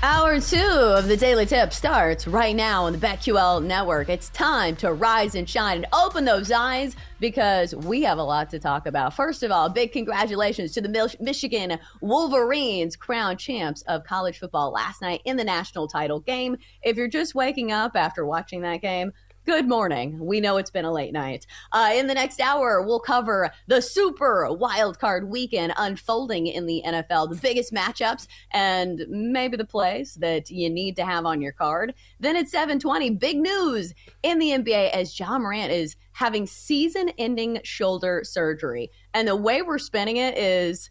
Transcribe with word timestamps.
Hour 0.00 0.38
two 0.38 0.56
of 0.60 1.08
the 1.08 1.16
Daily 1.16 1.44
Tip 1.44 1.72
starts 1.72 2.28
right 2.28 2.54
now 2.54 2.84
on 2.84 2.92
the 2.92 2.98
BetQL 3.00 3.64
network. 3.64 4.08
It's 4.08 4.28
time 4.28 4.76
to 4.76 4.92
rise 4.92 5.34
and 5.34 5.50
shine 5.50 5.78
and 5.78 5.86
open 5.92 6.24
those 6.24 6.52
eyes 6.52 6.94
because 7.18 7.74
we 7.74 8.02
have 8.02 8.18
a 8.18 8.22
lot 8.22 8.48
to 8.50 8.60
talk 8.60 8.86
about. 8.86 9.14
First 9.14 9.42
of 9.42 9.50
all, 9.50 9.68
big 9.68 9.90
congratulations 9.90 10.70
to 10.74 10.80
the 10.80 11.16
Michigan 11.18 11.80
Wolverines, 12.00 12.94
crown 12.94 13.38
champs 13.38 13.82
of 13.88 14.04
college 14.04 14.38
football 14.38 14.70
last 14.70 15.02
night 15.02 15.20
in 15.24 15.36
the 15.36 15.42
national 15.42 15.88
title 15.88 16.20
game. 16.20 16.58
If 16.80 16.96
you're 16.96 17.08
just 17.08 17.34
waking 17.34 17.72
up 17.72 17.96
after 17.96 18.24
watching 18.24 18.60
that 18.60 18.80
game, 18.80 19.12
Good 19.48 19.66
morning. 19.66 20.18
We 20.18 20.40
know 20.42 20.58
it's 20.58 20.70
been 20.70 20.84
a 20.84 20.92
late 20.92 21.14
night. 21.14 21.46
Uh, 21.72 21.92
in 21.94 22.06
the 22.06 22.12
next 22.12 22.38
hour, 22.38 22.82
we'll 22.82 23.00
cover 23.00 23.50
the 23.66 23.80
super 23.80 24.52
wild 24.52 24.98
card 24.98 25.30
weekend 25.30 25.72
unfolding 25.78 26.46
in 26.48 26.66
the 26.66 26.82
NFL, 26.84 27.30
the 27.30 27.36
biggest 27.36 27.72
matchups, 27.72 28.26
and 28.50 29.06
maybe 29.08 29.56
the 29.56 29.64
plays 29.64 30.16
that 30.16 30.50
you 30.50 30.68
need 30.68 30.96
to 30.96 31.04
have 31.06 31.24
on 31.24 31.40
your 31.40 31.52
card. 31.52 31.94
Then 32.20 32.36
at 32.36 32.50
7:20, 32.50 33.08
big 33.18 33.38
news 33.38 33.94
in 34.22 34.38
the 34.38 34.50
NBA 34.52 34.90
as 34.90 35.18
Ja 35.18 35.38
Morant 35.38 35.72
is 35.72 35.96
having 36.12 36.46
season-ending 36.46 37.60
shoulder 37.64 38.24
surgery, 38.24 38.90
and 39.14 39.26
the 39.26 39.34
way 39.34 39.62
we're 39.62 39.78
spinning 39.78 40.18
it 40.18 40.36
is. 40.36 40.90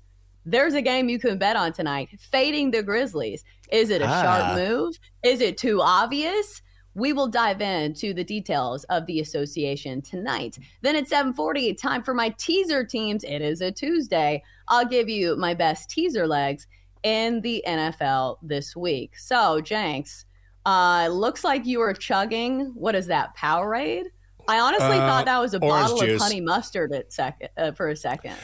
There's 0.49 0.73
a 0.75 0.81
game 0.81 1.09
you 1.09 1.19
can 1.19 1.37
bet 1.37 1.57
on 1.57 1.73
tonight. 1.73 2.07
Fading 2.31 2.71
the 2.71 2.81
Grizzlies. 2.81 3.43
Is 3.69 3.89
it 3.89 4.01
a 4.01 4.07
Ah. 4.07 4.21
sharp 4.23 4.57
move? 4.57 4.97
Is 5.21 5.41
it 5.41 5.57
too 5.57 5.81
obvious? 5.81 6.61
We 6.97 7.13
will 7.13 7.27
dive 7.27 7.61
into 7.61 8.11
the 8.13 8.23
details 8.23 8.83
of 8.85 9.05
the 9.05 9.19
association 9.19 10.01
tonight. 10.01 10.57
Then 10.81 10.95
at 10.95 11.07
7:40, 11.07 11.73
time 11.79 12.01
for 12.01 12.15
my 12.15 12.29
teaser 12.39 12.83
teams. 12.83 13.23
It 13.23 13.41
is 13.43 13.61
a 13.61 13.71
Tuesday. 13.71 14.43
I'll 14.67 14.83
give 14.85 15.07
you 15.07 15.35
my 15.37 15.53
best 15.53 15.91
teaser 15.91 16.25
legs 16.25 16.65
in 17.03 17.39
the 17.41 17.63
NFL 17.67 18.39
this 18.41 18.75
week. 18.75 19.15
So, 19.15 19.61
Jenks, 19.61 20.25
uh, 20.65 21.07
looks 21.11 21.43
like 21.43 21.67
you 21.67 21.79
were 21.79 21.93
chugging. 21.93 22.71
What 22.73 22.95
is 22.95 23.05
that? 23.07 23.37
Powerade? 23.37 24.05
I 24.47 24.59
honestly 24.59 24.97
Uh, 24.97 25.07
thought 25.07 25.25
that 25.25 25.39
was 25.39 25.53
a 25.53 25.59
bottle 25.59 25.97
juice. 25.99 26.15
of 26.15 26.21
honey 26.27 26.41
mustard 26.41 26.91
at 26.93 27.13
second 27.13 27.49
uh, 27.57 27.73
for 27.73 27.89
a 27.89 27.95
second. 27.95 28.35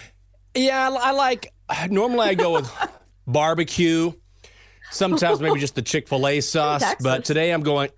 Yeah, 0.56 0.90
I 1.02 1.12
like. 1.12 1.52
Normally, 1.90 2.28
I 2.28 2.34
go 2.36 2.53
with 2.53 2.72
barbecue. 3.28 4.12
Sometimes 4.94 5.40
maybe 5.40 5.59
just 5.59 5.76
the 5.76 5.81
Chick 5.92 6.08
Fil 6.08 6.28
A 6.28 6.40
sauce, 6.40 6.84
but 7.02 7.26
today 7.26 7.52
I'm 7.52 7.64
going. 7.64 7.90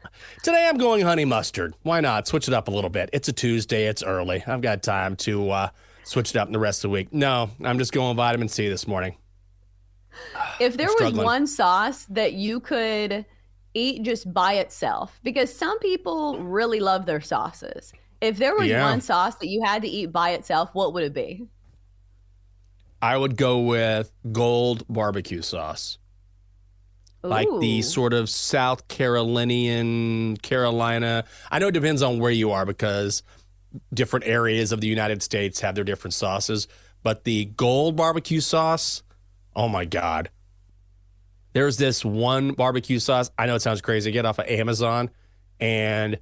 Today 0.44 0.68
I'm 0.68 0.78
going 0.78 1.02
honey 1.02 1.26
mustard. 1.26 1.76
Why 1.84 2.00
not 2.00 2.28
switch 2.28 2.48
it 2.48 2.54
up 2.54 2.68
a 2.68 2.72
little 2.72 2.90
bit? 2.90 3.10
It's 3.12 3.28
a 3.28 3.34
Tuesday. 3.34 3.86
It's 3.88 4.02
early. 4.02 4.44
I've 4.48 4.62
got 4.62 4.82
time 4.82 5.16
to 5.18 5.50
uh, 5.52 5.70
switch 6.04 6.30
it 6.32 6.38
up 6.38 6.48
in 6.48 6.54
the 6.54 6.60
rest 6.60 6.80
of 6.80 6.90
the 6.90 6.94
week. 6.94 7.14
No, 7.14 7.50
I'm 7.64 7.78
just 7.78 7.92
going 7.92 8.16
vitamin 8.16 8.48
C 8.48 8.70
this 8.70 8.88
morning. 8.88 9.18
If 10.60 10.78
there 10.78 10.88
was 10.88 11.14
one 11.14 11.46
sauce 11.46 12.06
that 12.06 12.34
you 12.34 12.62
could 12.62 13.26
eat 13.74 14.04
just 14.04 14.34
by 14.34 14.54
itself, 14.54 15.20
because 15.24 15.54
some 15.54 15.78
people 15.80 16.42
really 16.42 16.80
love 16.80 17.06
their 17.06 17.20
sauces. 17.20 17.92
If 18.22 18.38
there 18.38 18.56
was 18.56 18.68
Yeah. 18.68 18.90
one 18.90 19.02
sauce 19.02 19.36
that 19.36 19.48
you 19.48 19.62
had 19.66 19.82
to 19.82 19.88
eat 19.90 20.14
by 20.14 20.32
itself, 20.32 20.70
what 20.72 20.94
would 20.94 21.04
it 21.04 21.14
be? 21.14 21.46
I 23.02 23.18
would 23.18 23.36
go 23.36 23.60
with 23.60 24.14
gold 24.32 24.86
barbecue 24.88 25.42
sauce. 25.42 25.98
Like 27.30 27.48
the 27.60 27.82
sort 27.82 28.14
of 28.14 28.30
South 28.30 28.88
Carolinian, 28.88 30.38
Carolina. 30.38 31.26
I 31.52 31.60
know 31.60 31.68
it 31.68 31.74
depends 31.74 32.02
on 32.02 32.20
where 32.20 32.32
you 32.32 32.52
are 32.52 32.66
because 32.66 33.24
different 33.94 34.26
areas 34.26 34.72
of 34.72 34.82
the 34.82 34.88
United 34.88 35.22
States 35.22 35.60
have 35.62 35.76
their 35.76 35.84
different 35.84 36.14
sauces. 36.14 36.68
But 37.04 37.24
the 37.24 37.46
gold 37.46 37.96
barbecue 37.96 38.40
sauce, 38.40 39.04
oh 39.56 39.68
my 39.68 39.86
God. 39.86 40.30
There's 41.54 41.78
this 41.78 42.04
one 42.04 42.52
barbecue 42.52 43.00
sauce. 43.00 43.32
I 43.38 43.46
know 43.46 43.56
it 43.56 43.62
sounds 43.62 43.82
crazy. 43.82 44.10
I 44.10 44.14
get 44.14 44.26
off 44.26 44.40
of 44.40 44.48
Amazon 44.48 45.10
and 45.60 46.20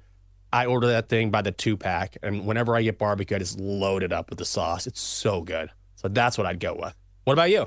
I 0.52 0.66
order 0.66 0.86
that 0.88 1.08
thing 1.08 1.30
by 1.30 1.42
the 1.42 1.50
two 1.50 1.76
pack. 1.76 2.16
And 2.22 2.46
whenever 2.46 2.76
I 2.76 2.82
get 2.82 2.98
barbecue, 2.98 3.34
I 3.36 3.40
just 3.40 3.58
load 3.58 4.04
it 4.04 4.12
up 4.12 4.30
with 4.30 4.38
the 4.38 4.44
sauce. 4.44 4.86
It's 4.86 5.00
so 5.00 5.40
good. 5.40 5.70
So 5.96 6.08
that's 6.08 6.38
what 6.38 6.46
I'd 6.46 6.60
go 6.60 6.74
with. 6.74 6.94
What 7.24 7.32
about 7.32 7.50
you? 7.50 7.66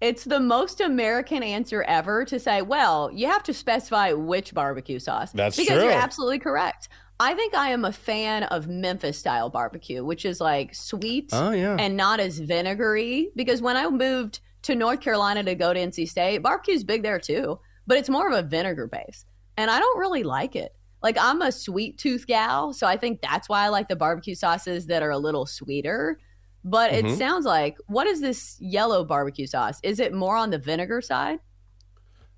It's 0.00 0.24
the 0.24 0.40
most 0.40 0.80
American 0.80 1.42
answer 1.42 1.82
ever 1.84 2.24
to 2.26 2.38
say, 2.38 2.62
well, 2.62 3.10
you 3.12 3.26
have 3.26 3.42
to 3.44 3.54
specify 3.54 4.12
which 4.12 4.52
barbecue 4.52 4.98
sauce. 4.98 5.32
That's 5.32 5.56
because 5.56 5.78
true. 5.78 5.84
you're 5.84 5.92
absolutely 5.92 6.38
correct. 6.40 6.88
I 7.20 7.34
think 7.34 7.54
I 7.54 7.70
am 7.70 7.84
a 7.84 7.92
fan 7.92 8.42
of 8.44 8.66
Memphis 8.68 9.18
style 9.18 9.48
barbecue, 9.48 10.04
which 10.04 10.24
is 10.24 10.40
like 10.40 10.74
sweet 10.74 11.30
Oh, 11.32 11.52
yeah. 11.52 11.76
and 11.78 11.96
not 11.96 12.20
as 12.20 12.38
vinegary. 12.38 13.30
Because 13.36 13.62
when 13.62 13.76
I 13.76 13.88
moved 13.88 14.40
to 14.62 14.74
North 14.74 15.00
Carolina 15.00 15.42
to 15.44 15.54
go 15.54 15.72
to 15.72 15.80
NC 15.80 16.08
State, 16.08 16.38
barbecue's 16.42 16.84
big 16.84 17.02
there 17.02 17.20
too, 17.20 17.60
but 17.86 17.98
it's 17.98 18.08
more 18.08 18.28
of 18.28 18.34
a 18.36 18.46
vinegar 18.46 18.88
base. 18.88 19.24
And 19.56 19.70
I 19.70 19.78
don't 19.78 19.98
really 19.98 20.24
like 20.24 20.56
it. 20.56 20.74
Like 21.02 21.16
I'm 21.20 21.40
a 21.42 21.52
sweet 21.52 21.98
tooth 21.98 22.26
gal, 22.26 22.72
so 22.72 22.86
I 22.86 22.96
think 22.96 23.20
that's 23.20 23.48
why 23.48 23.64
I 23.64 23.68
like 23.68 23.88
the 23.88 23.96
barbecue 23.96 24.34
sauces 24.34 24.86
that 24.86 25.02
are 25.02 25.10
a 25.10 25.18
little 25.18 25.46
sweeter. 25.46 26.18
But 26.64 26.92
Mhm. 26.92 27.12
it 27.14 27.18
sounds 27.18 27.44
like 27.44 27.76
what 27.86 28.06
is 28.06 28.20
this 28.20 28.56
yellow 28.60 29.04
barbecue 29.04 29.46
sauce? 29.46 29.78
Is 29.82 30.00
it 30.00 30.14
more 30.14 30.36
on 30.36 30.50
the 30.50 30.58
vinegar 30.58 31.00
side? 31.00 31.38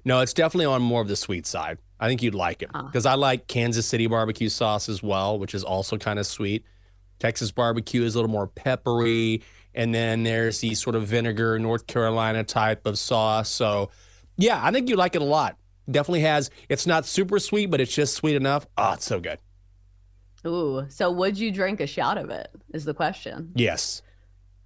No, 0.04 0.20
it's 0.20 0.32
definitely 0.32 0.66
on 0.66 0.82
more 0.82 1.00
of 1.00 1.08
the 1.08 1.16
sweet 1.16 1.46
side. 1.46 1.78
I 1.98 2.08
think 2.08 2.22
you'd 2.22 2.34
like 2.34 2.62
it 2.62 2.70
because 2.72 3.06
I 3.06 3.14
like 3.14 3.46
Kansas 3.46 3.86
City 3.86 4.06
barbecue 4.06 4.48
sauce 4.48 4.88
as 4.88 5.02
well, 5.02 5.38
which 5.38 5.54
is 5.54 5.64
also 5.64 5.96
kind 5.96 6.18
of 6.18 6.26
sweet. 6.26 6.64
Texas 7.18 7.50
barbecue 7.50 8.02
is 8.02 8.14
a 8.14 8.18
little 8.18 8.30
more 8.30 8.46
peppery. 8.46 9.42
And 9.74 9.94
then 9.94 10.22
there's 10.22 10.60
the 10.60 10.74
sort 10.74 10.96
of 10.96 11.06
vinegar, 11.06 11.58
North 11.58 11.86
Carolina 11.86 12.44
type 12.44 12.86
of 12.86 12.98
sauce. 12.98 13.50
So, 13.50 13.90
yeah, 14.38 14.58
I 14.62 14.70
think 14.70 14.88
you 14.88 14.96
like 14.96 15.14
it 15.14 15.20
a 15.22 15.26
lot. 15.26 15.56
Definitely 15.90 16.20
has, 16.22 16.50
it's 16.70 16.86
not 16.86 17.04
super 17.04 17.38
sweet, 17.38 17.66
but 17.66 17.80
it's 17.80 17.94
just 17.94 18.14
sweet 18.14 18.36
enough. 18.36 18.66
Oh, 18.78 18.94
it's 18.94 19.04
so 19.04 19.20
good. 19.20 19.38
Ooh, 20.46 20.86
so 20.88 21.10
would 21.10 21.38
you 21.38 21.50
drink 21.50 21.80
a 21.80 21.86
shot 21.86 22.16
of 22.18 22.30
it? 22.30 22.48
Is 22.72 22.84
the 22.84 22.94
question. 22.94 23.52
Yes, 23.54 24.00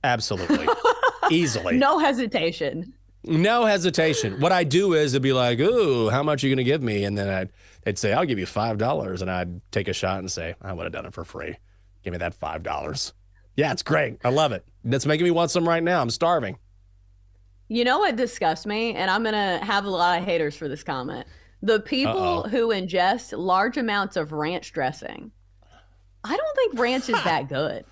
absolutely. 0.05 0.67
Easily. 1.31 1.77
No 1.79 1.99
hesitation. 1.99 2.95
No 3.23 3.67
hesitation. 3.67 4.41
What 4.41 4.51
I 4.53 4.65
do 4.65 4.95
is 4.95 5.13
it'd 5.15 5.23
be 5.23 5.33
like, 5.33 5.61
"Ooh, 5.61 6.09
how 6.09 6.23
much 6.23 6.43
are 6.43 6.49
you 6.49 6.55
going 6.55 6.65
to 6.65 6.71
give 6.71 6.83
me?" 6.83 7.05
And 7.05 7.17
then 7.19 7.29
I'd 7.29 7.51
they'd 7.85 7.99
say, 7.99 8.13
"I'll 8.13 8.25
give 8.25 8.39
you 8.39 8.47
five 8.47 8.79
dollars," 8.79 9.21
and 9.23 9.31
I'd 9.31 9.61
take 9.71 9.89
a 9.89 9.93
shot 9.93 10.19
and 10.21 10.31
say, 10.33 10.55
"I 10.63 10.73
would 10.73 10.85
have 10.85 10.93
done 10.93 11.07
it 11.07 11.13
for 11.13 11.25
free. 11.25 11.57
Give 12.03 12.13
me 12.13 12.19
that 12.19 12.35
five 12.35 12.63
dollars." 12.63 13.13
Yeah, 13.57 13.73
it's 13.73 13.83
great. 13.83 14.19
I 14.25 14.31
love 14.31 14.53
it. 14.53 14.65
That's 14.85 15.05
making 15.05 15.25
me 15.25 15.31
want 15.31 15.51
some 15.51 15.69
right 15.69 15.83
now. 15.83 16.01
I'm 16.01 16.09
starving. 16.11 16.59
You 17.69 17.85
know 17.85 17.99
what 17.99 18.17
disgusts 18.17 18.65
me? 18.65 18.95
And 18.95 19.11
I'm 19.11 19.23
going 19.23 19.35
to 19.35 19.65
have 19.65 19.85
a 19.85 19.91
lot 19.91 20.19
of 20.19 20.25
haters 20.25 20.57
for 20.57 20.67
this 20.67 20.83
comment. 20.83 21.27
The 21.63 21.79
people 21.81 22.41
Uh-oh. 22.43 22.49
who 22.49 22.69
ingest 22.69 23.37
large 23.37 23.77
amounts 23.77 24.17
of 24.17 24.33
ranch 24.33 24.73
dressing. 24.73 25.31
I 26.25 26.37
don't 26.37 26.57
think 26.57 26.79
ranch 26.79 27.09
is 27.11 27.23
that 27.25 27.49
good. 27.49 27.85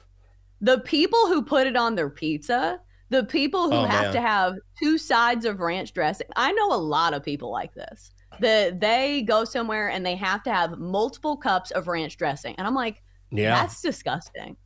The 0.61 0.81
people 0.81 1.27
who 1.29 1.43
put 1.43 1.67
it 1.67 1.77
on 1.77 1.95
their 1.95 2.11
pizza, 2.11 2.81
the 3.11 3.25
people 3.25 3.71
who 3.71 3.77
Oh, 3.77 3.85
have 3.85 4.05
man. 4.07 4.13
to 4.15 4.21
have 4.21 4.55
two 4.79 4.99
sides 4.99 5.45
of 5.45 5.61
ranch 5.61 5.93
dressing. 5.93 6.27
I 6.37 6.53
know 6.53 6.73
a 6.73 6.77
lot 6.77 7.15
of 7.15 7.23
people 7.23 7.51
like 7.51 7.75
this. 7.75 8.11
That 8.41 8.81
they 8.81 9.23
go 9.23 9.45
somewhere 9.45 9.89
and 9.91 10.05
they 10.05 10.15
have 10.17 10.43
to 10.45 10.53
have 10.53 10.79
multiple 10.79 11.37
cups 11.37 11.71
of 11.71 11.89
ranch 11.89 12.17
dressing. 12.17 12.55
And 12.59 12.67
I'm 12.67 12.75
like, 12.75 13.03
Yeah. 13.31 13.55
that's 13.55 13.81
disgusting. 13.81 14.57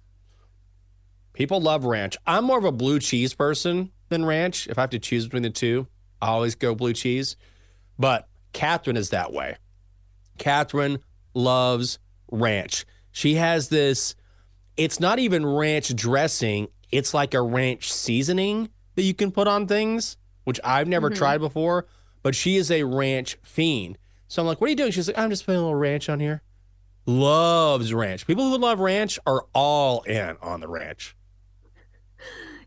People 1.32 1.60
love 1.60 1.84
ranch. 1.84 2.16
I'm 2.26 2.44
more 2.44 2.58
of 2.58 2.64
a 2.64 2.72
blue 2.72 2.98
cheese 2.98 3.34
person 3.34 3.90
than 4.08 4.24
ranch. 4.24 4.66
If 4.68 4.78
I 4.78 4.82
have 4.82 4.90
to 4.90 4.98
choose 4.98 5.24
between 5.24 5.42
the 5.44 5.50
two, 5.50 5.86
I 6.20 6.28
always 6.28 6.54
go 6.54 6.74
blue 6.74 6.92
cheese. 6.92 7.36
But 7.98 8.28
Catherine 8.52 8.96
is 8.96 9.10
that 9.10 9.32
way. 9.32 9.56
Catherine 10.38 10.98
loves 11.34 11.98
ranch. 12.30 12.84
She 13.10 13.34
has 13.36 13.68
this, 13.68 14.14
it's 14.76 14.98
not 15.00 15.18
even 15.18 15.44
ranch 15.46 15.94
dressing, 15.94 16.68
it's 16.90 17.14
like 17.14 17.34
a 17.34 17.42
ranch 17.42 17.92
seasoning 17.92 18.68
that 18.96 19.02
you 19.02 19.14
can 19.14 19.30
put 19.32 19.48
on 19.48 19.66
things, 19.66 20.16
which 20.44 20.60
I've 20.64 20.88
never 20.88 21.10
Mhm. 21.10 21.16
tried 21.16 21.38
before. 21.38 21.86
But 22.22 22.34
she 22.34 22.56
is 22.56 22.70
a 22.70 22.84
ranch 22.84 23.36
fiend. 23.42 23.98
So 24.28 24.40
I'm 24.42 24.46
like, 24.46 24.60
what 24.60 24.66
are 24.68 24.70
you 24.70 24.76
doing? 24.76 24.92
She's 24.92 25.08
like, 25.08 25.18
I'm 25.18 25.30
just 25.30 25.44
putting 25.44 25.58
a 25.60 25.62
little 25.64 25.74
ranch 25.74 26.08
on 26.08 26.20
here. 26.20 26.42
Loves 27.04 27.92
ranch. 27.92 28.26
People 28.26 28.48
who 28.48 28.58
love 28.58 28.78
ranch 28.78 29.18
are 29.26 29.44
all 29.54 30.02
in 30.02 30.36
on 30.40 30.60
the 30.60 30.68
ranch. 30.68 31.16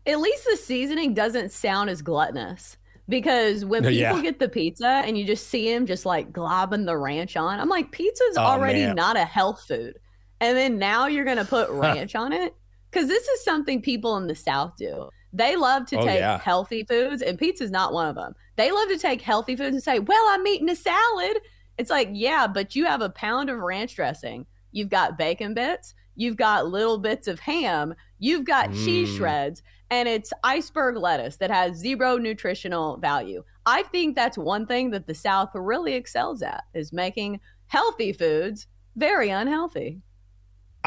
At 0.06 0.20
least 0.20 0.44
the 0.44 0.56
seasoning 0.56 1.14
doesn't 1.14 1.50
sound 1.52 1.90
as 1.90 2.02
gluttonous 2.02 2.76
because 3.08 3.64
when 3.64 3.82
people 3.82 3.92
yeah. 3.94 4.20
get 4.22 4.38
the 4.38 4.48
pizza 4.48 4.86
and 4.86 5.18
you 5.18 5.24
just 5.24 5.48
see 5.48 5.72
him 5.72 5.86
just 5.86 6.06
like 6.06 6.32
globbing 6.32 6.86
the 6.86 6.96
ranch 6.96 7.36
on, 7.36 7.58
I'm 7.58 7.68
like, 7.68 7.90
pizza's 7.90 8.36
Oh, 8.36 8.42
already 8.42 8.84
man. 8.86 8.94
not 8.94 9.16
a 9.16 9.24
health 9.24 9.64
food. 9.66 9.98
And 10.40 10.56
then 10.56 10.78
now 10.78 11.06
you're 11.06 11.24
going 11.24 11.36
to 11.38 11.44
put 11.44 11.70
ranch 11.70 12.14
on 12.14 12.32
it? 12.32 12.54
Because 12.90 13.08
this 13.08 13.26
is 13.26 13.44
something 13.44 13.82
people 13.82 14.16
in 14.16 14.26
the 14.26 14.34
South 14.34 14.74
do. 14.76 15.08
They 15.32 15.56
love 15.56 15.86
to 15.86 15.98
Oh, 15.98 16.04
take 16.04 16.18
yeah. 16.20 16.38
healthy 16.38 16.84
foods, 16.84 17.20
and 17.22 17.38
pizza's 17.38 17.70
not 17.70 17.92
one 17.92 18.08
of 18.08 18.14
them. 18.14 18.34
They 18.56 18.70
love 18.70 18.88
to 18.88 18.98
take 18.98 19.20
healthy 19.20 19.54
foods 19.56 19.74
and 19.74 19.82
say, 19.82 19.98
Well, 19.98 20.24
I'm 20.28 20.46
eating 20.46 20.70
a 20.70 20.76
salad. 20.76 21.38
It's 21.78 21.90
like, 21.90 22.08
yeah, 22.12 22.46
but 22.46 22.74
you 22.74 22.86
have 22.86 23.02
a 23.02 23.10
pound 23.10 23.50
of 23.50 23.58
ranch 23.58 23.96
dressing. 23.96 24.46
You've 24.72 24.88
got 24.88 25.18
bacon 25.18 25.52
bits. 25.52 25.92
You've 26.14 26.36
got 26.38 26.68
little 26.68 26.96
bits 26.96 27.28
of 27.28 27.38
ham. 27.40 27.94
You've 28.18 28.46
got 28.46 28.72
cheese 28.72 29.10
Mm. 29.10 29.16
shreds. 29.18 29.62
And 29.90 30.08
it's 30.08 30.32
iceberg 30.42 30.96
lettuce 30.96 31.36
that 31.36 31.50
has 31.50 31.76
zero 31.76 32.16
nutritional 32.16 32.96
value. 32.96 33.44
I 33.66 33.82
think 33.84 34.16
that's 34.16 34.38
one 34.38 34.66
thing 34.66 34.90
that 34.92 35.06
the 35.06 35.14
South 35.14 35.50
really 35.54 35.92
excels 35.92 36.40
at 36.40 36.64
is 36.72 36.92
making 36.94 37.40
healthy 37.66 38.12
foods 38.14 38.66
very 38.96 39.28
unhealthy. 39.28 40.00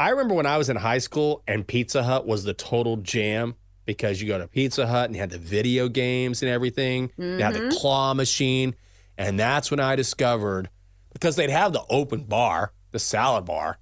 I 0.00 0.08
remember 0.10 0.32
when 0.34 0.46
I 0.46 0.56
was 0.56 0.70
in 0.70 0.76
high 0.76 0.96
school 0.98 1.42
and 1.46 1.66
Pizza 1.66 2.02
Hut 2.02 2.26
was 2.26 2.44
the 2.44 2.54
total 2.54 2.96
jam 2.96 3.54
because 3.84 4.22
you 4.22 4.28
go 4.28 4.38
to 4.38 4.48
Pizza 4.48 4.86
Hut 4.86 5.04
and 5.04 5.14
you 5.14 5.20
had 5.20 5.28
the 5.28 5.36
video 5.38 5.88
games 5.88 6.42
and 6.42 6.50
everything. 6.50 7.10
You 7.18 7.38
had 7.38 7.52
the 7.54 7.60
Mhm. 7.60 7.76
claw 7.78 8.14
machine. 8.14 8.74
And 9.18 9.38
that's 9.38 9.70
when 9.70 9.78
I 9.78 9.96
discovered 9.96 10.70
because 11.12 11.36
they'd 11.36 11.50
have 11.50 11.74
the 11.74 11.84
open 11.90 12.22
bar, 12.24 12.72
the 12.92 12.98
salad 12.98 13.44
bar. 13.44 13.78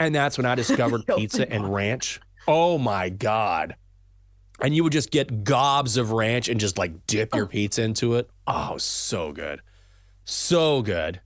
And 0.00 0.12
that's 0.12 0.36
when 0.36 0.46
I 0.46 0.54
discovered 0.64 1.06
pizza 1.06 1.48
and 1.48 1.72
ranch. 1.72 2.18
Oh 2.48 2.76
my 2.76 3.08
God. 3.08 3.76
And 4.60 4.74
you 4.74 4.82
would 4.82 4.92
just 4.92 5.12
get 5.12 5.44
gobs 5.44 5.96
of 5.96 6.10
ranch 6.10 6.48
and 6.48 6.58
just 6.58 6.76
like 6.76 7.06
dip 7.06 7.34
your 7.36 7.46
pizza 7.46 7.82
into 7.82 8.16
it. 8.16 8.28
Oh, 8.48 8.78
so 8.78 9.30
good. 9.32 9.60
So 10.24 10.82
good. 10.82 11.20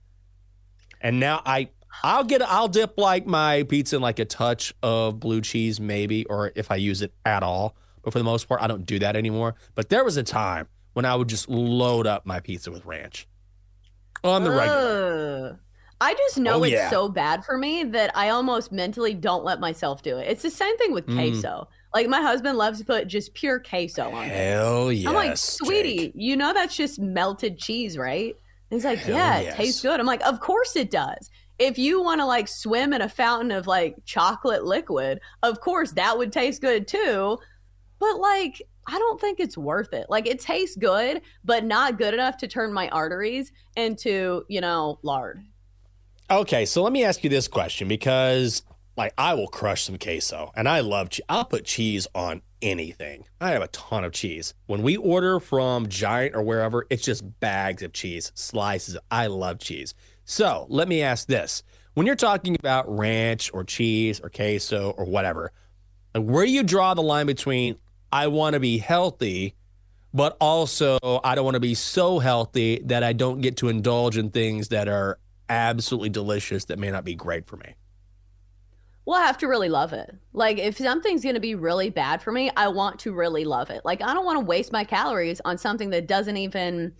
And 1.01 1.19
now 1.19 1.41
I 1.43 1.69
I'll 2.03 2.23
get 2.23 2.41
I'll 2.41 2.67
dip 2.67 2.97
like 2.97 3.25
my 3.25 3.63
pizza 3.63 3.95
in 3.97 4.01
like 4.01 4.19
a 4.19 4.25
touch 4.25 4.73
of 4.81 5.19
blue 5.19 5.41
cheese 5.41 5.79
maybe 5.79 6.25
or 6.25 6.51
if 6.55 6.71
I 6.71 6.75
use 6.77 7.01
it 7.01 7.13
at 7.25 7.43
all. 7.43 7.75
But 8.03 8.13
for 8.13 8.19
the 8.19 8.25
most 8.25 8.47
part 8.47 8.61
I 8.61 8.67
don't 8.67 8.85
do 8.85 8.99
that 8.99 9.15
anymore. 9.15 9.55
But 9.75 9.89
there 9.89 10.03
was 10.03 10.17
a 10.17 10.23
time 10.23 10.67
when 10.93 11.05
I 11.05 11.15
would 11.15 11.27
just 11.29 11.47
load 11.49 12.07
up 12.07 12.25
my 12.25 12.39
pizza 12.39 12.71
with 12.71 12.85
ranch. 12.85 13.27
On 14.23 14.43
the 14.43 14.51
regular. 14.51 15.59
I 15.99 16.13
just 16.15 16.39
know 16.39 16.55
Oh, 16.55 16.63
it's 16.63 16.73
yeah. 16.73 16.89
so 16.89 17.09
bad 17.09 17.45
for 17.45 17.57
me 17.57 17.83
that 17.83 18.11
I 18.17 18.29
almost 18.29 18.71
mentally 18.71 19.13
don't 19.13 19.43
let 19.43 19.59
myself 19.59 20.01
do 20.01 20.17
it. 20.17 20.27
It's 20.27 20.41
the 20.41 20.49
same 20.49 20.75
thing 20.77 20.93
with 20.93 21.05
Mm. 21.05 21.13
queso. 21.15 21.67
Like 21.93 22.07
my 22.07 22.21
husband 22.21 22.57
loves 22.57 22.79
to 22.79 22.85
put 22.85 23.07
just 23.07 23.33
pure 23.35 23.59
queso 23.59 24.09
on 24.09 24.23
it. 24.25 24.29
Hell 24.29 24.91
yes. 24.91 25.07
I'm 25.07 25.13
like, 25.13 25.37
sweetie, 25.37 26.11
you 26.15 26.35
know 26.37 26.53
that's 26.53 26.75
just 26.75 26.99
melted 26.99 27.59
cheese, 27.59 27.97
right? 27.97 28.35
And 28.71 28.77
he's 28.79 28.85
like, 28.85 28.99
Hell 28.99 29.15
yeah, 29.15 29.37
it 29.39 29.55
tastes 29.55 29.81
good. 29.81 29.99
I'm 29.99 30.05
like, 30.07 30.25
of 30.25 30.39
course 30.39 30.75
it 30.75 30.89
does. 30.89 31.29
If 31.61 31.77
you 31.77 32.01
want 32.01 32.21
to 32.21 32.25
like 32.25 32.47
swim 32.47 32.91
in 32.91 33.01
a 33.01 33.09
fountain 33.09 33.51
of 33.51 33.67
like 33.67 33.95
chocolate 34.03 34.65
liquid, 34.65 35.19
of 35.43 35.61
course 35.61 35.91
that 35.91 36.17
would 36.17 36.31
taste 36.33 36.59
good 36.59 36.87
too. 36.87 37.37
But 37.99 38.17
like, 38.17 38.63
I 38.87 38.97
don't 38.97 39.21
think 39.21 39.39
it's 39.39 39.55
worth 39.55 39.93
it. 39.93 40.07
Like, 40.09 40.25
it 40.25 40.39
tastes 40.39 40.75
good, 40.75 41.21
but 41.45 41.63
not 41.63 41.99
good 41.99 42.15
enough 42.15 42.37
to 42.37 42.47
turn 42.47 42.73
my 42.73 42.89
arteries 42.89 43.51
into, 43.77 44.43
you 44.49 44.59
know, 44.59 44.97
lard. 45.03 45.43
Okay, 46.31 46.65
so 46.65 46.81
let 46.81 46.91
me 46.91 47.03
ask 47.03 47.23
you 47.23 47.29
this 47.29 47.47
question 47.47 47.87
because 47.87 48.63
like 48.97 49.13
I 49.17 49.33
will 49.35 49.47
crush 49.47 49.83
some 49.83 49.97
queso 49.97 50.51
and 50.55 50.67
I 50.67 50.79
love 50.79 51.09
che- 51.09 51.23
I'll 51.29 51.45
put 51.45 51.65
cheese 51.65 52.07
on 52.15 52.41
anything. 52.61 53.25
I 53.39 53.51
have 53.51 53.61
a 53.61 53.67
ton 53.67 54.03
of 54.03 54.13
cheese. 54.13 54.53
When 54.65 54.81
we 54.81 54.97
order 54.97 55.39
from 55.39 55.87
Giant 55.87 56.35
or 56.35 56.41
wherever, 56.41 56.85
it's 56.89 57.03
just 57.03 57.39
bags 57.39 57.83
of 57.83 57.93
cheese, 57.93 58.31
slices. 58.35 58.97
I 59.09 59.27
love 59.27 59.59
cheese. 59.59 59.93
So, 60.23 60.65
let 60.69 60.87
me 60.87 61.01
ask 61.01 61.27
this. 61.27 61.63
When 61.93 62.05
you're 62.05 62.15
talking 62.15 62.55
about 62.55 62.85
ranch 62.87 63.51
or 63.53 63.63
cheese 63.63 64.21
or 64.21 64.29
queso 64.29 64.91
or 64.97 65.05
whatever, 65.05 65.51
like 66.15 66.23
where 66.23 66.45
do 66.45 66.51
you 66.51 66.63
draw 66.63 66.93
the 66.93 67.01
line 67.01 67.25
between 67.25 67.75
I 68.11 68.27
want 68.27 68.53
to 68.53 68.59
be 68.59 68.77
healthy 68.77 69.55
but 70.13 70.35
also 70.39 70.97
I 71.23 71.35
don't 71.35 71.45
want 71.45 71.55
to 71.55 71.61
be 71.61 71.73
so 71.73 72.19
healthy 72.19 72.81
that 72.85 73.03
I 73.03 73.13
don't 73.13 73.41
get 73.41 73.57
to 73.57 73.69
indulge 73.69 74.17
in 74.17 74.29
things 74.29 74.69
that 74.69 74.87
are 74.87 75.19
absolutely 75.49 76.09
delicious 76.09 76.65
that 76.65 76.79
may 76.79 76.91
not 76.91 77.03
be 77.03 77.15
great 77.15 77.47
for 77.47 77.57
me. 77.57 77.75
Well, 79.05 79.19
I 79.19 79.25
have 79.25 79.37
to 79.39 79.47
really 79.47 79.69
love 79.69 79.93
it. 79.93 80.15
Like, 80.31 80.59
if 80.59 80.77
something's 80.77 81.23
going 81.23 81.35
to 81.35 81.41
be 81.41 81.55
really 81.55 81.89
bad 81.89 82.21
for 82.21 82.31
me, 82.31 82.51
I 82.55 82.67
want 82.67 82.99
to 82.99 83.13
really 83.13 83.45
love 83.45 83.71
it. 83.71 83.81
Like, 83.83 84.01
I 84.01 84.13
don't 84.13 84.25
want 84.25 84.39
to 84.39 84.45
waste 84.45 84.71
my 84.71 84.83
calories 84.83 85.41
on 85.43 85.57
something 85.57 85.89
that 85.89 86.07
doesn't 86.07 86.37
even, 86.37 86.93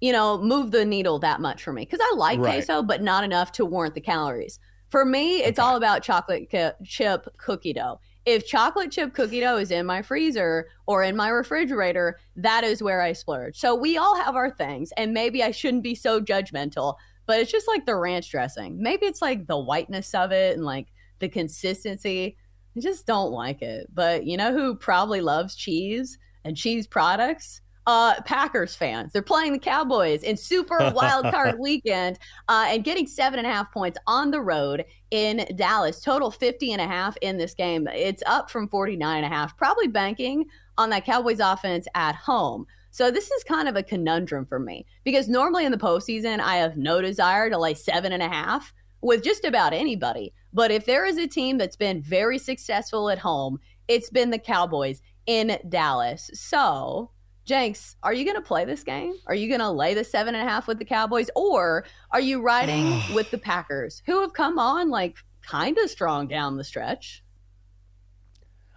you 0.00 0.12
know, 0.12 0.40
move 0.42 0.70
the 0.70 0.84
needle 0.84 1.18
that 1.20 1.40
much 1.40 1.62
for 1.62 1.72
me. 1.72 1.82
Because 1.84 2.00
I 2.02 2.14
like 2.16 2.38
Right. 2.38 2.54
queso, 2.56 2.82
but 2.82 3.02
not 3.02 3.24
enough 3.24 3.52
to 3.52 3.64
warrant 3.64 3.94
the 3.94 4.00
calories. 4.00 4.58
For 4.90 5.04
me, 5.04 5.38
it's 5.38 5.58
all 5.58 5.76
about 5.76 6.02
chocolate 6.02 6.50
ki- 6.50 6.70
chip 6.84 7.26
cookie 7.38 7.72
dough. 7.72 8.00
If 8.26 8.46
chocolate 8.46 8.90
chip 8.92 9.12
cookie 9.12 9.40
dough 9.40 9.56
is 9.56 9.70
in 9.70 9.86
my 9.86 10.02
freezer 10.02 10.68
or 10.86 11.02
in 11.02 11.16
my 11.16 11.28
refrigerator, 11.28 12.18
that 12.36 12.64
is 12.64 12.82
where 12.82 13.00
I 13.02 13.12
splurge. 13.12 13.58
So 13.58 13.74
we 13.74 13.96
all 13.96 14.16
have 14.16 14.36
our 14.36 14.50
things, 14.50 14.92
and 14.96 15.12
maybe 15.12 15.42
I 15.42 15.50
shouldn't 15.50 15.82
be 15.82 15.94
so 15.94 16.20
judgmental, 16.20 16.94
but 17.26 17.40
it's 17.40 17.50
just 17.50 17.68
like 17.68 17.86
the 17.86 17.96
ranch 17.96 18.30
dressing. 18.30 18.80
Maybe 18.80 19.06
it's 19.06 19.20
like 19.22 19.46
the 19.46 19.58
whiteness 19.58 20.14
of 20.14 20.30
it 20.32 20.56
and 20.56 20.64
like 20.64 20.88
the 21.18 21.28
consistency. 21.28 22.36
I 22.76 22.80
just 22.80 23.06
don't 23.06 23.32
like 23.32 23.62
it. 23.62 23.88
But 23.92 24.26
you 24.26 24.36
know 24.36 24.52
who 24.52 24.74
probably 24.74 25.20
loves 25.20 25.54
cheese 25.54 26.18
and 26.44 26.56
cheese 26.56 26.86
products? 26.86 27.60
Uh, 27.86 28.20
Packers 28.22 28.74
fans. 28.74 29.12
They're 29.12 29.22
playing 29.22 29.52
the 29.52 29.58
Cowboys 29.58 30.22
in 30.22 30.36
Super 30.36 30.78
Wild 30.94 31.26
Card 31.26 31.58
Weekend 31.58 32.18
uh, 32.48 32.66
and 32.68 32.84
getting 32.84 33.06
seven 33.06 33.38
and 33.38 33.46
a 33.46 33.50
half 33.50 33.72
points 33.72 33.98
on 34.06 34.30
the 34.30 34.40
road 34.40 34.84
in 35.10 35.46
Dallas. 35.56 36.00
Total 36.00 36.30
50 36.30 36.72
and 36.72 36.80
a 36.80 36.86
half 36.86 37.16
in 37.18 37.36
this 37.36 37.54
game. 37.54 37.88
It's 37.92 38.22
up 38.26 38.50
from 38.50 38.68
49 38.68 39.16
and 39.24 39.26
a 39.26 39.34
half. 39.34 39.56
Probably 39.56 39.86
banking 39.86 40.46
on 40.78 40.90
that 40.90 41.04
Cowboys 41.04 41.40
offense 41.40 41.86
at 41.94 42.14
home. 42.14 42.66
So 42.90 43.10
this 43.10 43.30
is 43.30 43.42
kind 43.42 43.68
of 43.68 43.74
a 43.76 43.82
conundrum 43.82 44.46
for 44.46 44.60
me 44.60 44.86
because 45.02 45.28
normally 45.28 45.64
in 45.64 45.72
the 45.72 45.78
postseason, 45.78 46.38
I 46.40 46.56
have 46.56 46.76
no 46.76 47.00
desire 47.00 47.50
to 47.50 47.58
lay 47.58 47.74
seven 47.74 48.12
and 48.12 48.22
a 48.22 48.28
half 48.28 48.72
with 49.00 49.24
just 49.24 49.44
about 49.44 49.72
anybody. 49.72 50.32
But 50.52 50.70
if 50.70 50.86
there 50.86 51.04
is 51.04 51.18
a 51.18 51.26
team 51.26 51.58
that's 51.58 51.76
been 51.76 52.00
very 52.00 52.38
successful 52.38 53.10
at 53.10 53.18
home, 53.18 53.58
it's 53.88 54.10
been 54.10 54.30
the 54.30 54.38
Cowboys 54.38 55.02
in 55.26 55.58
Dallas. 55.68 56.30
So 56.34 57.10
Jenks, 57.44 57.96
are 58.02 58.14
you 58.14 58.24
going 58.24 58.36
to 58.36 58.42
play 58.42 58.64
this 58.64 58.82
game? 58.82 59.14
Are 59.26 59.34
you 59.34 59.48
going 59.48 59.60
to 59.60 59.70
lay 59.70 59.94
the 59.94 60.04
seven 60.04 60.34
and 60.34 60.46
a 60.46 60.50
half 60.50 60.66
with 60.66 60.78
the 60.78 60.84
Cowboys, 60.84 61.28
or 61.36 61.84
are 62.10 62.20
you 62.20 62.40
riding 62.42 63.00
with 63.14 63.30
the 63.30 63.38
Packers, 63.38 64.02
who 64.06 64.20
have 64.22 64.32
come 64.32 64.58
on 64.58 64.88
like 64.88 65.16
kind 65.42 65.76
of 65.78 65.90
strong 65.90 66.26
down 66.26 66.56
the 66.56 66.64
stretch? 66.64 67.22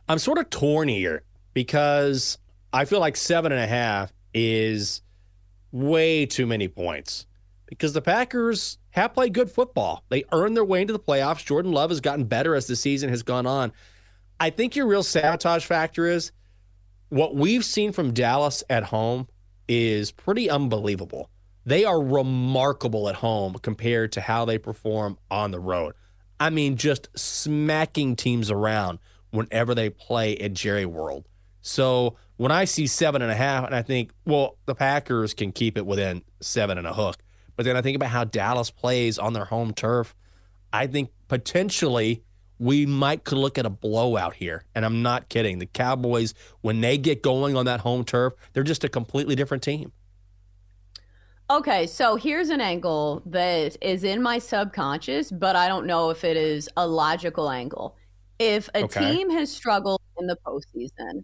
I'm 0.10 0.20
sort 0.20 0.38
of 0.38 0.50
torn 0.50 0.88
here 0.88 1.24
because 1.54 2.38
I 2.74 2.86
feel 2.86 3.00
like 3.00 3.16
seven 3.16 3.52
and 3.52 3.62
a 3.62 3.68
half 3.68 4.14
is 4.34 5.02
way 5.72 6.26
too 6.26 6.46
many 6.46 6.68
points 6.68 7.26
because 7.66 7.94
the 7.94 8.02
Packers 8.02 8.78
have 8.92 9.14
played 9.14 9.34
good 9.34 9.52
football. 9.52 10.04
They 10.10 10.24
earned 10.32 10.56
their 10.56 10.66
way 10.66 10.82
into 10.82 10.94
the 10.94 11.00
playoffs. 11.00 11.46
Jordan 11.46 11.72
Love 11.72 11.90
has 11.90 12.02
gotten 12.02 12.26
better 12.26 12.56
as 12.56 12.68
the 12.68 12.76
season 12.76 13.10
has 13.10 13.24
gone 13.24 13.46
on. 13.46 13.72
I 14.40 14.50
think 14.50 14.76
your 14.76 14.88
real 14.88 15.04
sabotage 15.04 15.66
factor 15.66 16.08
is 16.08 16.32
what 17.10 17.36
we've 17.36 17.66
seen 17.66 17.92
from 17.92 18.14
Dallas 18.14 18.64
at 18.70 18.86
home 18.86 19.28
is 19.68 20.12
pretty 20.12 20.50
unbelievable. 20.50 21.30
They 21.66 21.84
are 21.84 22.02
remarkable 22.02 23.10
at 23.10 23.16
home 23.16 23.56
compared 23.62 24.14
to 24.14 24.22
how 24.22 24.46
they 24.46 24.58
perform 24.58 25.18
on 25.30 25.52
the 25.52 25.60
road. 25.60 25.94
I 26.40 26.50
mean, 26.50 26.78
just 26.78 27.10
smacking 27.16 28.16
teams 28.16 28.52
around 28.52 29.00
whenever 29.32 29.76
they 29.76 29.90
play 29.90 30.38
at 30.38 30.54
Jerry 30.54 30.86
World. 30.86 31.26
So 31.62 32.16
when 32.38 32.52
I 32.52 32.66
see 32.66 32.88
seven 32.88 33.22
and 33.22 33.32
a 33.32 33.36
half, 33.36 33.66
and 33.66 33.76
I 33.76 33.82
think, 33.82 34.12
well, 34.26 34.58
the 34.66 34.76
Packers 34.76 35.34
can 35.34 35.52
keep 35.52 35.78
it 35.78 35.86
within 35.86 36.24
seven 36.40 36.78
and 36.78 36.88
a 36.88 36.94
hook. 36.94 37.18
But 37.56 37.66
then 37.66 37.76
I 37.76 37.82
think 37.82 37.96
about 37.96 38.12
how 38.12 38.24
Dallas 38.24 38.70
plays 38.70 39.18
on 39.18 39.34
their 39.34 39.46
home 39.46 39.74
turf. 39.74 40.16
I 40.72 40.88
think 40.88 41.10
potentially 41.28 42.24
we 42.60 42.86
might 42.86 43.24
could 43.24 43.38
look 43.38 43.58
at 43.58 43.66
a 43.66 43.70
blowout 43.70 44.36
here. 44.36 44.66
And 44.76 44.86
I'm 44.86 45.02
not 45.02 45.30
kidding. 45.30 45.60
The 45.60 45.66
Cowboys, 45.66 46.34
when 46.62 46.82
they 46.82 46.98
get 46.98 47.22
going 47.22 47.56
on 47.56 47.66
that 47.66 47.82
home 47.82 48.04
turf, 48.04 48.34
they're 48.54 48.64
just 48.64 48.84
a 48.84 48.90
completely 48.90 49.36
different 49.36 49.64
team. 49.64 49.92
Okay, 51.50 51.88
so 51.88 52.18
here's 52.18 52.50
an 52.50 52.60
angle 52.60 53.22
that 53.26 53.78
is 53.82 54.04
in 54.04 54.22
my 54.22 54.38
subconscious, 54.38 55.32
but 55.32 55.56
I 55.56 55.70
don't 55.70 55.86
know 55.86 56.10
if 56.10 56.26
it 56.26 56.36
is 56.36 56.68
a 56.76 56.86
logical 56.86 57.50
angle. 57.50 57.96
If 58.38 58.70
a 58.76 58.84
okay. 58.84 59.16
team 59.16 59.30
has 59.30 59.50
struggled 59.50 60.02
in 60.20 60.28
the 60.28 60.38
postseason, 60.46 61.24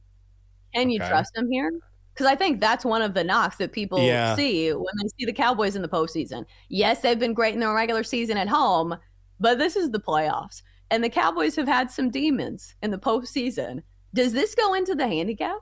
can 0.73 0.89
you 0.89 0.99
okay. 0.99 1.09
trust 1.09 1.33
them 1.33 1.51
here? 1.51 1.71
Because 2.13 2.27
I 2.27 2.35
think 2.35 2.61
that's 2.61 2.85
one 2.85 3.01
of 3.01 3.13
the 3.13 3.23
knocks 3.23 3.57
that 3.57 3.73
people 3.73 3.99
yeah. 3.99 4.35
see 4.35 4.71
when 4.71 4.93
they 5.01 5.09
see 5.19 5.25
the 5.25 5.33
Cowboys 5.33 5.75
in 5.75 5.81
the 5.81 5.89
postseason. 5.89 6.45
Yes, 6.69 7.01
they've 7.01 7.19
been 7.19 7.33
great 7.33 7.53
in 7.53 7.59
the 7.59 7.69
regular 7.73 8.03
season 8.03 8.37
at 8.37 8.47
home, 8.47 8.95
but 9.39 9.57
this 9.57 9.75
is 9.75 9.91
the 9.91 9.99
playoffs. 9.99 10.61
And 10.93 11.03
the 11.03 11.09
Cowboys 11.09 11.55
have 11.55 11.67
had 11.67 11.89
some 11.89 12.11
demons 12.11 12.75
in 12.83 12.91
the 12.91 12.99
postseason. 12.99 13.81
Does 14.13 14.31
this 14.31 14.53
go 14.53 14.75
into 14.75 14.93
the 14.93 15.07
handicap? 15.07 15.57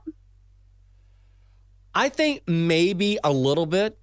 I 1.94 2.10
think 2.10 2.42
maybe 2.46 3.18
a 3.24 3.32
little 3.32 3.64
bit. 3.64 3.98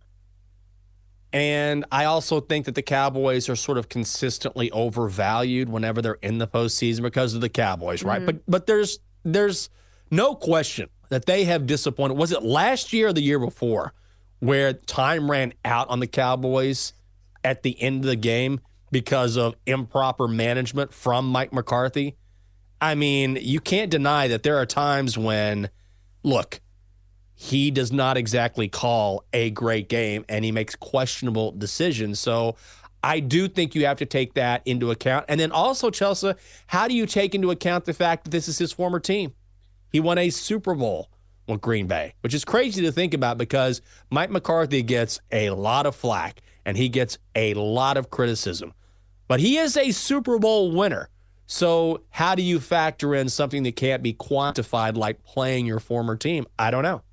And 1.32 1.86
I 1.92 2.06
also 2.06 2.40
think 2.42 2.66
that 2.66 2.74
the 2.74 2.82
Cowboys 2.82 3.48
are 3.48 3.56
sort 3.56 3.78
of 3.78 3.90
consistently 3.90 4.72
overvalued 4.72 5.70
whenever 5.70 6.02
they're 6.02 6.18
in 6.24 6.40
the 6.40 6.48
postseason 6.48 7.04
because 7.04 7.36
of 7.36 7.42
the 7.42 7.50
Cowboys, 7.50 8.02
right? 8.02 8.18
Mm-hmm. 8.18 8.26
But 8.26 8.42
but 8.48 8.66
there's 8.66 8.98
there's 9.24 9.70
no 10.10 10.34
question 10.34 10.90
that 11.10 11.28
they 11.28 11.44
have 11.44 11.68
disappointed. 11.68 12.18
Was 12.18 12.32
it 12.32 12.42
last 12.42 12.92
year 12.92 13.10
or 13.10 13.14
the 13.14 13.22
year 13.22 13.38
before 13.38 13.94
where 14.40 14.74
time 14.74 15.30
ran 15.30 15.54
out 15.64 15.90
on 15.90 16.00
the 16.00 16.08
Cowboys 16.08 16.94
at 17.44 17.62
the 17.62 17.80
end 17.80 18.04
of 18.04 18.10
the 18.10 18.16
game 18.16 18.62
because 18.92 19.38
of 19.38 19.56
improper 19.66 20.28
management 20.28 20.94
from 20.94 21.28
Mike 21.28 21.54
McCarthy. 21.54 22.16
I 22.82 22.96
mean, 22.96 23.38
you 23.42 23.60
can't 23.60 23.92
deny 23.92 24.28
that 24.28 24.44
there 24.44 24.58
are 24.58 24.66
times 24.66 25.18
when, 25.18 25.70
look, 26.24 26.62
he 27.36 27.72
does 27.72 27.92
not 27.92 28.18
exactly 28.18 28.68
call 28.68 29.24
a 29.34 29.50
great 29.52 29.90
game 29.90 30.26
and 30.28 30.44
he 30.44 30.52
makes 30.52 30.76
questionable 30.76 31.52
decisions. 31.52 32.20
So 32.20 32.56
I 33.04 33.20
do 33.22 33.48
think 33.48 33.76
you 33.76 33.86
have 33.86 33.98
to 34.00 34.06
take 34.06 34.34
that 34.34 34.62
into 34.66 34.92
account. 34.92 35.26
And 35.30 35.40
then 35.40 35.52
also, 35.52 35.90
Chelsa, 35.90 36.38
how 36.68 36.88
do 36.88 36.94
you 36.94 37.06
take 37.06 37.34
into 37.34 37.52
account 37.52 37.86
the 37.86 37.94
fact 37.94 38.26
that 38.26 38.32
this 38.32 38.48
is 38.48 38.58
his 38.58 38.72
former 38.72 39.00
team? 39.00 39.34
He 39.92 40.00
won 40.00 40.18
a 40.18 40.30
Super 40.30 40.76
Bowl 40.76 41.10
with 41.48 41.62
Green 41.62 41.88
Bay, 41.88 42.14
which 42.22 42.34
is 42.34 42.46
crazy 42.46 42.82
to 42.82 42.92
think 42.92 43.14
about 43.14 43.38
because 43.38 43.82
Mike 44.10 44.30
McCarthy 44.30 44.84
gets 44.84 45.20
a 45.32 45.50
lot 45.52 45.86
of 45.86 45.96
flack 45.96 46.42
and 46.66 46.78
he 46.78 46.90
gets 46.90 47.18
a 47.36 47.54
lot 47.54 47.98
of 47.98 48.10
criticism. 48.10 48.74
But 49.30 49.40
he 49.40 49.58
is 49.58 49.78
a 49.78 49.92
Super 49.92 50.40
Bowl 50.40 50.72
winner. 50.72 51.08
So, 51.46 52.02
how 52.10 52.34
do 52.34 52.42
you 52.42 52.60
factor 52.60 53.14
in 53.14 53.30
something 53.30 53.62
that 53.62 53.76
can't 53.76 54.02
be 54.02 54.12
quantified 54.12 54.98
like 54.98 55.24
playing 55.24 55.68
your 55.68 55.80
former 55.80 56.16
team? 56.16 56.48
I 56.58 56.72
don't 56.72 56.82
know. 56.82 57.04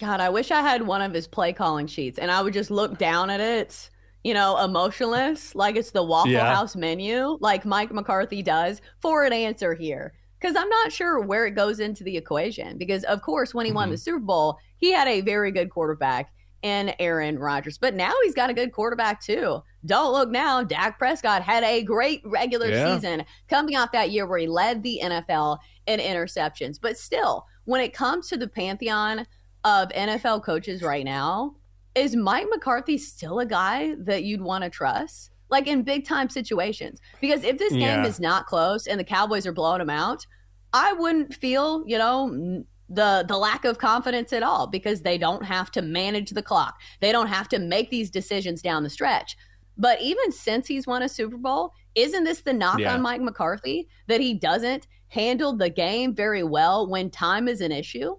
God, 0.00 0.20
I 0.20 0.28
wish 0.28 0.52
I 0.52 0.60
had 0.60 0.86
one 0.86 1.02
of 1.02 1.12
his 1.12 1.26
play 1.26 1.52
calling 1.52 1.88
sheets 1.88 2.20
and 2.20 2.30
I 2.30 2.40
would 2.40 2.54
just 2.54 2.70
look 2.70 2.98
down 2.98 3.30
at 3.30 3.40
it, 3.40 3.90
you 4.22 4.32
know, 4.32 4.62
emotionless, 4.62 5.56
like 5.56 5.74
it's 5.74 5.90
the 5.90 6.04
Waffle 6.04 6.30
yeah. 6.30 6.54
House 6.54 6.76
menu, 6.76 7.36
like 7.40 7.64
Mike 7.64 7.92
McCarthy 7.92 8.40
does, 8.40 8.80
for 9.02 9.24
an 9.24 9.32
answer 9.32 9.74
here. 9.74 10.14
Because 10.40 10.54
I'm 10.54 10.68
not 10.68 10.92
sure 10.92 11.20
where 11.20 11.46
it 11.46 11.56
goes 11.56 11.80
into 11.80 12.04
the 12.04 12.16
equation. 12.16 12.78
Because, 12.78 13.02
of 13.04 13.22
course, 13.22 13.52
when 13.52 13.66
he 13.66 13.70
mm-hmm. 13.70 13.76
won 13.76 13.90
the. 13.90 13.98
Super 13.98 14.20
Bowl, 14.20 14.56
he 14.76 14.92
had 14.92 15.08
a 15.08 15.20
very 15.20 15.50
good 15.50 15.68
quarterback 15.68 16.30
in 16.62 16.92
Aaron 16.98 17.38
Rodgers. 17.38 17.78
But 17.78 17.94
now 17.94 18.12
he's 18.24 18.34
got 18.34 18.50
a 18.50 18.54
good 18.54 18.72
quarterback 18.72 19.20
too. 19.22 19.62
Don't 19.86 20.12
look 20.12 20.30
now. 20.30 20.62
Dak 20.62 20.98
Prescott 20.98 21.42
had 21.42 21.62
a 21.64 21.82
great 21.82 22.20
regular 22.24 22.68
yeah. 22.68 22.94
season 22.94 23.24
coming 23.48 23.76
off 23.76 23.92
that 23.92 24.10
year 24.10 24.26
where 24.26 24.38
he 24.38 24.46
led 24.46 24.82
the 24.82 25.00
NFL 25.02 25.58
in 25.86 26.00
interceptions. 26.00 26.78
But 26.80 26.98
still, 26.98 27.46
when 27.64 27.80
it 27.80 27.92
comes 27.92 28.28
to 28.28 28.36
the 28.36 28.48
pantheon 28.48 29.26
of 29.64 29.88
NFL 29.90 30.44
coaches 30.44 30.82
right 30.82 31.04
now, 31.04 31.56
is 31.94 32.16
Mike 32.16 32.46
McCarthy 32.50 32.98
still 32.98 33.40
a 33.40 33.46
guy 33.46 33.94
that 33.98 34.24
you'd 34.24 34.42
want 34.42 34.64
to 34.64 34.70
trust? 34.70 35.30
Like 35.50 35.66
in 35.66 35.82
big 35.82 36.06
time 36.06 36.28
situations. 36.28 37.00
Because 37.20 37.42
if 37.44 37.58
this 37.58 37.72
yeah. 37.72 37.96
game 37.96 38.04
is 38.04 38.20
not 38.20 38.46
close 38.46 38.86
and 38.86 39.00
the 39.00 39.04
Cowboys 39.04 39.46
are 39.46 39.52
blowing 39.52 39.78
them 39.78 39.90
out, 39.90 40.26
I 40.72 40.92
wouldn't 40.92 41.34
feel, 41.34 41.84
you 41.86 41.96
know, 41.96 42.64
the 42.88 43.24
the 43.28 43.36
lack 43.36 43.64
of 43.64 43.78
confidence 43.78 44.32
at 44.32 44.42
all 44.42 44.66
because 44.66 45.02
they 45.02 45.18
don't 45.18 45.44
have 45.44 45.70
to 45.72 45.82
manage 45.82 46.30
the 46.30 46.42
clock. 46.42 46.80
They 47.00 47.12
don't 47.12 47.26
have 47.26 47.48
to 47.50 47.58
make 47.58 47.90
these 47.90 48.10
decisions 48.10 48.62
down 48.62 48.82
the 48.82 48.90
stretch. 48.90 49.36
But 49.76 50.00
even 50.00 50.32
since 50.32 50.66
he's 50.66 50.86
won 50.86 51.02
a 51.02 51.08
Super 51.08 51.36
Bowl, 51.36 51.72
isn't 51.94 52.24
this 52.24 52.40
the 52.40 52.52
knock 52.52 52.80
yeah. 52.80 52.94
on 52.94 53.02
Mike 53.02 53.20
McCarthy 53.20 53.88
that 54.08 54.20
he 54.20 54.34
doesn't 54.34 54.88
handle 55.08 55.52
the 55.52 55.70
game 55.70 56.14
very 56.14 56.42
well 56.42 56.88
when 56.88 57.10
time 57.10 57.46
is 57.46 57.60
an 57.60 57.72
issue? 57.72 58.16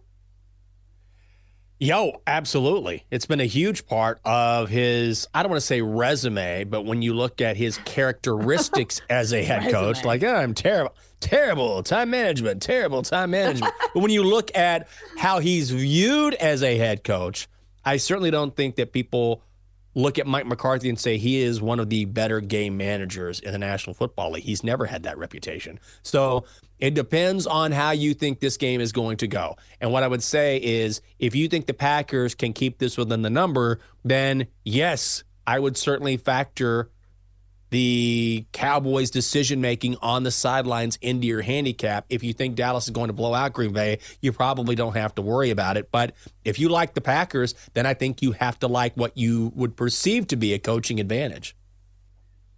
Yo, 1.82 2.22
absolutely. 2.28 3.06
It's 3.10 3.26
been 3.26 3.40
a 3.40 3.46
huge 3.46 3.88
part 3.88 4.20
of 4.26 4.68
his, 4.68 5.28
I 5.34 5.44
don't 5.44 5.50
want 5.50 5.62
to 5.62 5.66
say 5.66 5.82
resume, 5.82 6.66
but 6.66 6.84
when 6.84 7.02
you 7.02 7.14
look 7.14 7.40
at 7.40 7.56
his 7.56 7.78
characteristics 7.80 9.00
as 9.10 9.32
a 9.34 9.42
head 9.44 9.72
coach, 9.72 10.04
like, 10.04 10.22
oh, 10.24 10.36
I'm 10.36 10.54
terrible 10.54 10.94
terrible 11.20 11.84
time 11.84 12.10
management, 12.10 12.62
terrible 12.62 13.02
time 13.02 13.32
management. 13.32 13.74
but 13.94 14.02
when 14.02 14.12
you 14.12 14.24
look 14.24 14.56
at 14.58 14.88
how 15.18 15.40
he's 15.40 15.72
viewed 15.72 16.34
as 16.36 16.64
a 16.64 16.78
head 16.78 17.04
coach, 17.04 17.48
I 17.84 17.98
certainly 17.98 18.32
don't 18.32 18.56
think 18.56 18.76
that 18.76 18.92
people 18.94 19.44
look 19.96 20.20
at 20.20 20.28
Mike 20.28 20.46
McCarthy 20.46 20.90
and 20.90 21.00
say 21.00 21.18
he 21.18 21.42
is 21.42 21.62
one 21.62 21.80
of 21.80 21.90
the 21.90 22.06
better 22.06 22.40
game 22.40 22.78
managers 22.78 23.40
in 23.40 23.52
the 23.52 23.58
National 23.58 23.94
Football 23.94 24.32
League. 24.32 24.44
He's 24.44 24.64
never 24.64 24.86
had 24.86 25.04
that 25.04 25.18
reputation. 25.18 25.80
So 26.04 26.46
it 26.80 26.94
depends 26.94 27.46
on 27.46 27.72
how 27.72 27.92
you 27.92 28.14
think 28.14 28.40
this 28.40 28.58
game 28.58 28.82
is 28.82 28.92
going 28.92 29.18
to 29.18 29.28
go. 29.28 29.56
And 29.82 29.92
what 29.92 30.04
I 30.04 30.08
would 30.08 30.24
say 30.24 30.58
is 30.58 31.02
if 31.20 31.36
you 31.36 31.48
think 31.48 31.68
the 31.68 31.74
Packers 31.74 32.36
can 32.36 32.54
keep 32.54 32.78
this 32.80 32.98
within 32.98 33.22
the 33.22 33.30
number, 33.30 33.80
then 34.04 34.48
yes, 34.64 35.24
I 35.46 35.60
would 35.60 35.78
certainly 35.78 36.18
factor 36.18 36.90
the 37.70 38.46
Cowboys' 38.52 39.12
decision 39.12 39.62
making 39.62 39.96
on 40.02 40.24
the 40.24 40.32
sidelines 40.32 40.98
into 41.02 41.28
your 41.28 41.42
handicap. 41.42 42.06
If 42.10 42.24
you 42.24 42.34
think 42.34 42.56
Dallas 42.56 42.86
is 42.86 42.90
going 42.90 43.08
to 43.08 43.14
blow 43.14 43.34
out 43.34 43.54
Green 43.54 43.74
Bay, 43.74 44.00
you 44.22 44.32
probably 44.32 44.76
don't 44.76 44.96
have 44.96 45.14
to 45.16 45.22
worry 45.22 45.52
about 45.52 45.78
it. 45.78 45.92
But 45.92 46.14
if 46.44 46.60
you 46.60 46.70
like 46.70 46.94
the 46.94 47.02
Packers, 47.02 47.54
then 47.74 47.86
I 47.86 47.94
think 47.94 48.22
you 48.22 48.32
have 48.34 48.58
to 48.60 48.68
like 48.68 48.96
what 48.96 49.16
you 49.18 49.52
would 49.56 49.76
perceive 49.76 50.28
to 50.28 50.36
be 50.36 50.54
a 50.54 50.60
coaching 50.60 51.00
advantage. 51.00 51.56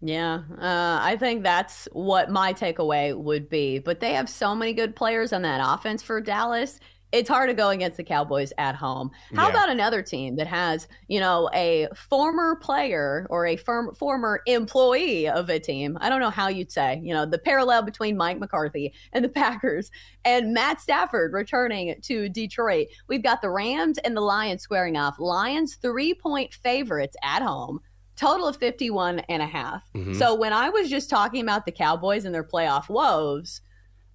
Yeah, 0.01 0.41
uh, 0.59 0.99
I 1.01 1.15
think 1.19 1.43
that's 1.43 1.87
what 1.91 2.31
my 2.31 2.53
takeaway 2.53 3.15
would 3.15 3.49
be. 3.49 3.77
But 3.79 3.99
they 3.99 4.13
have 4.13 4.29
so 4.29 4.55
many 4.55 4.73
good 4.73 4.95
players 4.95 5.31
on 5.31 5.43
that 5.43 5.61
offense 5.63 6.01
for 6.03 6.19
Dallas. 6.21 6.79
it's 7.13 7.27
hard 7.27 7.49
to 7.49 7.53
go 7.53 7.67
against 7.71 7.97
the 7.97 8.05
Cowboys 8.05 8.53
at 8.57 8.73
home. 8.73 9.11
How 9.35 9.47
Yeah. 9.47 9.49
about 9.49 9.69
another 9.69 10.01
team 10.01 10.37
that 10.37 10.47
has, 10.47 10.87
you 11.09 11.19
know, 11.19 11.49
a 11.53 11.89
former 11.93 12.55
player 12.55 13.27
or 13.29 13.45
a 13.47 13.57
firm, 13.57 13.93
former 13.95 14.41
employee 14.45 15.27
of 15.27 15.49
a 15.49 15.59
team? 15.59 15.97
I 15.99 16.07
don't 16.07 16.21
know 16.21 16.29
how 16.29 16.47
you'd 16.47 16.71
say, 16.71 17.01
you 17.03 17.13
know, 17.13 17.25
the 17.25 17.37
parallel 17.37 17.81
between 17.81 18.15
Mike 18.15 18.39
McCarthy 18.39 18.93
and 19.11 19.25
the 19.25 19.29
Packers 19.29 19.91
and 20.23 20.53
Matt 20.53 20.79
Stafford 20.79 21.33
returning 21.33 21.99
to 22.03 22.29
Detroit. 22.29 22.87
We've 23.09 23.21
got 23.21 23.41
the 23.41 23.49
Rams 23.49 23.97
and 23.97 24.15
the 24.15 24.21
Lions 24.21 24.61
squaring 24.61 24.95
off. 24.95 25.19
Lions 25.19 25.75
three 25.75 26.13
point 26.13 26.53
favorites 26.53 27.17
at 27.23 27.41
home. 27.41 27.81
Total 28.21 28.47
of 28.47 28.57
51 28.57 29.19
and 29.29 29.41
a 29.41 29.47
half. 29.47 29.83
Mhm. 29.95 30.15
So 30.15 30.35
when 30.35 30.53
I 30.53 30.69
was 30.69 30.91
just 30.91 31.09
talking 31.09 31.41
about 31.41 31.65
the 31.65 31.71
Cowboys 31.71 32.23
and 32.23 32.35
their 32.35 32.43
playoff 32.43 32.87
woes, 32.87 33.61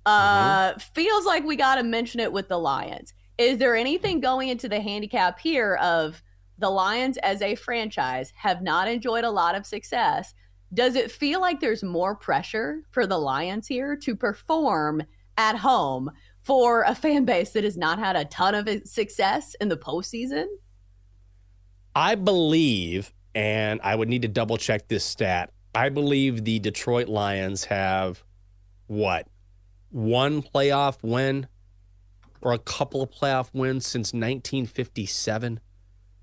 uh, 0.06 0.74
feels 0.94 1.26
like 1.26 1.42
we 1.42 1.56
got 1.56 1.74
to 1.74 1.82
mention 1.82 2.20
it 2.20 2.32
with 2.32 2.48
the 2.48 2.56
Lions. 2.56 3.12
Is 3.36 3.58
there 3.58 3.74
anything 3.74 4.20
going 4.20 4.48
into 4.48 4.68
the 4.68 4.80
handicap 4.80 5.40
here 5.40 5.74
of 5.74 6.22
the 6.56 6.70
Lions 6.70 7.16
as 7.18 7.42
a 7.42 7.56
franchise 7.56 8.32
have 8.36 8.62
not 8.62 8.86
enjoyed 8.86 9.24
a 9.24 9.30
lot 9.30 9.56
of 9.56 9.66
success? 9.66 10.32
Does 10.72 10.94
it 10.94 11.10
feel 11.10 11.40
like 11.40 11.58
there's 11.58 11.82
more 11.82 12.14
pressure 12.14 12.82
for 12.92 13.08
the 13.08 13.18
Lions 13.18 13.66
here 13.66 13.96
to 13.96 14.14
perform 14.14 15.02
at 15.36 15.56
home 15.56 16.12
for 16.42 16.82
a 16.82 16.94
fan 16.94 17.24
base 17.24 17.50
that 17.50 17.64
has 17.64 17.76
not 17.76 17.98
had 17.98 18.14
a 18.14 18.24
ton 18.24 18.54
of 18.54 18.68
success 18.84 19.56
in 19.60 19.68
the 19.68 19.76
postseason? 19.76 20.46
I 21.96 22.14
believe, 22.14 23.12
and 23.36 23.80
I 23.84 23.94
would 23.94 24.08
need 24.08 24.22
to 24.22 24.28
double 24.28 24.56
check 24.56 24.88
this 24.88 25.04
stat. 25.04 25.52
I 25.74 25.90
believe 25.90 26.44
the 26.44 26.58
Detroit 26.58 27.06
Lions 27.06 27.66
have 27.66 28.24
what 28.86 29.28
one 29.90 30.40
playoff 30.40 30.96
win 31.02 31.46
or 32.40 32.54
a 32.54 32.58
couple 32.58 33.02
of 33.02 33.10
playoff 33.10 33.50
wins 33.52 33.86
since 33.86 34.14
1957. 34.14 35.60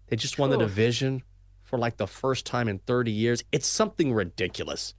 They 0.07 0.15
just 0.15 0.39
won 0.39 0.49
the 0.49 0.57
division 0.57 1.21
for 1.61 1.77
like 1.77 1.97
the 1.97 2.07
first 2.07 2.47
time 2.47 2.67
in 2.67 2.79
30 2.79 3.11
years. 3.11 3.43
It's 3.51 3.67
something 3.67 4.11
ridiculous. 4.11 4.95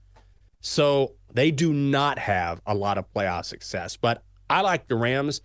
So 0.61 1.15
they 1.33 1.51
do 1.51 1.73
not 1.73 2.17
have 2.17 2.61
a 2.65 2.73
lot 2.73 2.97
of 2.97 3.11
playoff 3.13 3.43
success, 3.43 3.97
but 3.97 4.23
I 4.49 4.61
like 4.61 4.87
the 4.87 4.95
Rams. 4.95 5.41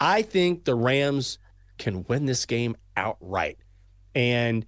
I 0.00 0.22
think 0.22 0.64
the 0.64 0.76
Rams 0.76 1.40
can 1.76 2.04
win 2.04 2.26
this 2.26 2.46
game 2.46 2.76
outright. 2.96 3.58
And 4.14 4.64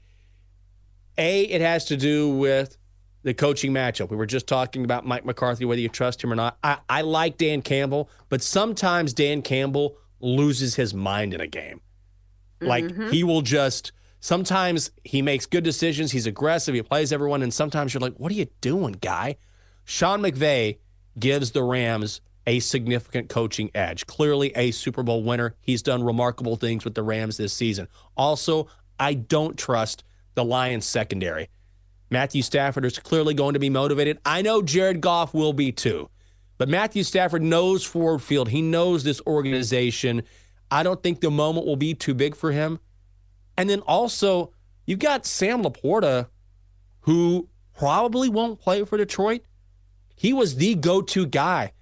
A, 1.19 1.43
it 1.45 1.61
has 1.61 1.85
to 1.87 1.97
do 1.97 2.29
with 2.31 2.77
the 3.23 3.35
coaching 3.35 3.73
matchup. 3.73 4.11
We 4.11 4.17
were 4.17 4.27
just 4.27 4.47
talking 4.47 4.85
about 4.85 5.05
Mike 5.07 5.25
McCarthy, 5.25 5.65
whether 5.65 5.81
you 5.81 5.89
trust 5.89 6.23
him 6.23 6.33
or 6.33 6.37
not. 6.37 6.59
I, 6.63 6.79
I 6.89 7.01
like 7.03 7.39
Dan 7.39 7.63
Campbell, 7.63 8.09
but 8.29 8.43
sometimes 8.43 9.13
Dan 9.13 9.43
Campbell 9.43 9.97
loses 10.21 10.77
his 10.77 10.95
mind 10.95 11.35
in 11.35 11.41
a 11.41 11.47
game. 11.47 11.81
Like 12.61 12.85
Mhm. 12.85 13.11
he 13.13 13.25
will 13.25 13.43
just 13.43 13.93
sometimes 14.21 14.91
he 15.05 15.23
makes 15.23 15.47
good 15.47 15.63
decisions, 15.65 16.11
he's 16.13 16.27
aggressive, 16.27 16.75
he 16.75 16.83
plays 16.83 17.13
everyone, 17.13 17.43
and 17.43 17.53
sometimes 17.53 17.93
you're 17.95 18.01
like, 18.01 18.15
what 18.17 18.33
are 18.33 18.35
you 18.35 18.47
doing, 18.61 18.93
guy? 19.01 19.37
Sean 19.85 20.21
McVay 20.23 20.79
gives 21.19 21.51
the 21.53 21.63
Rams 21.63 22.21
a 22.47 22.61
significant 22.61 23.29
coaching 23.29 23.71
edge. 23.75 24.07
Clearly 24.07 24.53
a 24.57 24.71
Super 24.71 25.03
Bowl 25.03 25.23
winner. 25.23 25.55
He's 25.61 25.83
done 25.83 26.03
remarkable 26.05 26.57
things 26.57 26.85
with 26.85 26.95
the 26.95 27.03
Rams 27.03 27.37
this 27.37 27.53
season. 27.53 27.89
Also, 28.17 28.69
I 28.99 29.15
don't 29.15 29.59
trust 29.59 30.03
the 30.37 30.45
Lions 30.45 30.87
secondary. 30.87 31.49
Matthew 32.09 32.43
Stafford 32.43 32.85
is 32.85 33.00
clearly 33.00 33.35
going 33.35 33.55
to 33.55 33.59
be 33.59 33.71
motivated. 33.71 34.19
I 34.25 34.43
know 34.43 34.62
Jared 34.62 35.00
Goff 35.00 35.35
will 35.35 35.52
be 35.52 35.73
too. 35.73 36.09
But 36.59 36.69
Matthew 36.69 37.02
Stafford 37.02 37.43
knows 37.43 37.85
Ford 37.85 38.23
Field. 38.23 38.50
He 38.50 38.62
knows 38.62 39.02
this 39.02 39.21
organization. 39.26 40.23
I 40.71 40.83
don't 40.83 41.02
think 41.02 41.21
the 41.21 41.31
moment 41.31 41.66
will 41.66 41.76
be 41.76 41.95
too 41.95 42.14
big 42.14 42.37
for 42.37 42.52
him. 42.52 42.78
And 43.59 43.69
then 43.69 43.81
also, 43.81 44.52
you've 44.87 45.00
got 45.00 45.26
Sam 45.26 45.62
LaPorta, 45.62 46.28
who 47.00 47.49
probably 47.76 48.28
won't 48.28 48.61
play 48.61 48.84
for 48.84 48.97
Detroit. 48.97 49.43
He 50.15 50.32
was 50.32 50.56
the 50.56 50.75
go 50.75 51.02
to 51.02 51.26
guy 51.26 51.73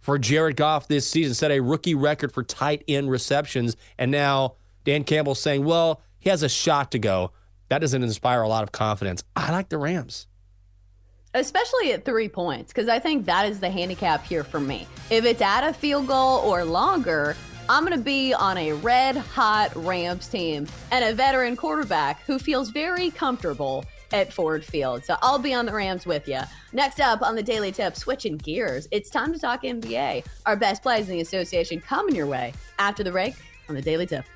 for 0.00 0.18
Jared 0.18 0.56
Goff 0.56 0.88
this 0.88 1.08
season, 1.08 1.34
set 1.34 1.50
a 1.50 1.60
rookie 1.60 1.94
record 1.94 2.32
for 2.32 2.42
tight 2.42 2.84
end 2.88 3.10
receptions. 3.10 3.76
And 3.98 4.10
now 4.10 4.56
Dan 4.84 5.04
Campbell's 5.04 5.40
saying, 5.40 5.64
well, 5.64 6.00
he 6.18 6.30
has 6.30 6.42
a 6.42 6.48
shot 6.48 6.90
to 6.92 6.98
go. 6.98 7.32
That 7.72 7.80
doesn't 7.80 8.02
inspire 8.02 8.42
a 8.42 8.48
lot 8.48 8.64
of 8.64 8.70
confidence. 8.70 9.24
I 9.34 9.50
like 9.50 9.70
the 9.70 9.78
Rams. 9.78 10.26
especially 11.32 11.94
at 11.94 12.04
three 12.04 12.28
points, 12.28 12.70
because 12.70 12.86
I 12.86 12.98
think 12.98 13.24
that 13.24 13.48
is 13.48 13.60
the 13.60 13.70
handicap 13.70 14.26
here 14.26 14.44
for 14.44 14.60
me. 14.60 14.86
If 15.08 15.24
it's 15.24 15.40
at 15.40 15.66
a 15.66 15.72
field 15.72 16.06
goal 16.06 16.40
or 16.40 16.66
longer, 16.66 17.34
I'm 17.70 17.86
going 17.86 17.96
to 17.96 18.04
be 18.04 18.34
on 18.34 18.58
a 18.58 18.74
red 18.74 19.16
hot 19.16 19.74
Rams 19.74 20.28
team 20.28 20.66
and 20.90 21.02
a 21.02 21.14
veteran 21.14 21.56
quarterback 21.56 22.20
who 22.26 22.38
feels 22.38 22.68
very 22.68 23.10
comfortable 23.10 23.86
at 24.12 24.30
Ford 24.30 24.62
Field. 24.62 25.02
So 25.06 25.16
I'll 25.22 25.38
be 25.38 25.54
on 25.54 25.64
the 25.64 25.72
Rams 25.72 26.04
with 26.04 26.28
you. 26.28 26.40
Next 26.74 27.00
up 27.00 27.22
on 27.22 27.36
the 27.36 27.42
Daily 27.42 27.72
Tip, 27.72 27.96
switching 27.96 28.36
gears, 28.36 28.86
it's 28.90 29.08
time 29.08 29.32
to 29.32 29.38
talk 29.38 29.62
NBA. 29.62 30.26
Our 30.44 30.56
best 30.56 30.82
plays 30.82 31.08
in 31.08 31.14
the 31.14 31.22
association 31.22 31.80
coming 31.80 32.14
your 32.14 32.26
way 32.26 32.52
after 32.78 33.02
the 33.02 33.12
break 33.12 33.34
on 33.70 33.74
the 33.74 33.80
Daily 33.80 34.04
Tip. 34.04 34.26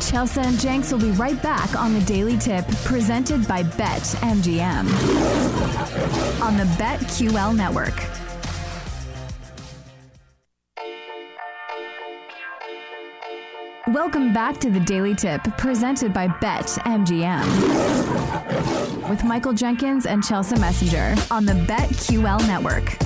Chelsa 0.00 0.44
and 0.46 0.58
Jenks 0.58 0.92
will 0.92 1.00
be 1.00 1.10
right 1.12 1.40
back 1.42 1.74
on 1.74 1.92
the 1.92 2.00
Daily 2.00 2.38
Tip, 2.38 2.66
presented 2.84 3.46
by 3.46 3.62
Bet 3.62 4.02
MGM 4.22 4.86
on 6.40 6.56
the 6.56 6.64
BetQL 6.78 7.54
network. 7.56 7.94
Welcome 13.88 14.32
back 14.32 14.58
to 14.60 14.70
the 14.70 14.80
Daily 14.80 15.14
Tip, 15.14 15.42
presented 15.58 16.12
by 16.14 16.28
Bet 16.40 16.66
MGM 16.66 17.44
with 19.10 19.22
Michael 19.24 19.52
Jenkins 19.52 20.06
and 20.06 20.22
Chelsa 20.22 20.56
Messinger 20.56 21.30
on 21.30 21.44
the 21.44 21.52
BetQL 21.52 22.46
network. 22.46 22.96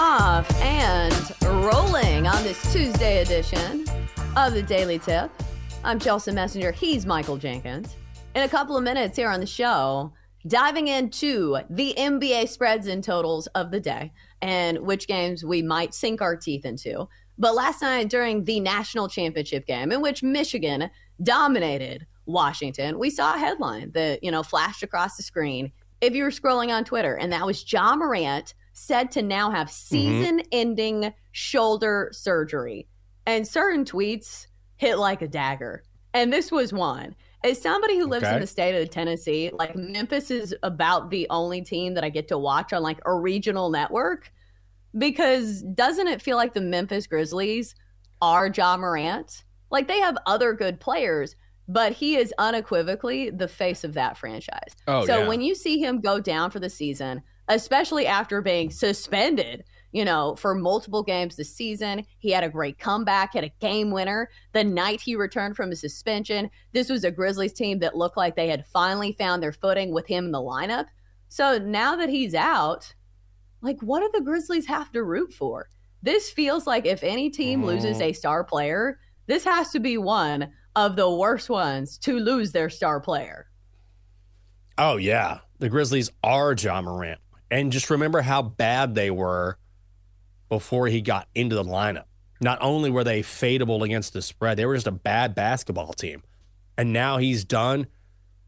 off 0.00 0.50
and 0.62 1.39
rolling 1.72 2.26
on 2.26 2.42
this 2.42 2.60
Tuesday 2.72 3.22
edition 3.22 3.84
of 4.36 4.54
the 4.54 4.62
Daily 4.62 4.98
Tip. 4.98 5.30
I'm 5.84 6.00
Chelsa 6.00 6.32
Messinger. 6.32 6.74
He's 6.74 7.06
Michael 7.06 7.36
Jenkins. 7.36 7.94
In 8.34 8.42
a 8.42 8.48
couple 8.48 8.76
of 8.76 8.82
minutes 8.82 9.16
here 9.16 9.28
on 9.28 9.38
the 9.38 9.46
show, 9.46 10.12
diving 10.48 10.88
into 10.88 11.58
the 11.68 11.94
NBA 11.96 12.48
spreads 12.48 12.88
and 12.88 13.04
totals 13.04 13.46
of 13.48 13.70
the 13.70 13.78
day 13.78 14.12
and 14.42 14.80
which 14.80 15.06
games 15.06 15.44
we 15.44 15.62
might 15.62 15.94
sink 15.94 16.20
our 16.20 16.34
teeth 16.34 16.64
into. 16.64 17.06
But 17.38 17.54
last 17.54 17.82
night 17.82 18.08
during 18.08 18.44
the 18.44 18.58
national 18.58 19.08
championship 19.08 19.64
game, 19.66 19.92
in 19.92 20.00
which 20.02 20.24
Michigan 20.24 20.90
dominated 21.22 22.04
Washington, 22.26 22.98
we 22.98 23.10
saw 23.10 23.34
a 23.34 23.38
headline 23.38 23.92
that, 23.92 24.24
you 24.24 24.32
know, 24.32 24.42
flashed 24.42 24.82
across 24.82 25.16
the 25.16 25.22
screen 25.22 25.70
if 26.00 26.14
you 26.14 26.24
were 26.24 26.30
scrolling 26.30 26.70
on 26.70 26.84
Twitter, 26.84 27.14
and 27.14 27.32
that 27.32 27.46
was 27.46 27.70
Ja 27.70 27.94
Morant 27.94 28.54
said 28.80 29.10
to 29.12 29.22
now 29.22 29.50
have 29.50 29.68
mm-hmm. 29.68 29.74
season 29.74 30.42
ending 30.52 31.12
shoulder 31.32 32.10
surgery. 32.12 32.88
And 33.26 33.46
certain 33.46 33.84
tweets 33.84 34.46
hit 34.76 34.98
like 34.98 35.22
a 35.22 35.28
dagger. 35.28 35.84
And 36.14 36.32
this 36.32 36.50
was 36.50 36.72
one. 36.72 37.14
As 37.44 37.60
somebody 37.60 37.98
who 37.98 38.06
lives 38.06 38.26
in 38.26 38.40
the 38.40 38.46
state 38.46 38.80
of 38.80 38.90
Tennessee, 38.90 39.50
like 39.52 39.74
Memphis 39.74 40.30
is 40.30 40.54
about 40.62 41.10
the 41.10 41.26
only 41.30 41.62
team 41.62 41.94
that 41.94 42.04
I 42.04 42.10
get 42.10 42.28
to 42.28 42.38
watch 42.38 42.72
on 42.72 42.82
like 42.82 43.00
a 43.06 43.14
regional 43.14 43.70
network 43.70 44.30
because 44.98 45.62
doesn't 45.62 46.08
it 46.08 46.20
feel 46.20 46.36
like 46.36 46.52
the 46.52 46.60
Memphis 46.60 47.06
Grizzlies 47.06 47.74
are 48.20 48.48
Ja 48.48 48.76
Morant? 48.76 49.44
Like 49.70 49.88
they 49.88 50.00
have 50.00 50.18
other 50.26 50.52
good 50.52 50.80
players, 50.80 51.36
but 51.68 51.92
he 51.92 52.16
is 52.16 52.34
unequivocally 52.38 53.30
the 53.30 53.48
face 53.48 53.84
of 53.84 53.94
that 53.94 54.18
franchise. 54.18 54.74
Oh, 54.86 55.06
so 55.06 55.20
yeah. 55.20 55.28
when 55.28 55.40
you 55.40 55.54
see 55.54 55.78
him 55.78 56.00
go 56.00 56.20
down 56.20 56.50
for 56.50 56.58
the 56.58 56.68
season, 56.68 57.22
especially 57.50 58.06
after 58.06 58.40
being 58.40 58.70
suspended, 58.70 59.64
you 59.92 60.04
know, 60.04 60.36
for 60.36 60.54
multiple 60.54 61.02
games 61.02 61.36
this 61.36 61.54
season, 61.54 62.06
he 62.18 62.30
had 62.30 62.44
a 62.44 62.48
great 62.48 62.78
comeback, 62.78 63.34
had 63.34 63.44
a 63.44 63.52
game 63.60 63.90
winner 63.90 64.30
the 64.52 64.64
night 64.64 65.00
he 65.00 65.16
returned 65.16 65.56
from 65.56 65.70
his 65.70 65.80
suspension. 65.80 66.48
This 66.72 66.88
was 66.88 67.04
a 67.04 67.10
Grizzlies 67.10 67.52
team 67.52 67.80
that 67.80 67.96
looked 67.96 68.16
like 68.16 68.36
they 68.36 68.48
had 68.48 68.66
finally 68.66 69.12
found 69.12 69.42
their 69.42 69.52
footing 69.52 69.92
with 69.92 70.06
him 70.06 70.26
in 70.26 70.30
the 70.32 70.38
lineup. 70.38 70.86
So 71.28 71.58
now 71.58 71.96
that 71.96 72.08
he's 72.08 72.34
out, 72.34 72.94
like 73.62 73.80
what 73.82 74.00
do 74.00 74.10
the 74.14 74.24
Grizzlies 74.24 74.66
have 74.66 74.90
to 74.92 75.02
root 75.02 75.32
for? 75.32 75.68
This 76.02 76.30
feels 76.30 76.66
like 76.66 76.86
if 76.86 77.02
any 77.02 77.28
team 77.28 77.64
loses 77.64 78.00
Oh. 78.00 78.04
a 78.04 78.12
star 78.12 78.42
player, 78.44 78.98
this 79.26 79.44
has 79.44 79.70
to 79.70 79.80
be 79.80 79.98
one 79.98 80.52
of 80.76 80.96
the 80.96 81.10
worst 81.10 81.50
ones 81.50 81.98
to 81.98 82.18
lose 82.18 82.52
their 82.52 82.70
star 82.70 83.00
player. 83.00 83.48
Oh 84.78 84.96
yeah, 84.96 85.40
the 85.58 85.68
Grizzlies 85.68 86.10
are 86.22 86.54
Ja 86.58 86.80
Morant, 86.80 87.20
and 87.50 87.72
just 87.72 87.90
remember 87.90 88.22
how 88.22 88.42
bad 88.42 88.94
they 88.94 89.10
were 89.10 89.56
before 90.48 90.88
he 90.88 91.00
got 91.00 91.28
into 91.34 91.54
the 91.54 91.64
lineup. 91.64 92.04
Not 92.40 92.58
only 92.60 92.90
were 92.90 93.04
they 93.04 93.22
fadeable 93.22 93.82
against 93.84 94.12
the 94.12 94.22
spread, 94.22 94.56
they 94.56 94.64
were 94.66 94.74
just 94.74 94.86
a 94.86 94.90
bad 94.92 95.34
basketball 95.34 95.92
team, 95.92 96.22
and 96.78 96.92
now 96.92 97.18
he's 97.18 97.44
done. 97.44 97.86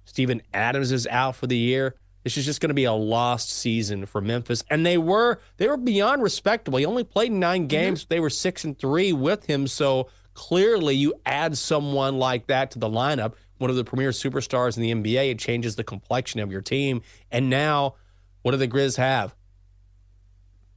Steven 0.05 0.43
Adams 0.53 0.91
is 0.93 1.07
out 1.09 1.37
for 1.37 1.47
the 1.47 1.57
year. 1.57 1.95
This 2.25 2.37
is 2.37 2.45
just 2.45 2.61
going 2.61 2.69
to 2.71 2.75
be 2.75 2.85
a 2.85 2.93
lost 2.93 3.51
season 3.51 4.07
for 4.07 4.21
Memphis, 4.21 4.65
and 4.71 4.87
they 4.87 4.97
were 4.97 5.41
they 5.59 5.69
were 5.69 5.77
beyond 5.77 6.23
respectable. 6.23 6.79
He 6.79 6.87
only 6.87 7.05
played 7.05 7.33
9 7.33 7.61
Mm-hmm. 7.63 7.67
games. 7.67 8.07
They 8.09 8.21
were 8.21 8.31
six 8.31 8.65
and 8.65 8.79
three 8.79 9.13
with 9.13 9.47
him, 9.47 9.67
so 9.67 10.09
clearly 10.35 10.95
you 10.95 11.15
add 11.27 11.59
someone 11.59 12.19
like 12.19 12.47
that 12.47 12.71
to 12.71 12.79
the 12.79 12.89
lineup, 12.89 13.35
one 13.59 13.69
of 13.71 13.77
the 13.77 13.85
premier 13.85 14.11
superstars 14.11 14.77
in 14.79 14.83
the 14.83 14.93
NBA, 15.15 15.31
it 15.33 15.39
changes 15.39 15.77
the 15.77 15.85
complexion 15.85 16.41
of 16.41 16.51
your 16.51 16.63
team. 16.63 17.03
And 17.31 17.51
now, 17.51 17.97
what 18.43 18.53
do 18.53 18.57
the 18.57 18.69
Grizz 18.69 18.97
have? 18.97 19.35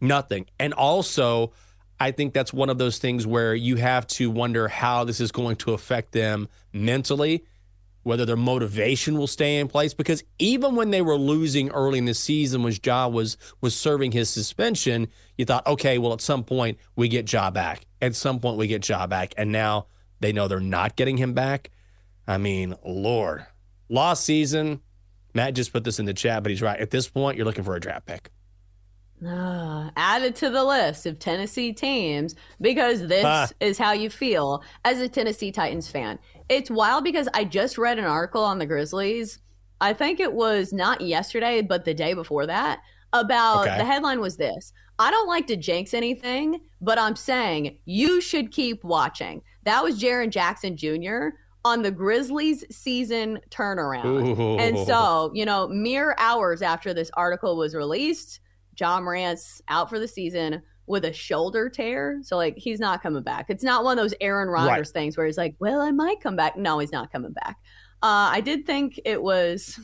Nothing. 0.01 0.45
And 0.59 0.73
also, 0.73 1.51
I 1.99 2.11
think 2.11 2.33
that's 2.33 2.53
one 2.53 2.69
of 2.69 2.77
those 2.77 2.97
things 2.97 3.25
where 3.25 3.55
you 3.55 3.77
have 3.77 4.05
to 4.07 4.29
wonder 4.29 4.67
how 4.67 5.03
this 5.03 5.19
is 5.19 5.31
going 5.31 5.55
to 5.57 5.73
affect 5.73 6.11
them 6.11 6.47
mentally, 6.73 7.45
whether 8.03 8.25
their 8.25 8.35
motivation 8.35 9.17
will 9.17 9.27
stay 9.27 9.57
in 9.57 9.67
place. 9.67 9.93
Because 9.93 10.23
even 10.37 10.75
when 10.75 10.91
they 10.91 11.01
were 11.01 11.15
losing 11.15 11.69
early 11.69 11.97
in 11.97 12.05
the 12.05 12.13
season, 12.13 12.63
when 12.63 12.73
Ja 12.83 13.07
was 13.07 13.37
was 13.61 13.75
serving 13.75 14.11
his 14.11 14.29
suspension, 14.29 15.07
you 15.37 15.45
thought, 15.45 15.65
okay, 15.65 15.97
well, 15.97 16.13
at 16.13 16.21
some 16.21 16.43
point 16.43 16.77
we 16.95 17.07
get 17.07 17.31
Ja 17.31 17.49
back. 17.49 17.85
At 18.01 18.15
some 18.15 18.39
point 18.39 18.57
we 18.57 18.67
get 18.67 18.87
Ja 18.87 19.07
back, 19.07 19.33
and 19.37 19.51
now 19.51 19.87
they 20.19 20.33
know 20.33 20.47
they're 20.47 20.59
not 20.59 20.95
getting 20.95 21.17
him 21.17 21.33
back. 21.33 21.71
I 22.27 22.37
mean, 22.37 22.75
Lord, 22.83 23.45
lost 23.89 24.25
season. 24.25 24.81
Matt 25.35 25.53
just 25.53 25.71
put 25.73 25.83
this 25.83 25.99
in 25.99 26.05
the 26.05 26.13
chat, 26.13 26.41
but 26.41 26.49
he's 26.49 26.61
right. 26.61 26.79
At 26.79 26.89
this 26.91 27.07
point, 27.09 27.37
you're 27.37 27.45
looking 27.45 27.63
for 27.65 27.75
a 27.75 27.79
draft 27.79 28.05
pick. 28.05 28.31
Uh, 29.25 29.89
added 29.95 30.35
to 30.35 30.49
the 30.49 30.63
list 30.63 31.05
of 31.05 31.19
Tennessee 31.19 31.71
teams 31.71 32.35
because 32.59 33.07
this 33.07 33.23
Ah. 33.25 33.47
is 33.59 33.77
how 33.77 33.91
you 33.93 34.09
feel 34.09 34.61
as 34.83 34.99
a 34.99 35.07
Tennessee 35.07 35.51
Titans 35.51 35.89
fan. 35.89 36.19
It's 36.49 36.69
wild 36.69 37.03
because 37.03 37.27
I 37.33 37.45
just 37.45 37.77
read 37.77 37.97
an 37.97 38.05
article 38.05 38.43
on 38.43 38.59
the 38.59 38.65
Grizzlies. 38.65 39.39
I 39.81 39.93
think 39.93 40.19
it 40.19 40.33
was 40.33 40.73
not 40.73 41.01
yesterday, 41.01 41.61
but 41.61 41.85
the 41.85 41.93
day 41.93 42.13
before 42.13 42.45
that. 42.47 42.79
About 43.13 43.65
Okay. 43.67 43.77
the 43.77 43.85
headline 43.85 44.19
was 44.19 44.35
this 44.37 44.73
I 44.99 45.11
don't 45.11 45.27
like 45.27 45.47
to 45.47 45.55
jinx 45.57 45.93
anything, 45.93 46.59
but 46.81 46.97
I'm 46.99 47.15
saying 47.15 47.77
you 47.85 48.19
should 48.21 48.51
keep 48.51 48.83
watching. 48.83 49.41
That 49.63 49.83
was 49.83 50.01
Jaren 50.01 50.29
Jackson 50.29 50.75
Jr. 50.77 51.29
on 51.65 51.81
the 51.81 51.91
Grizzlies 51.91 52.63
season 52.69 53.39
turnaround. 53.49 54.37
Ooh. 54.39 54.57
And 54.59 54.77
so, 54.87 55.31
you 55.33 55.45
know, 55.45 55.67
mere 55.67 56.15
hours 56.19 56.61
after 56.61 56.93
this 56.93 57.09
article 57.15 57.57
was 57.57 57.73
released, 57.73 58.39
Ja 58.79 58.99
Morant's 59.01 59.63
out 59.67 59.89
for 59.89 59.97
the 59.99 60.07
season 60.07 60.61
with 60.85 61.03
a 61.05 61.11
shoulder 61.11 61.67
tear. 61.67 62.19
So, 62.21 62.37
like, 62.37 62.55
he's 62.55 62.79
not 62.79 63.01
coming 63.01 63.23
back. 63.23 63.47
It's 63.49 63.63
not 63.63 63.83
one 63.83 63.97
of 63.97 64.03
those 64.03 64.13
Aaron 64.21 64.47
Rodgers 64.47 64.89
Right. 64.89 64.93
things 64.93 65.17
where 65.17 65.25
he's 65.25 65.39
like, 65.39 65.55
well, 65.57 65.81
I 65.81 65.89
might 65.89 66.21
come 66.21 66.35
back. 66.35 66.55
No, 66.55 66.77
he's 66.77 66.91
not 66.91 67.11
coming 67.11 67.33
back. 67.33 67.57
Uh, 68.03 68.29
I 68.31 68.41
did 68.41 68.67
think 68.67 68.99
it 69.03 69.21
was 69.23 69.79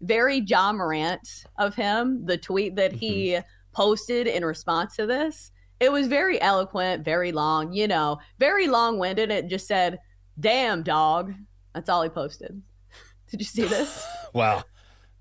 very 0.00 0.38
Ja 0.40 0.72
Morant 0.72 1.44
of 1.58 1.74
him, 1.74 2.24
the 2.24 2.38
tweet 2.38 2.74
that 2.76 2.92
he 2.92 3.38
posted 3.72 4.26
in 4.26 4.46
response 4.46 4.96
to 4.96 5.04
this. 5.04 5.52
It 5.78 5.92
was 5.92 6.06
very 6.06 6.40
eloquent, 6.40 7.04
very 7.04 7.32
long, 7.32 7.74
you 7.74 7.86
know, 7.86 8.18
very 8.38 8.66
long 8.66 8.98
winded. 8.98 9.30
It 9.30 9.48
just 9.48 9.66
said, 9.66 9.98
damn, 10.38 10.82
dog. 10.82 11.34
That's 11.74 11.88
all 11.88 12.02
he 12.02 12.08
posted. 12.08 12.62
Did 13.30 13.40
you 13.40 13.46
see 13.46 13.64
this? 13.64 14.06
Wow. 14.34 14.64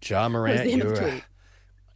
Ja 0.05 0.29
Morant, 0.29 0.63
the 0.63 0.71
end 0.71 0.81
of 0.83 0.87
you're, 0.97 1.07
a- 1.07 1.23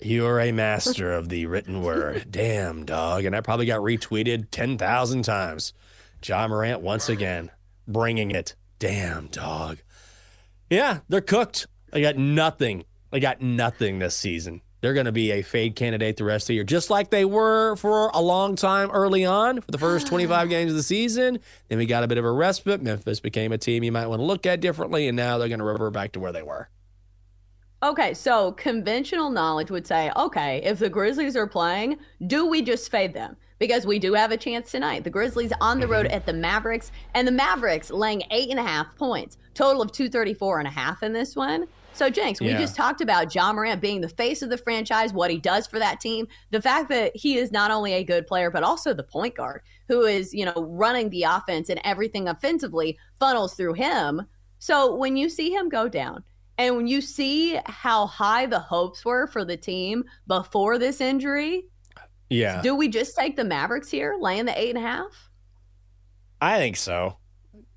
you're 0.01 0.39
a 0.41 0.51
master 0.51 1.13
of 1.13 1.29
the 1.29 1.45
written 1.45 1.81
word. 1.81 2.25
Damn, 2.29 2.85
dog. 2.85 3.23
And 3.23 3.33
I 3.33 3.39
probably 3.39 3.65
got 3.65 3.79
retweeted 3.79 4.47
10,000 4.51 5.23
times. 5.23 5.73
Ja 6.25 6.45
Morant, 6.47 6.81
once 6.81 7.07
again, 7.07 7.51
bringing 7.87 8.31
it. 8.31 8.53
Damn, 8.79 9.27
dog. 9.27 9.77
Yeah, 10.69 10.99
they're 11.07 11.21
cooked. 11.21 11.67
They 11.93 12.01
got 12.01 12.17
nothing. 12.17 12.83
They 13.11 13.21
got 13.21 13.41
nothing 13.41 13.99
this 13.99 14.17
season. 14.17 14.61
They're 14.85 14.93
going 14.93 15.07
to 15.07 15.11
be 15.11 15.31
a 15.31 15.41
fade 15.41 15.75
candidate 15.75 16.17
the 16.17 16.25
rest 16.25 16.43
of 16.43 16.49
the 16.49 16.53
year, 16.53 16.63
just 16.63 16.91
like 16.91 17.09
they 17.09 17.25
were 17.25 17.75
for 17.75 18.11
a 18.13 18.21
long 18.21 18.55
time 18.55 18.91
early 18.91 19.25
on 19.25 19.59
for 19.59 19.71
the 19.71 19.79
first 19.79 20.05
25 20.09 20.47
games 20.47 20.69
of 20.69 20.77
the 20.77 20.83
season. 20.83 21.39
Then 21.69 21.79
we 21.79 21.87
got 21.87 22.03
a 22.03 22.07
bit 22.07 22.19
of 22.19 22.23
a 22.23 22.31
respite. 22.31 22.83
Memphis 22.83 23.19
became 23.19 23.51
a 23.51 23.57
team 23.57 23.83
you 23.83 23.91
might 23.91 24.05
want 24.05 24.19
to 24.19 24.23
look 24.23 24.45
at 24.45 24.61
differently, 24.61 25.07
and 25.07 25.15
now 25.15 25.39
they're 25.39 25.47
going 25.47 25.57
to 25.57 25.65
revert 25.65 25.91
back 25.91 26.11
to 26.11 26.19
where 26.19 26.31
they 26.31 26.43
were. 26.43 26.69
Okay, 27.81 28.13
so 28.13 28.51
conventional 28.51 29.31
knowledge 29.31 29.71
would 29.71 29.87
say, 29.87 30.11
okay, 30.15 30.61
if 30.63 30.77
the 30.77 30.87
Grizzlies 30.87 31.35
are 31.35 31.47
playing, 31.47 31.97
do 32.27 32.45
we 32.45 32.61
just 32.61 32.91
fade 32.91 33.15
them? 33.15 33.35
Because 33.57 33.87
we 33.87 33.97
do 33.97 34.13
have 34.13 34.31
a 34.31 34.37
chance 34.37 34.69
tonight. 34.69 35.03
The 35.03 35.09
Grizzlies 35.09 35.51
on 35.61 35.79
the 35.79 35.87
road 35.87 36.05
mm-hmm. 36.05 36.15
at 36.15 36.27
the 36.27 36.33
Mavericks, 36.33 36.91
and 37.15 37.27
the 37.27 37.31
Mavericks 37.31 37.89
laying 37.89 38.21
eight 38.29 38.51
and 38.51 38.59
a 38.59 38.63
half 38.63 38.95
points, 38.97 39.39
total 39.55 39.81
of 39.81 39.91
234 39.91 40.59
and 40.59 40.67
a 40.67 40.71
half 40.71 41.01
in 41.01 41.11
this 41.11 41.35
one. 41.35 41.65
So, 41.95 42.09
Jenks, 42.09 42.41
we 42.41 42.49
just 42.49 42.75
talked 42.75 42.99
about 42.99 43.33
Ja 43.33 43.53
Morant 43.53 43.79
being 43.79 44.01
the 44.01 44.09
face 44.09 44.41
of 44.41 44.49
the 44.49 44.57
franchise, 44.57 45.13
what 45.13 45.31
he 45.31 45.37
does 45.37 45.65
for 45.65 45.79
that 45.79 46.01
team, 46.01 46.27
the 46.51 46.61
fact 46.61 46.89
that 46.89 47.15
he 47.15 47.37
is 47.37 47.53
not 47.53 47.71
only 47.71 47.93
a 47.93 48.03
good 48.03 48.27
player, 48.27 48.51
but 48.51 48.63
also 48.63 48.93
the 48.93 49.01
point 49.01 49.35
guard 49.35 49.61
who 49.87 50.01
is, 50.01 50.33
you 50.33 50.43
know, 50.43 50.67
running 50.69 51.09
the 51.09 51.23
offense 51.23 51.69
and 51.69 51.79
everything 51.85 52.27
offensively 52.27 52.97
funnels 53.17 53.53
through 53.55 53.73
him. 53.75 54.23
So, 54.59 54.93
when 54.93 55.15
you 55.15 55.29
see 55.29 55.51
him 55.53 55.69
go 55.69 55.87
down, 55.87 56.23
and 56.57 56.75
when 56.75 56.87
you 56.87 56.99
see 56.99 57.59
how 57.65 58.07
high 58.07 58.45
the 58.45 58.59
hopes 58.59 59.05
were 59.05 59.25
for 59.27 59.45
the 59.45 59.57
team 59.57 60.03
before 60.27 60.77
this 60.77 60.99
injury, 60.99 61.63
Yeah. 62.29 62.61
do 62.61 62.75
we 62.75 62.89
just 62.89 63.15
take 63.15 63.37
the 63.37 63.45
Mavericks 63.45 63.89
here, 63.89 64.17
laying 64.19 64.45
the 64.45 64.59
eight 64.59 64.75
and 64.75 64.83
a 64.83 64.87
half? 64.87 65.29
I 66.41 66.57
think 66.57 66.75
so. 66.75 67.17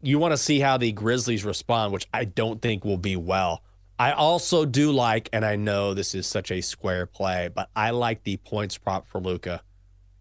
You 0.03 0.19
want 0.19 0.33
to 0.33 0.39
see 0.39 0.59
how 0.59 0.77
the 0.77 0.91
Grizzlies 0.91 1.45
respond, 1.45 1.93
which 1.93 2.09
I 2.13 2.25
don't 2.25 2.61
think 2.61 2.85
will 2.85 2.99
be 2.99 3.15
well. 3.15 3.63
I 3.99 4.13
also 4.13 4.65
do 4.65 4.93
like, 4.93 5.29
and 5.33 5.45
I 5.45 5.57
know 5.57 5.93
this 5.93 6.15
is 6.15 6.27
such 6.27 6.53
a 6.53 6.61
square 6.61 7.07
play, 7.07 7.49
but 7.53 7.69
I 7.75 7.91
like 7.91 8.23
the 8.23 8.37
points 8.37 8.79
prop 8.79 9.09
for 9.09 9.21
Luka 9.21 9.63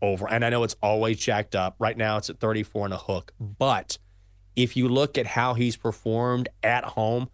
over. 0.01 0.27
And 0.27 0.43
I 0.43 0.49
know 0.49 0.63
it's 0.63 0.75
always 0.81 1.19
jacked 1.19 1.55
up. 1.55 1.75
Right 1.77 1.95
now 1.97 2.17
it's 2.17 2.29
at 2.29 2.39
34 2.39 2.85
and 2.85 2.93
a 2.93 2.97
hook. 2.97 3.33
But 3.39 3.99
if 4.55 4.75
you 4.75 4.87
look 4.87 5.17
at 5.17 5.27
how 5.27 5.53
he's 5.53 5.77
performed 5.77 6.49
at 6.63 6.83
home, 6.83 7.29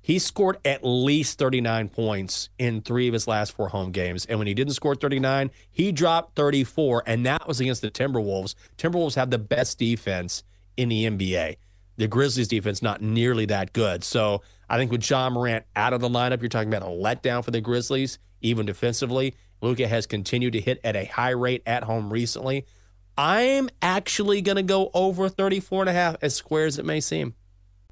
he 0.00 0.20
scored 0.20 0.58
at 0.64 0.84
least 0.84 1.38
39 1.38 1.88
points 1.88 2.48
in 2.58 2.80
three 2.80 3.08
of 3.08 3.12
his 3.12 3.26
last 3.26 3.52
four 3.52 3.68
home 3.68 3.90
games. 3.90 4.24
And 4.26 4.38
when 4.38 4.46
he 4.46 4.54
didn't 4.54 4.74
score 4.74 4.94
39, 4.94 5.50
he 5.70 5.90
dropped 5.92 6.36
34, 6.36 7.02
and 7.04 7.26
that 7.26 7.46
was 7.48 7.60
against 7.60 7.82
the 7.82 7.90
Timberwolves. 7.90 8.54
Timberwolves 8.78 9.16
have 9.16 9.30
the 9.30 9.38
best 9.38 9.78
defense 9.78 10.44
in 10.76 10.88
the 10.88 11.04
NBA. 11.04 11.56
The 11.98 12.08
Grizzlies 12.08 12.48
defense 12.48 12.80
not 12.80 13.02
nearly 13.02 13.44
that 13.46 13.72
good. 13.72 14.04
So 14.04 14.42
I 14.70 14.78
think 14.78 14.90
with 14.90 15.08
Ja 15.08 15.28
Morant 15.28 15.64
out 15.76 15.92
of 15.92 16.00
the 16.00 16.08
lineup, 16.08 16.40
you're 16.40 16.48
talking 16.48 16.72
about 16.72 16.88
a 16.88 16.90
letdown 16.90 17.44
for 17.44 17.50
the 17.50 17.60
Grizzlies, 17.60 18.18
even 18.40 18.66
defensively. 18.66 19.34
Luka 19.60 19.88
has 19.88 20.06
continued 20.06 20.52
to 20.52 20.60
hit 20.60 20.80
at 20.84 20.94
a 20.94 21.06
high 21.06 21.30
rate 21.30 21.62
at 21.66 21.82
home 21.82 22.12
recently. 22.12 22.64
I'm 23.16 23.68
actually 23.82 24.40
going 24.42 24.56
to 24.56 24.62
go 24.62 24.92
over 24.94 25.28
34 25.28 25.82
and 25.82 25.90
a 25.90 25.92
half, 25.92 26.16
as 26.22 26.36
square 26.36 26.66
as 26.66 26.78
it 26.78 26.84
may 26.84 27.00
seem. 27.00 27.34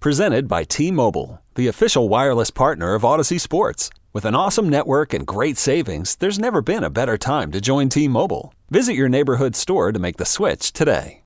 Presented 0.01 0.47
by 0.47 0.63
T 0.63 0.93
Mobile, 0.93 1.43
the 1.57 1.67
official 1.67 2.09
wireless 2.09 2.51
partner 2.51 2.95
of 2.95 3.03
Audacy 3.03 3.41
Sports. 3.41 3.91
With 4.13 4.25
an 4.25 4.37
awesome 4.37 4.69
network 4.69 5.13
and 5.13 5.27
great 5.27 5.59
savings, 5.59 6.15
there's 6.17 6.39
never 6.39 6.63
been 6.63 6.85
a 6.85 6.91
better 6.91 7.19
time 7.19 7.51
to 7.51 7.61
join 7.61 7.89
T 7.89 8.07
Mobile. 8.07 8.55
Visit 8.71 8.95
your 8.95 9.09
neighborhood 9.09 9.57
store 9.57 9.91
to 9.91 9.99
make 9.99 10.17
the 10.17 10.25
switch 10.25 10.73
today. 10.73 11.26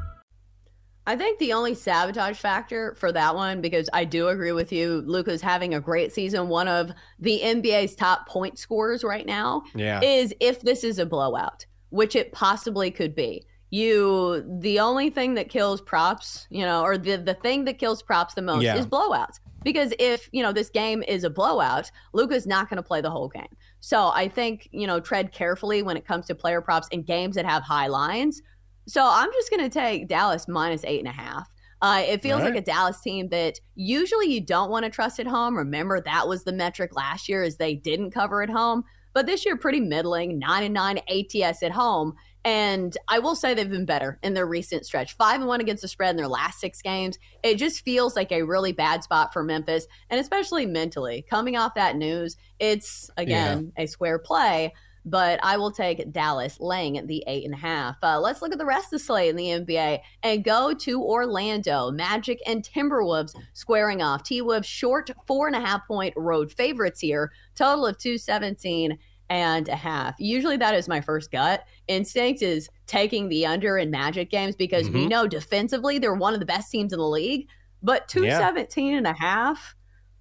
I 1.07 1.15
think 1.15 1.39
the 1.39 1.53
only 1.53 1.73
sabotage 1.73 2.37
factor 2.37 2.93
for 2.95 3.11
that 3.11 3.35
one, 3.35 3.59
because 3.59 3.89
I 3.91 4.05
do 4.05 4.27
agree 4.27 4.51
with 4.51 4.71
you, 4.71 5.01
Luka's 5.05 5.41
having 5.41 5.73
a 5.73 5.79
great 5.79 6.13
season, 6.13 6.47
one 6.47 6.67
of 6.67 6.91
the 7.19 7.41
NBA's 7.43 7.95
top 7.95 8.27
point 8.27 8.59
scorers 8.59 9.03
right 9.03 9.25
now, 9.25 9.63
Yeah. 9.73 9.99
is 10.01 10.33
if 10.39 10.61
this 10.61 10.83
is 10.83 10.99
a 10.99 11.05
blowout, 11.05 11.65
which 11.89 12.15
it 12.15 12.31
possibly 12.31 12.91
could 12.91 13.15
be. 13.15 13.45
You, 13.71 14.45
the 14.59 14.79
only 14.79 15.09
thing 15.09 15.33
that 15.35 15.49
kills 15.49 15.81
props, 15.81 16.45
you 16.49 16.65
know, 16.65 16.83
or 16.83 16.97
the, 16.97 17.15
the 17.15 17.33
thing 17.35 17.63
that 17.65 17.79
kills 17.79 18.03
props 18.03 18.33
the 18.33 18.41
most 18.41 18.63
Yeah. 18.63 18.75
is 18.77 18.85
blowouts. 18.85 19.39
Because 19.63 19.93
if, 19.99 20.27
you 20.31 20.43
know, 20.43 20.51
this 20.51 20.69
game 20.69 21.03
is 21.07 21.23
a 21.23 21.29
blowout, 21.29 21.89
Luka's 22.13 22.45
not 22.45 22.69
going 22.69 22.77
to 22.77 22.83
play 22.83 22.99
the 23.01 23.11
whole 23.11 23.27
game. 23.29 23.47
So 23.79 24.07
I 24.09 24.27
think, 24.27 24.67
you 24.71 24.87
know, 24.87 24.99
tread 24.99 25.31
carefully 25.31 25.83
when 25.83 25.95
it 25.97 26.05
comes 26.05 26.25
to 26.27 26.35
player 26.35 26.61
props 26.61 26.87
in 26.89 27.03
games 27.03 27.35
that 27.35 27.45
have 27.45 27.63
high 27.63 27.87
lines. 27.87 28.41
So 28.87 29.07
I'm 29.09 29.31
just 29.33 29.49
going 29.49 29.63
to 29.63 29.69
take 29.69 30.07
Dallas 30.07 30.47
minus 30.47 30.83
eight 30.85 30.99
and 30.99 31.07
a 31.07 31.11
half. 31.11 31.47
Uh, 31.81 32.03
it 32.05 32.21
feels 32.21 32.41
Right. 32.41 32.53
like 32.53 32.61
a 32.61 32.65
Dallas 32.65 33.01
team 33.01 33.29
that 33.29 33.59
usually 33.75 34.27
you 34.31 34.41
don't 34.41 34.69
want 34.69 34.85
to 34.85 34.91
trust 34.91 35.19
at 35.19 35.25
home. 35.27 35.57
Remember, 35.57 35.99
that 36.01 36.27
was 36.27 36.43
the 36.43 36.53
metric 36.53 36.95
last 36.95 37.27
year 37.27 37.43
is 37.43 37.57
they 37.57 37.73
didn't 37.75 38.11
cover 38.11 38.43
at 38.43 38.49
home. 38.49 38.83
But 39.13 39.25
this 39.25 39.45
year, 39.45 39.57
pretty 39.57 39.81
middling, 39.81 40.39
9 40.39 40.63
and 40.63 40.73
9 40.73 40.99
ATS 41.09 41.63
at 41.63 41.71
home. 41.71 42.13
And 42.45 42.95
I 43.09 43.19
will 43.19 43.35
say 43.35 43.53
they've 43.53 43.69
been 43.69 43.85
better 43.85 44.17
in 44.23 44.33
their 44.33 44.45
recent 44.47 44.85
stretch. 44.85 45.15
Five 45.17 45.41
and 45.41 45.47
one 45.47 45.59
against 45.59 45.81
the 45.81 45.87
spread 45.87 46.11
in 46.11 46.15
their 46.17 46.27
last 46.29 46.59
six 46.59 46.81
games. 46.81 47.19
It 47.43 47.55
just 47.57 47.83
feels 47.83 48.15
like 48.15 48.31
a 48.31 48.43
really 48.43 48.71
bad 48.71 49.03
spot 49.03 49.33
for 49.33 49.43
Memphis, 49.43 49.85
and 50.09 50.19
especially 50.19 50.65
mentally. 50.65 51.23
Coming 51.29 51.57
off 51.57 51.75
that 51.75 51.97
news, 51.97 52.37
it's 52.59 53.11
again 53.17 53.73
a 53.77 53.85
square 53.85 54.17
play. 54.17 54.73
But 55.03 55.39
I 55.41 55.57
will 55.57 55.71
take 55.71 56.11
Dallas 56.11 56.59
laying 56.59 57.07
the 57.07 57.23
eight 57.25 57.43
and 57.43 57.53
a 57.53 57.57
half. 57.57 57.95
Uh, 58.03 58.19
let's 58.19 58.41
look 58.41 58.51
at 58.51 58.59
the 58.59 58.65
rest 58.65 58.85
of 58.85 58.91
the 58.91 58.99
slate 58.99 59.29
in 59.29 59.35
the 59.35 59.47
NBA 59.47 59.99
and 60.21 60.43
go 60.43 60.73
to 60.75 61.01
Orlando. 61.01 61.89
Magic 61.91 62.39
and 62.45 62.63
Timberwolves 62.63 63.35
squaring 63.53 64.01
off. 64.03 64.23
T 64.23 64.41
Wolves 64.41 64.67
short 64.67 65.09
four 65.25 65.47
and 65.47 65.55
a 65.55 65.59
half 65.59 65.87
point 65.87 66.13
road 66.15 66.51
favorites 66.51 66.99
here. 66.99 67.31
Total 67.55 67.87
of 67.87 67.97
217 67.97 68.99
and 69.29 69.69
a 69.69 69.75
half. 69.75 70.15
Usually 70.19 70.57
that 70.57 70.75
is 70.75 70.87
my 70.89 70.99
first 71.01 71.31
gut 71.31 71.63
instinct 71.87 72.41
is 72.41 72.69
taking 72.85 73.29
the 73.29 73.45
under 73.45 73.77
in 73.77 73.89
Magic 73.89 74.29
games 74.29 74.55
because 74.57 74.89
we 74.89 75.05
Mhm. 75.05 75.09
know 75.09 75.25
defensively 75.25 75.97
they're 75.99 76.13
one 76.13 76.33
of 76.33 76.41
the 76.41 76.45
best 76.45 76.69
teams 76.69 76.91
in 76.93 76.99
the 76.99 77.07
league. 77.07 77.47
But 77.81 78.07
217 78.09 78.93
and 78.93 79.07
a 79.07 79.13
half, 79.13 79.73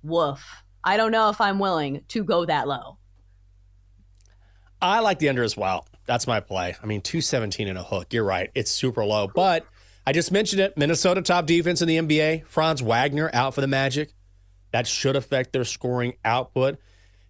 woof. 0.02 0.62
I 0.84 0.96
don't 0.96 1.10
know 1.12 1.28
if 1.28 1.40
I'm 1.40 1.58
willing 1.58 2.02
to 2.08 2.24
go 2.24 2.46
that 2.46 2.66
low. 2.68 2.96
I 4.82 5.00
like 5.00 5.18
the 5.18 5.28
under 5.28 5.42
as 5.42 5.56
well. 5.56 5.86
That's 6.06 6.26
my 6.26 6.40
play. 6.40 6.74
I 6.82 6.86
mean, 6.86 7.02
217 7.02 7.68
and 7.68 7.78
a 7.78 7.82
hook. 7.82 8.12
You're 8.12 8.24
right. 8.24 8.50
It's 8.54 8.70
super 8.70 9.04
low. 9.04 9.28
But 9.28 9.66
I 10.06 10.12
just 10.12 10.32
mentioned 10.32 10.60
it. 10.60 10.76
Minnesota 10.76 11.22
top 11.22 11.46
defense 11.46 11.82
in 11.82 11.88
the 11.88 11.98
NBA. 11.98 12.46
Franz 12.46 12.82
Wagner 12.82 13.30
out 13.32 13.54
for 13.54 13.60
the 13.60 13.66
Magic. 13.66 14.12
That 14.72 14.86
should 14.86 15.16
affect 15.16 15.52
their 15.52 15.64
scoring 15.64 16.14
output. 16.24 16.78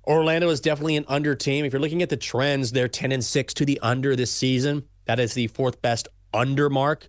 Orlando 0.06 0.48
is 0.48 0.60
definitely 0.60 0.96
an 0.96 1.04
under 1.08 1.34
team. 1.34 1.64
If 1.64 1.72
you're 1.72 1.80
looking 1.80 2.02
at 2.02 2.08
the 2.08 2.16
trends, 2.16 2.72
they're 2.72 2.88
10 2.88 3.12
and 3.12 3.24
6 3.24 3.54
to 3.54 3.64
the 3.64 3.78
under 3.80 4.16
this 4.16 4.30
season. 4.30 4.84
That 5.04 5.20
is 5.20 5.34
the 5.34 5.48
fourth 5.48 5.82
best 5.82 6.08
under 6.32 6.70
mark 6.70 7.08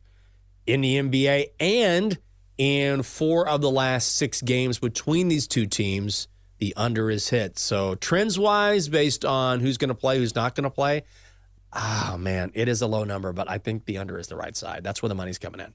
in 0.65 0.81
the 0.81 0.97
NBA. 0.97 1.47
And 1.59 2.17
in 2.57 3.03
four 3.03 3.47
of 3.47 3.61
the 3.61 3.71
last 3.71 4.15
six 4.15 4.41
games 4.41 4.79
between 4.79 5.27
these 5.29 5.47
two 5.47 5.65
teams, 5.65 6.27
the 6.61 6.73
under 6.77 7.09
is 7.09 7.27
hit. 7.29 7.57
So, 7.59 7.95
trends 7.95 8.37
wise, 8.39 8.87
based 8.87 9.25
on 9.25 9.59
who's 9.59 9.77
going 9.77 9.89
to 9.89 9.95
play, 9.95 10.19
who's 10.19 10.35
not 10.35 10.53
going 10.55 10.63
to 10.63 10.69
play, 10.69 11.03
oh 11.73 12.15
man, 12.17 12.51
it 12.53 12.69
is 12.69 12.81
a 12.83 12.87
low 12.87 13.03
number, 13.03 13.33
but 13.33 13.49
I 13.49 13.57
think 13.57 13.85
the 13.85 13.97
under 13.97 14.17
is 14.19 14.27
the 14.27 14.35
right 14.37 14.55
side. 14.55 14.83
That's 14.83 15.01
where 15.01 15.09
the 15.09 15.15
money's 15.15 15.39
coming 15.39 15.59
in. 15.59 15.73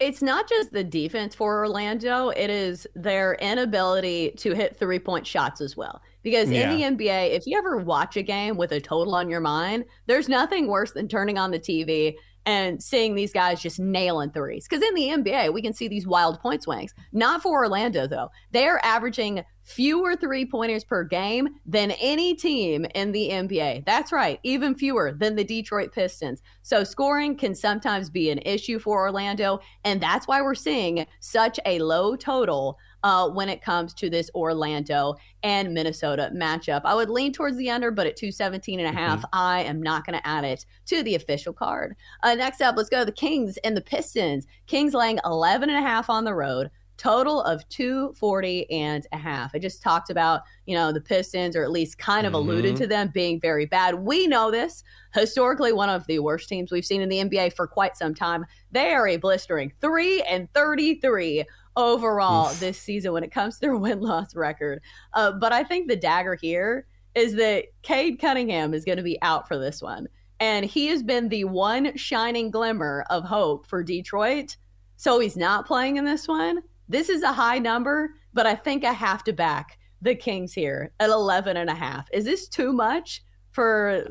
It's 0.00 0.22
not 0.22 0.48
just 0.48 0.72
the 0.72 0.82
defense 0.84 1.34
for 1.34 1.58
Orlando, 1.58 2.30
it 2.30 2.48
is 2.50 2.86
their 2.94 3.34
inability 3.34 4.32
to 4.38 4.54
hit 4.54 4.76
three 4.78 4.98
point 4.98 5.26
shots 5.26 5.60
as 5.60 5.76
well. 5.76 6.00
Because 6.22 6.50
Yeah. 6.50 6.70
in 6.70 6.96
the 6.96 7.04
NBA, 7.04 7.32
if 7.32 7.46
you 7.46 7.58
ever 7.58 7.76
watch 7.76 8.16
a 8.16 8.22
game 8.22 8.56
with 8.56 8.72
a 8.72 8.80
total 8.80 9.14
on 9.14 9.28
your 9.28 9.40
mind, 9.40 9.84
there's 10.06 10.28
nothing 10.28 10.68
worse 10.68 10.92
than 10.92 11.06
turning 11.06 11.38
on 11.38 11.50
the 11.50 11.58
TV 11.58 12.16
and 12.46 12.80
seeing 12.82 13.14
these 13.14 13.32
guys 13.32 13.60
just 13.60 13.80
nailing 13.80 14.30
threes. 14.30 14.66
Because 14.68 14.82
in 14.82 14.94
the 14.94 15.08
NBA, 15.08 15.52
we 15.52 15.60
can 15.60 15.74
see 15.74 15.88
these 15.88 16.06
wild 16.06 16.40
point 16.40 16.62
swings. 16.62 16.94
Not 17.12 17.42
for 17.42 17.52
Orlando, 17.58 18.06
though. 18.06 18.30
They're 18.52 18.82
averaging 18.84 19.44
fewer 19.64 20.14
three 20.14 20.46
pointers 20.46 20.84
per 20.84 21.02
game 21.02 21.48
than 21.66 21.90
any 22.00 22.36
team 22.36 22.86
in 22.94 23.10
the 23.10 23.30
NBA. 23.30 23.84
That's 23.84 24.12
right, 24.12 24.38
even 24.44 24.76
fewer 24.76 25.12
than 25.12 25.34
the 25.34 25.42
Detroit 25.42 25.92
Pistons. 25.92 26.40
So 26.62 26.84
scoring 26.84 27.36
can 27.36 27.52
sometimes 27.52 28.08
be 28.08 28.30
an 28.30 28.38
issue 28.38 28.78
for 28.78 29.00
Orlando. 29.00 29.58
And 29.84 30.00
that's 30.00 30.28
why 30.28 30.40
we're 30.40 30.54
seeing 30.54 31.04
such 31.18 31.58
a 31.66 31.80
low 31.80 32.14
total 32.14 32.78
uh, 33.02 33.28
when 33.28 33.48
it 33.48 33.62
comes 33.62 33.94
to 33.94 34.10
this 34.10 34.30
Orlando 34.34 35.14
and 35.42 35.72
Minnesota 35.72 36.30
matchup. 36.34 36.80
I 36.84 36.94
would 36.94 37.10
lean 37.10 37.32
towards 37.32 37.56
the 37.56 37.70
under, 37.70 37.90
but 37.90 38.06
at 38.06 38.16
217 38.16 38.80
and 38.80 38.88
a 38.88 38.92
half, 38.98 39.24
I 39.32 39.62
am 39.62 39.80
not 39.82 40.04
going 40.04 40.18
to 40.18 40.26
add 40.26 40.44
it 40.44 40.66
to 40.86 41.02
the 41.02 41.14
official 41.14 41.52
card. 41.52 41.94
Uh, 42.22 42.34
next 42.34 42.60
up, 42.60 42.76
let's 42.76 42.88
go 42.88 43.00
to 43.00 43.04
the 43.04 43.12
Kings 43.12 43.56
and 43.58 43.76
the 43.76 43.80
Pistons. 43.80 44.46
Kings 44.66 44.94
laying 44.94 45.20
11 45.24 45.68
and 45.70 45.78
a 45.78 45.86
half 45.88 46.10
on 46.10 46.24
the 46.24 46.34
road. 46.34 46.70
Total 46.96 47.42
of 47.42 47.68
240 47.68 48.70
and 48.70 49.06
a 49.12 49.18
half. 49.18 49.50
I 49.54 49.58
just 49.58 49.82
talked 49.82 50.08
about, 50.08 50.40
you 50.64 50.74
know, 50.74 50.92
the 50.92 51.00
Pistons, 51.00 51.54
or 51.54 51.62
at 51.62 51.70
least 51.70 51.98
kind 51.98 52.26
of 52.26 52.32
alluded 52.32 52.74
Mhm. 52.74 52.78
to 52.78 52.86
them 52.86 53.10
being 53.12 53.38
very 53.38 53.66
bad. 53.66 53.96
We 53.96 54.26
know 54.26 54.50
this. 54.50 54.82
Historically, 55.14 55.72
one 55.72 55.90
of 55.90 56.06
the 56.06 56.20
worst 56.20 56.48
teams 56.48 56.72
we've 56.72 56.86
seen 56.86 57.02
in 57.02 57.10
the 57.10 57.18
NBA 57.20 57.50
for 57.50 57.66
quite 57.66 57.96
some 57.96 58.14
time. 58.14 58.46
They 58.72 58.92
are 58.94 59.06
a 59.06 59.18
blistering 59.18 59.72
3 59.80 60.22
and 60.22 60.50
33 60.54 61.44
overall 61.76 62.50
Oof. 62.50 62.60
this 62.60 62.80
season 62.80 63.12
when 63.12 63.24
it 63.24 63.32
comes 63.32 63.54
to 63.54 63.60
their 63.60 63.76
win 63.76 64.00
loss 64.00 64.34
record. 64.34 64.80
Uh, 65.12 65.32
but 65.32 65.52
I 65.52 65.64
think 65.64 65.88
the 65.88 65.96
dagger 65.96 66.34
here 66.34 66.86
is 67.14 67.34
that 67.36 67.66
Cade 67.82 68.20
Cunningham 68.20 68.74
is 68.74 68.84
going 68.84 68.98
to 68.98 69.02
be 69.02 69.20
out 69.22 69.48
for 69.48 69.58
this 69.58 69.80
one. 69.80 70.06
And 70.38 70.66
he 70.66 70.88
has 70.88 71.02
been 71.02 71.28
the 71.28 71.44
one 71.44 71.96
shining 71.96 72.50
glimmer 72.50 73.04
of 73.08 73.24
hope 73.24 73.66
for 73.66 73.82
Detroit. 73.82 74.56
So 74.96 75.18
he's 75.18 75.36
not 75.36 75.66
playing 75.66 75.96
in 75.96 76.04
this 76.04 76.28
one. 76.28 76.60
This 76.88 77.08
is 77.08 77.22
a 77.22 77.32
high 77.32 77.58
number, 77.58 78.10
but 78.34 78.46
I 78.46 78.54
think 78.54 78.84
I 78.84 78.92
have 78.92 79.24
to 79.24 79.32
back 79.32 79.78
the 80.02 80.14
Kings 80.14 80.52
here 80.52 80.92
at 81.00 81.08
11 81.08 81.56
and 81.56 81.70
a 81.70 81.74
half. 81.74 82.08
Is 82.12 82.24
this 82.24 82.48
too 82.48 82.72
much 82.72 83.24
for 83.56 84.06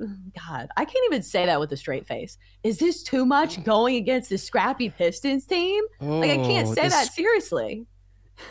God? 0.48 0.68
I 0.76 0.86
can't 0.86 1.06
even 1.06 1.22
say 1.22 1.46
that 1.46 1.60
with 1.60 1.72
a 1.72 1.78
straight 1.78 2.08
face. 2.08 2.38
Is 2.64 2.80
this 2.80 3.04
too 3.04 3.26
much 3.26 3.58
mm. 3.58 3.64
going 3.64 3.96
against 3.96 4.32
the 4.32 4.38
scrappy 4.38 4.90
Pistons 4.90 5.46
team? 5.46 5.84
like 6.02 6.32
I 6.32 6.36
can't 6.38 6.68
Oh, 6.68 6.74
say 6.74 6.82
this- 6.82 6.94
that 6.94 7.14
seriously. 7.14 7.86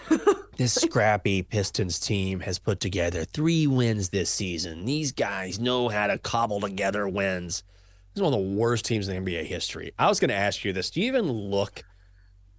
This 0.56 0.74
scrappy 0.74 1.42
Pistons 1.42 1.98
team 1.98 2.38
has 2.40 2.60
put 2.60 2.78
together 2.78 3.24
three 3.24 3.66
wins 3.66 4.10
this 4.10 4.30
season. 4.30 4.84
These 4.84 5.10
guys 5.10 5.58
know 5.58 5.88
how 5.88 6.06
to 6.06 6.16
cobble 6.16 6.60
together 6.60 7.08
wins. 7.08 7.64
This 8.14 8.20
is 8.20 8.22
one 8.22 8.32
of 8.32 8.38
the 8.38 8.54
worst 8.54 8.84
teams 8.84 9.08
in 9.08 9.24
NBA 9.24 9.46
history. 9.46 9.92
I 9.98 10.06
was 10.06 10.20
going 10.20 10.28
to 10.28 10.36
ask 10.36 10.64
you 10.64 10.72
this. 10.72 10.90
Do 10.90 11.00
you 11.00 11.08
even 11.08 11.28
look 11.28 11.82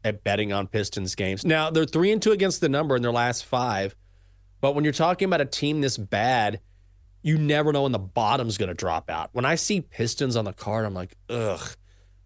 at 0.04 0.26
betting 0.26 0.52
on 0.52 0.68
Pistons 0.68 1.16
games? 1.16 1.46
Now, 1.46 1.70
they're 1.70 1.86
three 1.86 2.12
and 2.12 2.22
two 2.22 2.34
against 2.34 2.60
the 2.60 2.68
number 2.68 2.98
in 2.98 3.02
their 3.02 3.14
last 3.14 3.46
five. 3.46 3.96
But 4.60 4.76
when 4.76 4.84
you're 4.84 4.92
talking 4.92 5.28
about 5.28 5.40
a 5.40 5.46
team 5.46 5.80
this 5.80 5.98
bad, 5.98 6.60
you 7.26 7.40
never 7.40 7.74
know 7.74 7.82
when 7.82 7.92
the 7.92 7.98
bottom's 7.98 8.56
going 8.56 8.68
to 8.68 8.76
drop 8.76 9.10
out. 9.10 9.32
When 9.32 9.46
I 9.46 9.56
see 9.56 9.82
Pistons 9.82 10.36
on 10.36 10.46
the 10.46 10.54
card, 10.54 10.86
I'm 10.86 10.94
like, 10.94 11.18
ugh. 11.28 11.76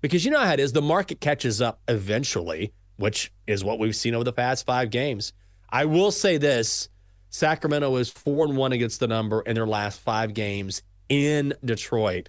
Because 0.02 0.26
you 0.26 0.32
know 0.32 0.42
how 0.42 0.52
it 0.52 0.60
is. 0.60 0.74
The 0.74 0.82
market 0.82 1.22
catches 1.22 1.62
up 1.62 1.80
eventually, 1.88 2.74
which 2.98 3.32
is 3.48 3.64
what 3.64 3.80
we've 3.80 3.96
seen 3.96 4.14
over 4.14 4.26
the 4.26 4.34
past 4.34 4.66
five 4.66 4.90
games. 4.90 5.32
I 5.70 5.86
will 5.86 6.12
say 6.12 6.38
this 6.38 6.90
Sacramento 7.30 7.96
is 7.96 8.10
four 8.10 8.44
and 8.44 8.58
one 8.58 8.74
against 8.74 9.00
the 9.00 9.08
number 9.08 9.40
in 9.40 9.56
their 9.56 9.66
last 9.66 10.02
five 10.02 10.34
games 10.34 10.84
in 11.08 11.54
Detroit. 11.64 12.28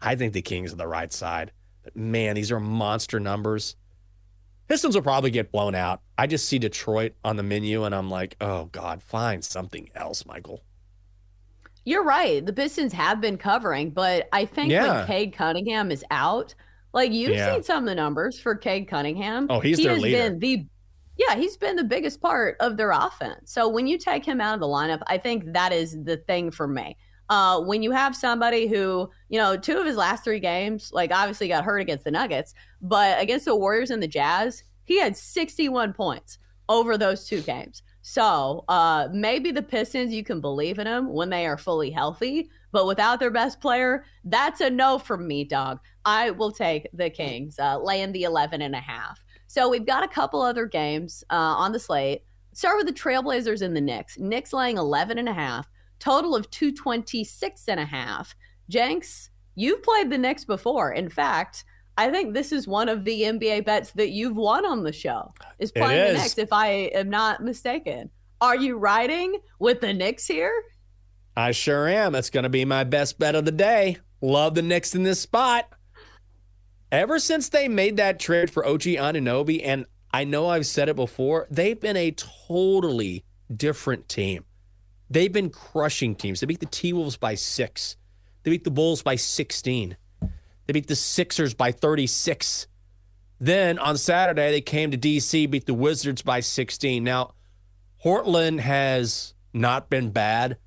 I 0.00 0.14
think 0.14 0.34
the 0.34 0.42
Kings 0.42 0.72
are 0.72 0.76
the 0.76 0.86
right 0.86 1.12
side. 1.12 1.50
But 1.82 1.96
man, 1.96 2.36
these 2.36 2.52
are 2.52 2.60
monster 2.60 3.18
numbers. 3.18 3.74
Pistons 4.68 4.94
will 4.94 5.02
probably 5.02 5.32
get 5.32 5.50
blown 5.50 5.74
out. 5.74 6.02
I 6.16 6.28
just 6.28 6.48
see 6.48 6.60
Detroit 6.60 7.14
on 7.24 7.34
the 7.34 7.42
menu 7.42 7.82
and 7.82 7.92
I'm 7.92 8.08
like, 8.08 8.36
oh 8.40 8.66
God, 8.66 9.02
find 9.02 9.44
something 9.44 9.90
else, 9.96 10.24
Michael. 10.24 10.62
You're 11.88 12.04
right. 12.04 12.44
The 12.44 12.52
Pistons 12.52 12.92
have 12.92 13.18
been 13.18 13.38
covering, 13.38 13.88
but 13.92 14.28
I 14.30 14.44
think 14.44 14.70
Yeah. 14.70 14.98
when 14.98 15.06
Cade 15.06 15.32
Cunningham 15.32 15.90
is 15.90 16.04
out, 16.10 16.54
like 16.92 17.12
you've 17.12 17.30
Yeah. 17.30 17.50
seen 17.54 17.62
some 17.62 17.84
of 17.84 17.88
the 17.88 17.94
numbers 17.94 18.38
for 18.38 18.54
Cade 18.54 18.88
Cunningham. 18.88 19.46
Oh, 19.48 19.58
he's 19.60 19.78
he 19.78 19.84
their 19.84 19.94
has 19.94 20.02
leader. 20.02 20.18
been 20.30 20.38
the 20.38 20.66
yeah, 21.16 21.34
he's 21.34 21.56
been 21.56 21.76
the 21.76 21.84
biggest 21.84 22.20
part 22.20 22.56
of 22.60 22.76
their 22.76 22.90
offense. 22.90 23.50
So 23.52 23.68
when 23.68 23.86
you 23.86 23.96
take 23.96 24.22
him 24.24 24.38
out 24.40 24.52
of 24.54 24.60
the 24.60 24.66
lineup, 24.66 25.00
I 25.06 25.16
think 25.16 25.54
that 25.54 25.72
is 25.72 25.96
the 26.04 26.18
thing 26.18 26.50
for 26.50 26.68
me. 26.68 26.94
Uh, 27.30 27.60
when 27.62 27.82
you 27.82 27.90
have 27.90 28.14
somebody 28.14 28.66
who, 28.68 29.08
you 29.30 29.38
know, 29.38 29.56
two 29.56 29.78
of 29.78 29.86
his 29.86 29.96
last 29.96 30.22
three 30.24 30.38
games, 30.40 30.90
like 30.92 31.10
obviously 31.10 31.48
got 31.48 31.64
hurt 31.64 31.78
against 31.80 32.04
the 32.04 32.10
Nuggets, 32.10 32.52
but 32.82 33.18
against 33.20 33.46
the 33.46 33.56
Warriors 33.56 33.90
and 33.90 34.02
the 34.02 34.06
Jazz, 34.08 34.62
he 34.84 35.00
had 35.00 35.16
61 35.16 35.92
points 35.94 36.38
over 36.68 36.96
those 36.98 37.26
two 37.26 37.40
games. 37.40 37.82
So 38.10 38.64
uh, 38.68 39.08
maybe 39.12 39.52
the 39.52 39.60
Pistons, 39.60 40.14
you 40.14 40.24
can 40.24 40.40
believe 40.40 40.78
in 40.78 40.86
them 40.86 41.12
when 41.12 41.28
they 41.28 41.46
are 41.46 41.58
fully 41.58 41.90
healthy, 41.90 42.48
but 42.72 42.86
without 42.86 43.20
their 43.20 43.30
best 43.30 43.60
player, 43.60 44.06
that's 44.24 44.62
a 44.62 44.70
no 44.70 44.98
from 44.98 45.28
me, 45.28 45.44
dog. 45.44 45.78
I 46.06 46.30
will 46.30 46.50
take 46.50 46.88
the 46.94 47.10
Kings, 47.10 47.58
uh, 47.58 47.78
laying 47.78 48.12
the 48.12 48.22
11 48.22 48.62
and 48.62 48.74
a 48.74 48.80
half. 48.80 49.22
So 49.46 49.68
we've 49.68 49.84
got 49.84 50.04
a 50.04 50.08
couple 50.08 50.40
other 50.40 50.64
games 50.64 51.22
uh, 51.28 51.34
on 51.34 51.72
the 51.72 51.78
slate. 51.78 52.22
Start 52.54 52.78
with 52.78 52.86
the 52.86 52.98
Trailblazers 52.98 53.60
and 53.60 53.76
the 53.76 53.80
Knicks. 53.82 54.18
Knicks 54.18 54.54
laying 54.54 54.78
11 54.78 55.18
and 55.18 55.28
a 55.28 55.34
half, 55.34 55.68
total 55.98 56.34
of 56.34 56.48
226 56.48 57.68
and 57.68 57.78
a 57.78 57.84
half. 57.84 58.34
Jenks, 58.70 59.28
you've 59.54 59.82
played 59.82 60.08
the 60.08 60.16
Knicks 60.16 60.46
before. 60.46 60.92
In 60.92 61.10
fact, 61.10 61.64
I 61.98 62.10
think 62.12 62.32
this 62.32 62.52
is 62.52 62.68
one 62.68 62.88
of 62.88 63.04
the 63.04 63.22
NBA 63.22 63.64
bets 63.64 63.90
that 63.92 64.10
you've 64.10 64.36
won 64.36 64.64
on 64.64 64.84
the 64.84 64.92
show. 64.92 65.34
Is 65.58 65.72
playing 65.72 66.14
the. 66.14 66.20
Knicks, 66.20 66.38
if 66.38 66.52
I 66.52 66.68
am 66.94 67.10
not 67.10 67.42
mistaken. 67.42 68.10
Are 68.40 68.54
you 68.54 68.78
riding 68.78 69.40
with 69.58 69.80
the 69.80 69.92
Knicks 69.92 70.28
here? 70.28 70.52
I 71.36 71.50
sure 71.50 71.88
am. 71.88 72.14
It's 72.14 72.30
going 72.30 72.44
to 72.44 72.48
be 72.48 72.64
my 72.64 72.84
best 72.84 73.18
bet 73.18 73.34
of 73.34 73.44
the 73.44 73.50
day. 73.50 73.96
Love 74.20 74.54
the 74.54 74.62
Knicks 74.62 74.94
in 74.94 75.02
this 75.02 75.20
spot. 75.20 75.68
Ever 76.92 77.18
since 77.18 77.48
they 77.48 77.66
made 77.66 77.96
that 77.96 78.20
trade 78.20 78.48
for 78.48 78.64
OG 78.64 78.82
Anunoby, 78.82 79.60
and 79.64 79.84
I 80.12 80.22
know 80.22 80.48
I've 80.48 80.66
said 80.66 80.88
it 80.88 80.94
before, 80.94 81.48
they've 81.50 81.78
been 81.78 81.96
a 81.96 82.12
totally 82.12 83.24
different 83.54 84.08
team. 84.08 84.44
They've 85.10 85.32
been 85.32 85.50
crushing 85.50 86.14
teams. 86.14 86.38
They 86.38 86.46
beat 86.46 86.60
the 86.60 86.66
T 86.66 86.92
Wolves 86.92 87.16
by 87.16 87.34
six. 87.34 87.96
They 88.44 88.52
beat 88.52 88.62
the 88.62 88.70
Bulls 88.70 89.02
by 89.02 89.16
16. 89.16 89.96
They 90.68 90.74
beat 90.74 90.86
the 90.86 90.96
Sixers 90.96 91.54
by 91.54 91.72
36. 91.72 92.66
Then 93.40 93.78
on 93.78 93.96
Saturday, 93.96 94.50
they 94.50 94.60
came 94.60 94.90
to 94.90 94.98
DC, 94.98 95.50
beat 95.50 95.64
the 95.64 95.72
Wizards 95.72 96.20
by 96.20 96.40
16. 96.40 97.02
Now, 97.02 97.32
Portland 98.02 98.60
has 98.60 99.32
not 99.54 99.88
been 99.88 100.10
bad 100.10 100.58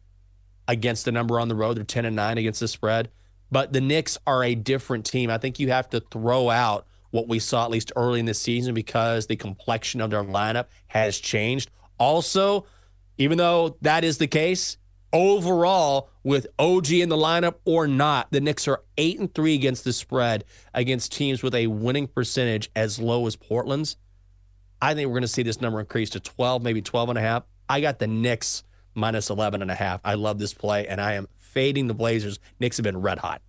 against 0.67 1.05
the 1.05 1.11
number 1.11 1.39
on 1.39 1.49
the 1.49 1.55
road. 1.55 1.77
They're 1.77 1.83
10 1.83 2.05
and 2.05 2.15
9 2.15 2.39
against 2.39 2.61
the 2.61 2.67
spread. 2.67 3.11
But 3.51 3.73
the 3.73 3.81
Knicks 3.81 4.17
are 4.25 4.43
a 4.43 4.55
different 4.55 5.05
team. 5.05 5.29
I 5.29 5.37
think 5.37 5.59
you 5.59 5.69
have 5.69 5.87
to 5.91 5.99
throw 5.99 6.49
out 6.49 6.87
what 7.11 7.27
we 7.27 7.37
saw 7.37 7.65
at 7.65 7.69
least 7.69 7.91
early 7.95 8.19
in 8.19 8.25
the 8.25 8.33
season 8.33 8.73
because 8.73 9.27
the 9.27 9.35
complexion 9.35 10.01
of 10.01 10.09
their 10.09 10.23
lineup 10.23 10.65
has 10.87 11.19
changed. 11.19 11.69
Also, 11.99 12.65
even 13.19 13.37
though 13.37 13.77
that 13.81 14.03
is 14.03 14.17
the 14.17 14.27
case, 14.27 14.77
overall, 15.13 16.09
with 16.23 16.47
OG 16.59 16.91
in 16.91 17.09
the 17.09 17.17
lineup 17.17 17.55
or 17.65 17.87
not, 17.87 18.31
the 18.31 18.41
Knicks 18.41 18.67
are 18.67 18.83
eight 18.97 19.19
and 19.19 19.33
three 19.33 19.55
against 19.55 19.83
the 19.83 19.93
spread 19.93 20.43
against 20.73 21.11
teams 21.11 21.41
with 21.41 21.55
a 21.55 21.67
winning 21.67 22.07
percentage 22.07 22.69
as 22.75 22.99
low 22.99 23.27
as 23.27 23.35
Portland's. 23.35 23.97
I 24.81 24.93
think 24.93 25.07
we're 25.07 25.15
going 25.15 25.21
to 25.21 25.27
see 25.27 25.43
this 25.43 25.61
number 25.61 25.79
increase 25.79 26.09
to 26.11 26.19
12, 26.19 26.63
maybe 26.63 26.81
12 26.81 27.09
and 27.09 27.17
a 27.17 27.21
half. 27.21 27.43
I 27.69 27.81
got 27.81 27.99
the 27.99 28.07
Knicks 28.07 28.63
minus 28.95 29.29
11 29.29 29.61
and 29.61 29.71
a 29.71 29.75
half. 29.75 30.01
I 30.03 30.15
love 30.15 30.39
this 30.39 30.53
play, 30.53 30.87
and 30.87 30.99
I 30.99 31.13
am 31.13 31.27
fading 31.35 31.87
the 31.87 31.93
Blazers. 31.93 32.39
Knicks 32.59 32.77
have 32.77 32.83
been 32.83 33.01
red 33.01 33.19
hot. 33.19 33.41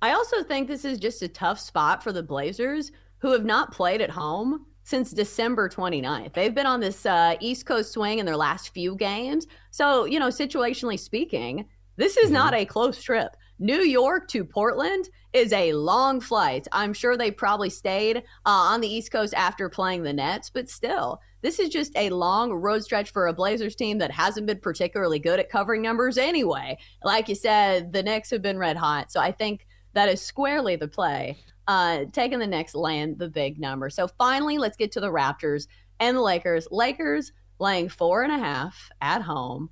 I 0.00 0.12
also 0.12 0.42
think 0.42 0.68
this 0.68 0.84
is 0.84 0.98
just 0.98 1.22
a 1.22 1.28
tough 1.28 1.58
spot 1.58 2.02
for 2.02 2.12
the 2.12 2.22
Blazers, 2.22 2.92
who 3.18 3.32
have 3.32 3.44
not 3.44 3.72
played 3.72 4.00
at 4.00 4.10
home 4.10 4.66
since 4.88 5.10
December 5.10 5.68
29th. 5.68 6.32
They've 6.32 6.54
been 6.54 6.64
on 6.64 6.80
this 6.80 7.04
uh, 7.04 7.36
East 7.40 7.66
Coast 7.66 7.92
swing 7.92 8.20
in 8.20 8.24
their 8.24 8.38
last 8.38 8.72
few 8.72 8.96
games. 8.96 9.46
So, 9.70 10.06
you 10.06 10.18
know, 10.18 10.28
situationally 10.28 10.98
speaking, 10.98 11.66
this 11.96 12.16
is 12.16 12.26
mm-hmm. 12.26 12.32
not 12.32 12.54
a 12.54 12.64
close 12.64 13.02
trip. 13.02 13.36
New 13.58 13.80
York 13.80 14.28
to 14.28 14.46
Portland 14.46 15.10
is 15.34 15.52
a 15.52 15.74
long 15.74 16.22
flight. 16.22 16.66
I'm 16.72 16.94
sure 16.94 17.18
they 17.18 17.30
probably 17.30 17.68
stayed 17.68 18.16
uh, 18.16 18.20
on 18.46 18.80
the 18.80 18.88
East 18.88 19.12
Coast 19.12 19.34
after 19.34 19.68
playing 19.68 20.04
the 20.04 20.12
Nets, 20.14 20.48
but 20.48 20.70
still, 20.70 21.20
this 21.42 21.58
is 21.58 21.68
just 21.68 21.94
a 21.94 22.08
long 22.08 22.50
road 22.50 22.82
stretch 22.82 23.12
for 23.12 23.26
a 23.26 23.34
Blazers 23.34 23.76
team 23.76 23.98
that 23.98 24.10
hasn't 24.10 24.46
been 24.46 24.60
particularly 24.60 25.18
good 25.18 25.38
at 25.38 25.50
covering 25.50 25.82
numbers 25.82 26.16
anyway. 26.16 26.78
Like 27.04 27.28
you 27.28 27.34
said, 27.34 27.92
the 27.92 28.02
Knicks 28.02 28.30
have 28.30 28.40
been 28.40 28.56
red 28.56 28.78
hot. 28.78 29.12
So 29.12 29.20
I 29.20 29.32
think 29.32 29.66
that 29.92 30.08
is 30.08 30.22
squarely 30.22 30.76
the 30.76 30.88
play. 30.88 31.36
Uh, 31.68 32.06
taking 32.12 32.38
the 32.38 32.46
Knicks 32.46 32.74
land 32.74 33.18
the 33.18 33.28
big 33.28 33.60
number. 33.60 33.90
So 33.90 34.08
finally, 34.08 34.56
let's 34.56 34.76
get 34.76 34.90
to 34.92 35.00
the 35.00 35.12
Raptors 35.12 35.66
and 36.00 36.16
the 36.16 36.22
Lakers. 36.22 36.66
Lakers 36.70 37.32
laying 37.58 37.90
four 37.90 38.22
and 38.22 38.32
a 38.32 38.38
half 38.38 38.90
at 39.02 39.20
home. 39.20 39.68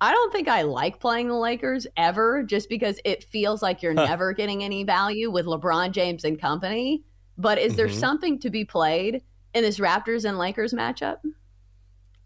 I 0.00 0.12
don't 0.12 0.32
think 0.32 0.48
I 0.48 0.62
like 0.62 1.00
playing 1.00 1.28
the 1.28 1.34
Lakers 1.34 1.86
ever 1.96 2.44
just 2.44 2.68
because 2.68 3.00
it 3.04 3.24
feels 3.24 3.62
like 3.62 3.82
you're 3.82 3.92
never 3.92 4.32
getting 4.32 4.62
any 4.62 4.84
value 4.84 5.30
with 5.30 5.44
LeBron 5.44 5.90
James 5.90 6.24
and 6.24 6.40
company. 6.40 7.02
But 7.36 7.58
is 7.58 7.74
there 7.74 7.88
mm-hmm. 7.88 7.98
something 7.98 8.38
to 8.40 8.50
be 8.50 8.64
played 8.64 9.22
in 9.52 9.62
this 9.62 9.78
Raptors 9.78 10.24
and 10.24 10.38
Lakers 10.38 10.72
matchup? 10.72 11.16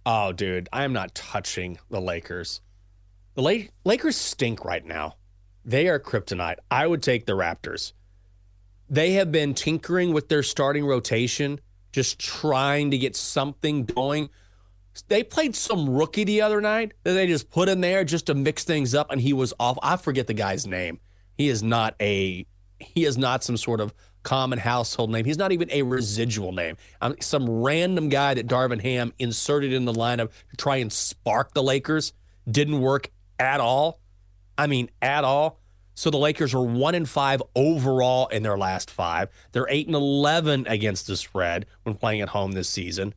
Oh, 0.06 0.32
dude, 0.32 0.68
I 0.72 0.84
am 0.84 0.92
not 0.92 1.14
touching 1.14 1.78
the 1.88 2.00
Lakers. 2.00 2.60
The 3.34 3.42
La- 3.42 3.68
Lakers 3.84 4.16
stink 4.16 4.64
right 4.64 4.84
now. 4.84 5.16
They 5.64 5.88
are 5.88 5.98
kryptonite. 5.98 6.58
I 6.70 6.86
would 6.86 7.02
take 7.02 7.26
the 7.26 7.32
Raptors. 7.32 7.92
They 8.94 9.14
have 9.14 9.32
been 9.32 9.54
tinkering 9.54 10.12
with 10.12 10.28
their 10.28 10.44
starting 10.44 10.86
rotation, 10.86 11.58
just 11.90 12.20
trying 12.20 12.92
to 12.92 12.98
get 12.98 13.16
something 13.16 13.86
going. 13.86 14.30
They 15.08 15.24
played 15.24 15.56
some 15.56 15.90
rookie 15.90 16.22
the 16.22 16.42
other 16.42 16.60
night 16.60 16.92
that 17.02 17.14
they 17.14 17.26
just 17.26 17.50
put 17.50 17.68
in 17.68 17.80
there 17.80 18.04
just 18.04 18.26
to 18.26 18.34
mix 18.34 18.62
things 18.62 18.94
up, 18.94 19.10
and 19.10 19.20
he 19.20 19.32
was 19.32 19.52
off. 19.58 19.78
I 19.82 19.96
forget 19.96 20.28
the 20.28 20.34
guy's 20.34 20.64
name. 20.64 21.00
He 21.36 21.48
is 21.48 21.60
not 21.60 21.96
a 22.00 22.46
he 22.78 23.04
is 23.04 23.18
not 23.18 23.42
some 23.42 23.56
sort 23.56 23.80
of 23.80 23.92
common 24.22 24.60
household 24.60 25.10
name. 25.10 25.24
He's 25.24 25.38
not 25.38 25.50
even 25.50 25.68
a 25.72 25.82
residual 25.82 26.52
name. 26.52 26.76
Um, 27.00 27.16
some 27.18 27.50
random 27.50 28.10
guy 28.10 28.34
that 28.34 28.46
Darvin 28.46 28.80
Ham 28.82 29.12
inserted 29.18 29.72
in 29.72 29.86
the 29.86 29.92
lineup 29.92 30.30
to 30.50 30.56
try 30.56 30.76
and 30.76 30.92
spark 30.92 31.52
the 31.52 31.64
Lakers 31.64 32.12
didn't 32.48 32.80
work 32.80 33.10
at 33.40 33.58
all. 33.58 33.98
I 34.56 34.68
mean, 34.68 34.88
at 35.02 35.24
all. 35.24 35.58
So 35.94 36.10
the 36.10 36.18
Lakers 36.18 36.54
are 36.54 36.62
one 36.62 36.94
and 36.94 37.08
five 37.08 37.42
overall 37.54 38.26
in 38.28 38.42
their 38.42 38.58
last 38.58 38.90
five. 38.90 39.28
They're 39.52 39.68
eight 39.68 39.86
and 39.86 39.94
eleven 39.94 40.66
against 40.66 41.06
the 41.06 41.16
spread 41.16 41.66
when 41.84 41.94
playing 41.94 42.20
at 42.20 42.30
home 42.30 42.52
this 42.52 42.68
season. 42.68 43.14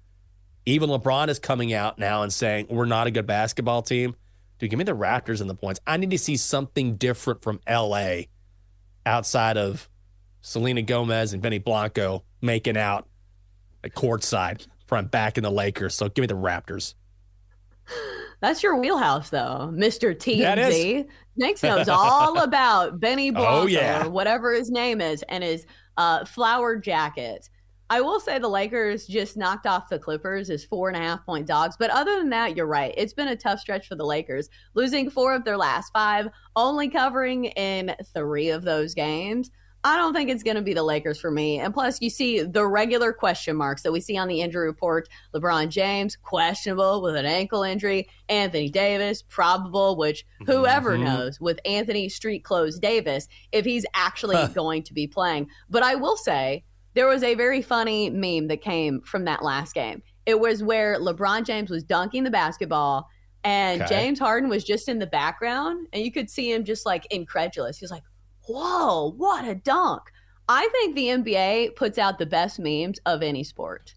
Even 0.66 0.90
LeBron 0.90 1.30
is 1.30 1.40
coming 1.40 1.74
out 1.74 1.98
now 1.98 2.24
and 2.24 2.32
saying 2.32 2.68
we're 2.70 2.86
not 2.86 3.08
a 3.08 3.12
good 3.12 3.26
basketball 3.26 3.82
team. 3.82 4.16
Dude, 4.60 4.70
give 4.70 4.78
me 4.78 4.84
the 4.84 4.96
Raptors 4.96 5.42
and 5.42 5.50
the 5.50 5.56
points. 5.56 5.80
I 5.88 5.98
need 5.98 6.12
to 6.12 6.18
see 6.18 6.36
something 6.38 6.96
different 6.98 7.42
from 7.42 7.60
LA 7.70 8.24
outside 9.06 9.58
of 9.58 9.90
Selena 10.42 10.82
Gomez 10.82 11.34
and 11.34 11.42
Benny 11.42 11.60
Blanco 11.60 12.24
making 12.42 12.78
out 12.78 13.08
at 13.84 13.94
courtside 13.94 14.68
front 14.86 15.12
back 15.12 15.38
in 15.38 15.44
the 15.44 15.52
Lakers. 15.52 15.96
So 15.96 16.10
give 16.10 16.24
me 16.24 16.28
the 16.28 16.36
Raptors. 16.36 16.96
That's 18.40 18.62
your 18.62 18.78
wheelhouse, 18.78 19.30
though, 19.30 19.72
Mister 19.74 20.14
TMZ. 20.14 21.08
Snakes 21.38 21.64
knows 21.64 21.88
all 21.88 22.40
about 22.40 23.00
Benny 23.00 23.30
Blanco, 23.30 23.62
oh, 23.62 23.66
yeah. 23.68 24.06
or 24.06 24.10
whatever 24.10 24.54
his 24.54 24.72
name 24.72 25.02
is, 25.02 25.24
and 25.30 25.44
his 25.44 25.66
uh, 25.98 26.26
flowered 26.26 26.84
jacket. 26.84 27.50
I 27.90 28.02
will 28.02 28.20
say 28.20 28.38
the 28.38 28.50
Lakers 28.50 29.08
just 29.08 29.38
knocked 29.38 29.66
off 29.66 29.88
the 29.88 29.98
Clippers 29.98 30.50
as 30.50 30.66
four 30.66 30.90
and 30.90 30.98
a 30.98 31.00
half 31.00 31.26
point 31.26 31.48
dogs. 31.48 31.78
But 31.80 31.90
other 31.90 32.18
than 32.18 32.30
that, 32.32 32.56
you're 32.56 32.66
right. 32.66 32.94
It's 32.98 33.14
been 33.14 33.30
a 33.30 33.36
tough 33.36 33.60
stretch 33.60 33.88
for 33.88 33.96
the 33.96 34.06
Lakers, 34.06 34.50
losing 34.74 35.10
four 35.10 35.34
of 35.34 35.46
their 35.46 35.58
last 35.58 35.94
five, 35.94 36.28
only 36.56 36.90
covering 36.90 37.46
in 37.46 37.96
three 38.14 38.50
of 38.50 38.64
those 38.64 38.94
games. 38.94 39.52
I 39.84 39.96
don't 39.96 40.14
think 40.14 40.30
it's 40.30 40.44
going 40.44 40.56
to 40.56 40.62
be 40.62 40.74
the 40.74 40.84
Lakers 40.84 41.20
for 41.20 41.32
me. 41.32 41.60
And 41.60 41.74
plus, 41.74 42.02
you 42.02 42.10
see 42.10 42.42
the 42.42 42.66
regular 42.66 43.14
question 43.14 43.56
marks 43.56 43.84
that 43.84 43.92
we 43.92 44.02
see 44.02 44.18
on 44.18 44.28
the 44.28 44.42
injury 44.42 44.68
report 44.68 45.08
LeBron 45.34 45.70
James, 45.70 46.16
questionable 46.16 47.02
with 47.02 47.16
an 47.16 47.26
ankle 47.26 47.64
injury. 47.64 48.10
Anthony 48.28 48.70
Davis, 48.70 49.22
probable, 49.22 49.96
which 49.96 50.26
whoever 50.46 50.94
mm-hmm. 50.94 51.06
knows 51.06 51.40
with 51.40 51.60
Anthony 51.64 52.10
Street 52.10 52.44
Clothes 52.44 52.80
Davis 52.80 53.28
if 53.52 53.66
he's 53.66 53.86
actually 53.94 54.36
huh. 54.36 54.48
going 54.48 54.84
to 54.84 54.94
be 54.94 55.08
playing. 55.08 55.48
But 55.70 55.84
I 55.84 55.96
will 55.96 56.18
say, 56.18 56.64
there 56.94 57.08
was 57.08 57.22
a 57.22 57.36
very 57.36 57.62
funny 57.62 58.10
meme 58.10 58.48
that 58.48 58.62
came 58.62 59.02
from 59.02 59.26
that 59.26 59.44
last 59.44 59.76
game. 59.76 60.02
It 60.26 60.40
was 60.40 60.64
where 60.64 61.00
LeBron 61.00 61.46
James 61.46 61.70
was 61.70 61.84
dunking 61.84 62.24
the 62.24 62.32
basketball 62.32 63.08
and 63.44 63.84
okay. 63.84 63.96
James 63.96 64.20
Harden 64.20 64.50
was 64.50 64.64
just 64.64 64.90
in 64.90 64.98
the 64.98 65.08
background 65.08 65.88
and 65.94 66.04
you 66.04 66.12
could 66.12 66.30
see 66.30 66.52
him 66.52 66.66
just 66.66 66.86
like 66.86 67.06
incredulous. 67.12 67.78
He 67.78 67.84
was 67.84 67.92
like, 67.92 68.04
whoa, 68.48 69.12
what 69.18 69.46
a 69.46 69.56
dunk. 69.56 70.04
I 70.50 70.68
think 70.72 70.96
the 70.96 71.08
NBA 71.08 71.76
puts 71.76 71.98
out 71.98 72.20
the 72.20 72.26
best 72.26 72.60
memes 72.60 73.00
of 73.06 73.22
any 73.22 73.44
sport. 73.44 73.96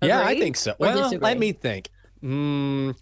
Agree? 0.00 0.08
Yeah, 0.08 0.22
I 0.22 0.38
think 0.38 0.56
so. 0.56 0.74
well, 0.78 0.96
disagree? 0.96 1.18
let 1.18 1.38
me 1.38 1.52
think. 1.52 1.90
Mm, 2.22 2.96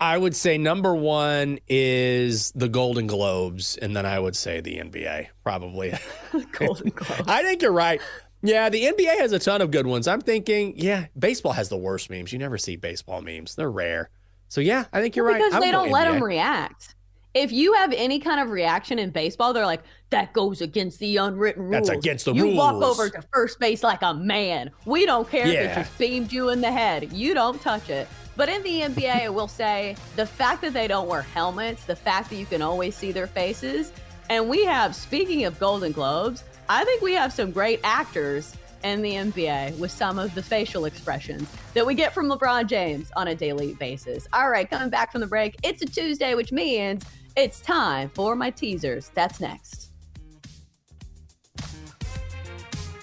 I 0.00 0.18
would 0.18 0.36
say 0.36 0.58
number 0.58 0.94
one 0.94 1.58
is 1.68 2.52
the 2.52 2.68
Golden 2.68 3.06
Globes, 3.06 3.76
and 3.76 3.96
then 3.96 4.06
I 4.06 4.18
would 4.18 4.36
say 4.36 4.60
the 4.60 4.78
NBA, 4.78 5.28
probably. 5.42 5.94
Golden 6.52 6.90
Globes. 6.90 7.24
I 7.26 7.42
think 7.42 7.62
you're 7.62 7.72
right. 7.72 8.00
Yeah, 8.42 8.68
the 8.68 8.84
NBA 8.84 9.18
has 9.18 9.32
a 9.32 9.38
ton 9.38 9.62
of 9.62 9.70
good 9.70 9.86
ones. 9.86 10.06
I'm 10.06 10.20
thinking, 10.20 10.74
yeah, 10.76 11.06
baseball 11.18 11.52
has 11.52 11.70
the 11.70 11.78
worst 11.78 12.10
memes. 12.10 12.32
You 12.32 12.38
never 12.38 12.58
see 12.58 12.76
baseball 12.76 13.22
memes, 13.22 13.54
they're 13.54 13.70
rare. 13.70 14.10
So, 14.48 14.60
yeah, 14.60 14.84
I 14.92 15.00
think 15.00 15.16
you're 15.16 15.24
well, 15.24 15.34
right. 15.34 15.44
Because 15.44 15.62
they 15.62 15.70
don't 15.70 15.90
let 15.90 16.04
them 16.04 16.22
react 16.22 16.93
if 17.34 17.50
you 17.50 17.72
have 17.74 17.92
any 17.92 18.20
kind 18.20 18.40
of 18.40 18.50
reaction 18.50 18.98
in 18.98 19.10
baseball, 19.10 19.52
they're 19.52 19.66
like, 19.66 19.82
that 20.10 20.32
goes 20.32 20.60
against 20.60 21.00
the 21.00 21.16
unwritten 21.16 21.64
rules. 21.64 21.88
That's 21.88 21.98
against 21.98 22.24
the 22.26 22.32
you 22.32 22.44
rules. 22.44 22.54
You 22.54 22.58
walk 22.58 22.82
over 22.82 23.10
to 23.10 23.22
first 23.32 23.58
base 23.58 23.82
like 23.82 24.02
a 24.02 24.14
man. 24.14 24.70
We 24.86 25.04
don't 25.04 25.28
care 25.28 25.46
yeah. 25.46 25.60
if 25.60 25.70
it 25.70 25.74
just 25.80 25.98
beamed 25.98 26.32
you 26.32 26.50
in 26.50 26.60
the 26.60 26.70
head. 26.70 27.12
You 27.12 27.34
don't 27.34 27.60
touch 27.60 27.90
it. 27.90 28.08
But 28.36 28.48
in 28.48 28.62
the 28.62 28.80
NBA, 28.80 29.22
I 29.22 29.28
will 29.28 29.48
say 29.48 29.96
the 30.16 30.26
fact 30.26 30.62
that 30.62 30.72
they 30.72 30.88
don't 30.88 31.08
wear 31.08 31.22
helmets, 31.22 31.84
the 31.84 31.96
fact 31.96 32.30
that 32.30 32.36
you 32.36 32.46
can 32.46 32.62
always 32.62 32.96
see 32.96 33.12
their 33.12 33.26
faces, 33.26 33.92
and 34.30 34.48
we 34.48 34.64
have, 34.64 34.94
speaking 34.94 35.44
of 35.44 35.58
Golden 35.58 35.92
Globes, 35.92 36.44
I 36.68 36.84
think 36.84 37.02
we 37.02 37.12
have 37.12 37.32
some 37.32 37.50
great 37.50 37.80
actors 37.84 38.56
in 38.82 39.02
the 39.02 39.12
NBA 39.12 39.78
with 39.78 39.90
some 39.90 40.18
of 40.18 40.34
the 40.34 40.42
facial 40.42 40.84
expressions 40.84 41.48
that 41.74 41.86
we 41.86 41.94
get 41.94 42.12
from 42.14 42.28
LeBron 42.28 42.66
James 42.66 43.10
on 43.16 43.28
a 43.28 43.34
daily 43.34 43.74
basis. 43.74 44.28
All 44.32 44.50
right, 44.50 44.68
coming 44.68 44.90
back 44.90 45.12
from 45.12 45.20
the 45.20 45.26
break, 45.26 45.56
it's 45.62 45.82
a 45.82 45.86
Tuesday, 45.86 46.34
which 46.34 46.52
means 46.52 47.04
it's 47.36 47.60
time 47.60 48.08
for 48.08 48.34
my 48.36 48.50
teasers. 48.50 49.10
That's 49.14 49.40
next. 49.40 49.90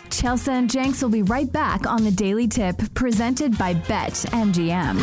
Chelsa 0.10 0.50
and 0.50 0.70
Jenks 0.70 1.02
will 1.02 1.10
be 1.10 1.24
right 1.24 1.52
back 1.52 1.88
on 1.88 2.04
the 2.04 2.12
Daily 2.12 2.48
Tip 2.48 2.94
presented 2.94 3.58
by 3.58 3.74
Bet 3.74 4.14
MGM 4.14 5.00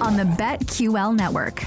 on 0.00 0.16
the 0.16 0.24
BetQL 0.24 1.16
network. 1.16 1.62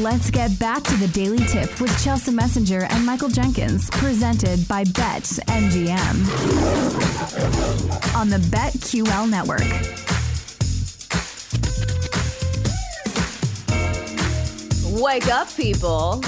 Let's 0.00 0.30
get 0.30 0.58
back 0.58 0.82
to 0.84 0.96
the 0.96 1.08
Daily 1.08 1.44
Tip 1.44 1.78
with 1.78 1.90
Chelsa 2.02 2.32
Messinger 2.32 2.90
and 2.90 3.04
Michael 3.04 3.28
Jenkins, 3.28 3.90
presented 3.90 4.66
by 4.66 4.82
Bet 4.84 5.24
MGM 5.24 6.16
on 8.16 8.30
the 8.30 8.38
BetQL 8.38 9.28
network. 9.28 9.60
Wake 15.02 15.26
up, 15.26 15.54
people. 15.54 16.24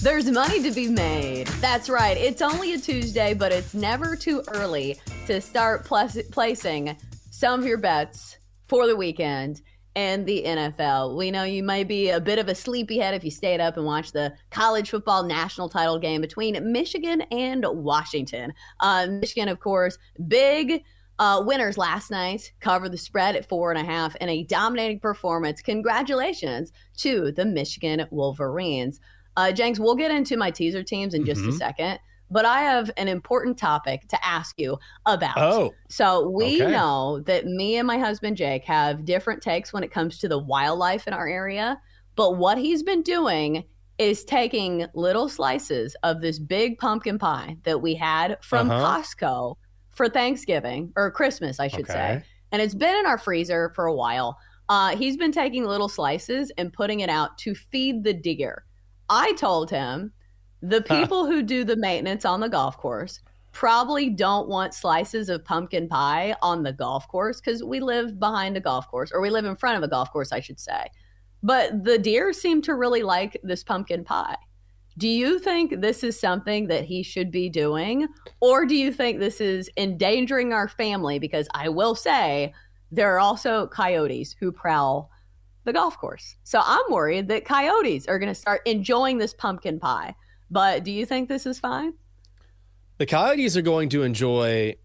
There's 0.00 0.30
money 0.30 0.62
to 0.62 0.70
be 0.70 0.86
made. 0.86 1.48
That's 1.60 1.88
right. 1.88 2.16
It's 2.16 2.40
only 2.40 2.74
a 2.74 2.78
Tuesday, 2.78 3.34
but 3.34 3.50
it's 3.50 3.74
never 3.74 4.14
too 4.14 4.44
early 4.46 4.96
to 5.26 5.40
start 5.40 5.84
plus- 5.84 6.22
placing 6.30 6.96
some 7.32 7.58
of 7.58 7.66
your 7.66 7.78
bets 7.78 8.38
for 8.68 8.86
the 8.86 8.94
weekend 8.94 9.60
and 9.98 10.26
the 10.26 10.44
NFL. 10.46 11.16
We 11.16 11.32
know 11.32 11.42
you 11.42 11.64
might 11.64 11.88
be 11.88 12.10
a 12.10 12.20
bit 12.20 12.38
of 12.38 12.46
a 12.48 12.54
sleepyhead 12.54 13.14
if 13.14 13.24
you 13.24 13.32
stayed 13.32 13.60
up 13.60 13.76
and 13.76 13.84
watched 13.84 14.12
the 14.12 14.32
college 14.52 14.90
football 14.90 15.24
national 15.24 15.68
title 15.68 15.98
game 15.98 16.20
between 16.20 16.70
Michigan 16.70 17.22
and 17.32 17.66
Washington. 17.68 18.54
Uh, 18.78 19.08
Michigan, 19.10 19.48
of 19.48 19.58
course, 19.58 19.98
big 20.28 20.84
uh, 21.18 21.42
winners 21.44 21.76
last 21.76 22.12
night 22.12 22.52
covered 22.60 22.92
the 22.92 22.96
spread 22.96 23.34
at 23.34 23.48
four 23.48 23.72
and 23.72 23.80
a 23.80 23.84
half 23.84 24.14
in 24.20 24.28
a 24.28 24.44
dominating 24.44 25.00
performance. 25.00 25.60
Congratulations 25.62 26.70
to 26.98 27.32
the 27.32 27.44
Michigan 27.44 28.06
Wolverines. 28.12 29.00
Uh, 29.36 29.50
Jenks, 29.50 29.80
we'll 29.80 29.96
get 29.96 30.12
into 30.12 30.36
my 30.36 30.52
teaser 30.52 30.84
teams 30.84 31.12
in 31.12 31.24
just 31.26 31.40
Mhm. 31.40 31.48
a 31.48 31.52
second, 31.54 31.98
but 32.30 32.44
I 32.44 32.60
have 32.62 32.90
an 32.96 33.08
important 33.08 33.58
topic 33.58 34.08
to 34.08 34.26
ask 34.26 34.58
you 34.58 34.78
about. 35.06 35.36
Oh, 35.36 35.78
So 35.88 36.28
we 36.28 36.60
okay. 36.60 36.66
know 36.66 37.20
that 37.20 37.46
me 37.46 37.76
and 37.76 37.86
my 37.86 37.98
husband 37.98 38.36
Jake 38.36 38.64
have 38.64 39.04
different 39.04 39.42
takes 39.42 39.72
when 39.72 39.82
it 39.84 39.90
comes 39.90 40.18
to 40.18 40.28
the 40.28 40.38
wildlife 40.38 41.06
in 41.06 41.14
our 41.14 41.28
area, 41.28 41.80
but 42.16 42.36
what 42.36 42.58
he's 42.58 42.82
been 42.82 43.02
doing 43.02 43.64
is 43.98 44.24
taking 44.24 44.86
little 44.94 45.28
slices 45.28 45.96
of 46.02 46.20
this 46.20 46.38
big 46.38 46.78
pumpkin 46.78 47.18
pie 47.18 47.56
that 47.64 47.80
we 47.82 47.94
had 47.94 48.38
from 48.42 48.70
Uh-huh. 48.70 48.74
Costco 48.74 49.56
for 49.90 50.08
Thanksgiving 50.08 50.92
or 50.96 51.10
Christmas, 51.10 51.58
I 51.58 51.68
should 51.68 51.84
Okay. 51.84 51.90
say. 51.90 52.22
And 52.52 52.62
it's 52.62 52.74
been 52.74 52.96
in 52.96 53.06
our 53.06 53.18
freezer 53.18 53.72
for 53.74 53.86
a 53.86 53.94
while. 53.94 54.38
Uh, 54.68 54.96
he's 54.96 55.16
been 55.16 55.32
taking 55.32 55.64
little 55.64 55.88
slices 55.88 56.52
and 56.58 56.72
putting 56.72 57.00
it 57.00 57.10
out 57.10 57.38
to 57.38 57.54
feed 57.54 58.04
the 58.04 58.12
deer. 58.14 58.64
I 59.08 59.32
told 59.34 59.70
him 59.70 60.12
the 60.62 60.82
people 60.82 61.26
who 61.26 61.42
do 61.42 61.64
the 61.64 61.76
maintenance 61.76 62.24
on 62.24 62.40
the 62.40 62.48
golf 62.48 62.76
course 62.76 63.20
probably 63.52 64.10
don't 64.10 64.48
want 64.48 64.74
slices 64.74 65.28
of 65.28 65.44
pumpkin 65.44 65.88
pie 65.88 66.34
on 66.42 66.62
the 66.62 66.72
golf 66.72 67.08
course 67.08 67.40
because 67.40 67.64
we 67.64 67.80
live 67.80 68.18
behind 68.18 68.56
a 68.56 68.60
golf 68.60 68.88
course 68.88 69.10
or 69.12 69.20
we 69.20 69.30
live 69.30 69.44
in 69.44 69.56
front 69.56 69.76
of 69.76 69.82
a 69.82 69.88
golf 69.88 70.12
course, 70.12 70.32
I 70.32 70.40
should 70.40 70.60
say. 70.60 70.86
But 71.42 71.84
the 71.84 71.98
deer 71.98 72.32
seem 72.32 72.62
to 72.62 72.74
really 72.74 73.02
like 73.02 73.36
this 73.42 73.62
pumpkin 73.62 74.04
pie. 74.04 74.36
Do 74.96 75.08
you 75.08 75.38
think 75.38 75.80
this 75.80 76.02
is 76.02 76.18
something 76.18 76.66
that 76.66 76.84
he 76.84 77.04
should 77.04 77.30
be 77.30 77.48
doing? 77.48 78.08
Or 78.40 78.66
do 78.66 78.74
you 78.74 78.92
think 78.92 79.18
this 79.18 79.40
is 79.40 79.70
endangering 79.76 80.52
our 80.52 80.68
family? 80.68 81.20
Because 81.20 81.48
I 81.54 81.68
will 81.68 81.94
say 81.94 82.52
there 82.90 83.14
are 83.14 83.20
also 83.20 83.68
coyotes 83.68 84.34
who 84.38 84.50
prowl 84.50 85.10
the 85.64 85.72
golf 85.72 85.96
course. 85.98 86.36
So 86.42 86.60
I'm 86.64 86.90
worried 86.90 87.28
that 87.28 87.44
coyotes 87.44 88.08
are 88.08 88.18
going 88.18 88.30
to 88.32 88.34
start 88.34 88.62
enjoying 88.66 89.18
this 89.18 89.34
pumpkin 89.34 89.78
pie. 89.78 90.16
But 90.50 90.84
do 90.84 90.90
you 90.90 91.06
think 91.06 91.28
this 91.28 91.46
is 91.46 91.60
fine? 91.60 91.94
The 92.98 93.06
coyotes 93.06 93.56
are 93.56 93.62
going 93.62 93.90
to 93.90 94.02
enjoy 94.02 94.76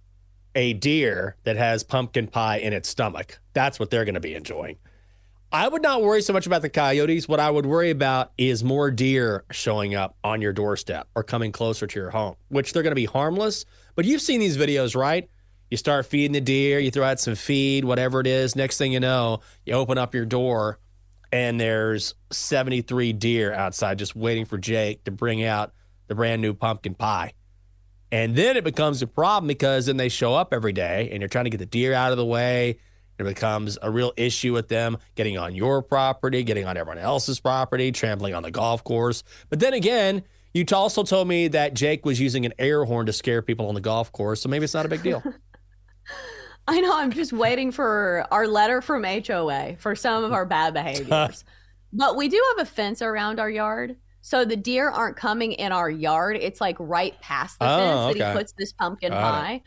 a 0.55 0.74
deer 0.74 1.36
that 1.43 1.57
has 1.57 1.84
pumpkin 1.84 2.28
pie 2.28 2.57
in 2.57 2.74
its 2.74 2.89
stomach. 2.89 3.39
That's 3.53 3.80
what 3.80 3.89
they're 3.89 4.05
going 4.05 4.14
to 4.16 4.22
be 4.22 4.36
enjoying. 4.36 4.78
I 5.51 5.68
would 5.68 5.84
not 5.84 6.01
worry 6.01 6.22
so 6.24 6.34
much 6.34 6.47
about 6.47 6.64
the 6.64 6.70
coyotes. 6.70 7.28
What 7.28 7.39
I 7.39 7.49
would 7.49 7.66
worry 7.66 7.91
about 7.91 8.32
is 8.38 8.64
more 8.64 8.89
deer 8.89 9.45
showing 9.51 9.93
up 9.93 10.18
on 10.24 10.41
your 10.41 10.51
doorstep 10.51 11.07
or 11.16 11.24
coming 11.24 11.51
closer 11.51 11.86
to 11.86 11.99
your 11.99 12.09
home, 12.09 12.36
which 12.49 12.74
they're 12.74 12.82
going 12.84 12.91
to 12.91 12.95
be 12.95 13.05
harmless. 13.05 13.66
But 13.95 14.05
you've 14.05 14.22
seen 14.22 14.39
these 14.39 14.57
videos, 14.57 14.95
right? 14.95 15.30
You 15.70 15.78
start 15.78 16.05
feeding 16.07 16.34
the 16.34 16.41
deer, 16.41 16.80
you 16.80 16.91
throw 16.91 17.03
out 17.03 17.20
some 17.20 17.36
feed, 17.36 17.86
whatever 17.86 18.20
it 18.20 18.28
is. 18.28 18.55
Next 18.55 18.78
thing 18.78 18.93
you 18.93 18.99
know, 18.99 19.41
you 19.66 19.74
open 19.74 19.97
up 19.97 20.16
your 20.16 20.26
door 20.26 20.80
and 21.34 21.60
there's 21.60 22.14
73 22.30 23.12
deer 23.14 23.52
outside 23.52 23.98
just 23.98 24.16
waiting 24.16 24.46
for 24.46 24.60
Jake 24.60 25.04
to 25.06 25.12
bring 25.12 25.44
out 25.44 25.74
the 26.06 26.14
brand 26.14 26.44
new 26.44 26.54
pumpkin 26.54 26.94
pie. 26.94 27.34
And 28.12 28.36
then 28.36 28.56
it 28.56 28.64
becomes 28.64 29.02
a 29.02 29.08
problem 29.08 29.48
because 29.48 29.88
then 29.88 29.98
they 29.98 30.10
show 30.10 30.36
up 30.36 30.54
every 30.54 30.74
day 30.74 31.10
and 31.12 31.22
you're 31.22 31.28
trying 31.28 31.46
to 31.46 31.50
get 31.50 31.58
the 31.58 31.66
deer 31.66 31.92
out 31.92 32.12
of 32.12 32.20
the 32.20 32.26
way. 32.26 32.78
It 33.18 33.24
becomes 33.24 33.80
a 33.82 33.90
real 33.90 34.14
issue 34.16 34.54
with 34.54 34.68
them 34.68 35.00
getting 35.16 35.40
on 35.40 35.56
your 35.56 35.82
property, 35.82 36.44
getting 36.44 36.68
on 36.68 36.78
everyone 36.78 37.00
else's 37.00 37.40
property, 37.40 37.92
trampling 37.92 38.36
on 38.36 38.44
the 38.44 38.52
golf 38.52 38.84
course. 38.84 39.24
But 39.50 39.60
then 39.60 39.74
again, 39.74 40.22
you 40.54 40.66
also 40.72 41.02
told 41.02 41.28
me 41.28 41.48
that 41.48 41.74
Jake 41.74 42.06
was 42.06 42.22
using 42.22 42.46
an 42.46 42.54
air 42.60 42.86
horn 42.86 43.08
to 43.08 43.14
scare 43.14 43.42
people 43.42 43.70
on 43.70 43.74
the 43.74 43.82
golf 43.82 44.12
course. 44.12 44.40
So 44.40 44.50
maybe 44.50 44.66
it's 44.66 44.76
not 44.76 44.86
a 44.86 44.90
big 44.90 45.02
deal. 45.02 45.24
I 46.68 46.80
know. 46.80 46.95
I'm 46.95 47.11
just 47.11 47.34
waiting 47.34 47.72
for 47.72 48.26
our 48.32 48.47
letter 48.47 48.82
from 48.82 49.03
HOA 49.03 49.76
for 49.80 49.95
some 49.95 50.24
of 50.24 50.32
our 50.32 50.45
bad 50.45 50.74
behaviors. 50.74 51.43
but 51.93 52.16
we 52.16 52.30
do 52.30 52.41
have 52.55 52.66
a 52.68 52.70
fence 52.70 53.01
around 53.01 53.39
our 53.39 53.49
yard. 53.49 53.97
So 54.22 54.45
the 54.45 54.55
deer 54.55 54.89
aren't 54.89 55.18
coming 55.18 55.51
in 55.51 55.74
our 55.74 55.89
yard. 55.89 56.38
It's 56.39 56.61
like 56.61 56.78
right 56.80 57.20
past 57.20 57.59
the 57.59 57.66
Oh, 57.66 57.78
fence 58.07 58.18
that 58.18 58.28
he 58.34 58.38
puts 58.38 58.53
this 58.53 58.72
pumpkin 58.72 59.11
Got 59.11 59.20
it. 59.20 59.22
pie. 59.22 59.61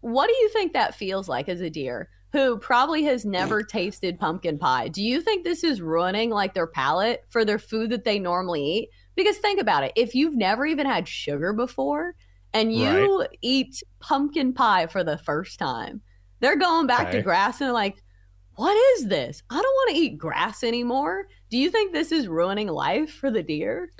What 0.00 0.28
do 0.28 0.34
you 0.36 0.48
think 0.50 0.72
that 0.74 0.94
feels 0.94 1.28
like 1.28 1.48
as 1.48 1.60
a 1.60 1.68
deer 1.68 2.08
who 2.32 2.58
probably 2.58 3.02
has 3.04 3.24
never 3.24 3.62
tasted 3.64 4.20
pumpkin 4.20 4.56
pie? 4.58 4.86
Do 4.86 5.02
you 5.02 5.20
think 5.20 5.42
this 5.42 5.64
is 5.64 5.82
ruining 5.82 6.30
like 6.30 6.54
their 6.54 6.68
palate 6.68 7.24
for 7.30 7.44
their 7.44 7.58
food 7.58 7.90
that 7.90 8.04
they 8.04 8.20
normally 8.20 8.62
eat? 8.62 8.90
Because 9.16 9.38
think 9.38 9.60
about 9.60 9.82
it. 9.82 9.90
If 9.96 10.14
you've 10.14 10.36
never 10.36 10.64
even 10.64 10.86
had 10.86 11.08
sugar 11.08 11.52
before 11.52 12.14
and 12.54 12.72
you 12.72 13.26
eat 13.42 13.82
pumpkin 13.98 14.52
pie 14.52 14.86
for 14.86 15.02
the 15.02 15.18
first 15.18 15.58
time, 15.58 16.02
they're 16.40 16.56
going 16.56 16.86
back 16.86 17.10
to 17.12 17.22
grass 17.22 17.60
and 17.60 17.66
they're 17.68 17.74
like, 17.74 18.02
what 18.54 18.76
is 18.96 19.06
this? 19.06 19.42
I 19.50 19.54
don't 19.54 19.62
want 19.64 19.90
to 19.90 19.96
eat 19.96 20.18
grass 20.18 20.64
anymore. 20.64 21.28
Do 21.50 21.58
you 21.58 21.70
think 21.70 21.92
this 21.92 22.10
is 22.12 22.26
ruining 22.26 22.68
life 22.68 23.10
for 23.10 23.30
the 23.30 23.42
deer? 23.42 23.90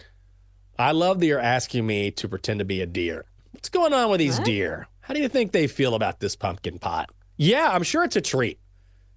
I 0.79 0.93
love 0.93 1.21
that 1.21 1.27
you're 1.27 1.39
asking 1.41 1.87
me 1.87 2.11
to 2.13 2.29
pretend 2.29 2.59
to 2.59 2.65
be 2.65 2.81
a 2.81 2.87
deer. 2.87 3.25
What's 3.53 3.69
going 3.69 3.93
on 3.93 4.11
with 4.11 4.19
these 4.19 4.39
What? 4.39 4.45
deer? 4.47 4.89
How 5.01 5.15
do 5.15 5.21
you 5.21 5.29
think 5.29 5.53
they 5.53 5.67
feel 5.67 5.95
about 5.95 6.21
this 6.21 6.37
pumpkin 6.37 6.79
pot? 6.79 7.11
Yeah, 7.37 7.71
I'm 7.71 7.83
sure 7.83 8.05
it's 8.05 8.17
a 8.17 8.21
treat. 8.21 8.59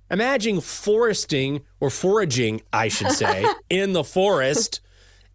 Imagine 0.09 0.61
foresting 0.61 1.61
or 1.80 1.89
foraging, 1.89 2.61
I 2.72 2.88
should 2.89 3.11
say, 3.11 3.45
in 3.69 3.93
the 3.93 4.03
forest, 4.03 4.80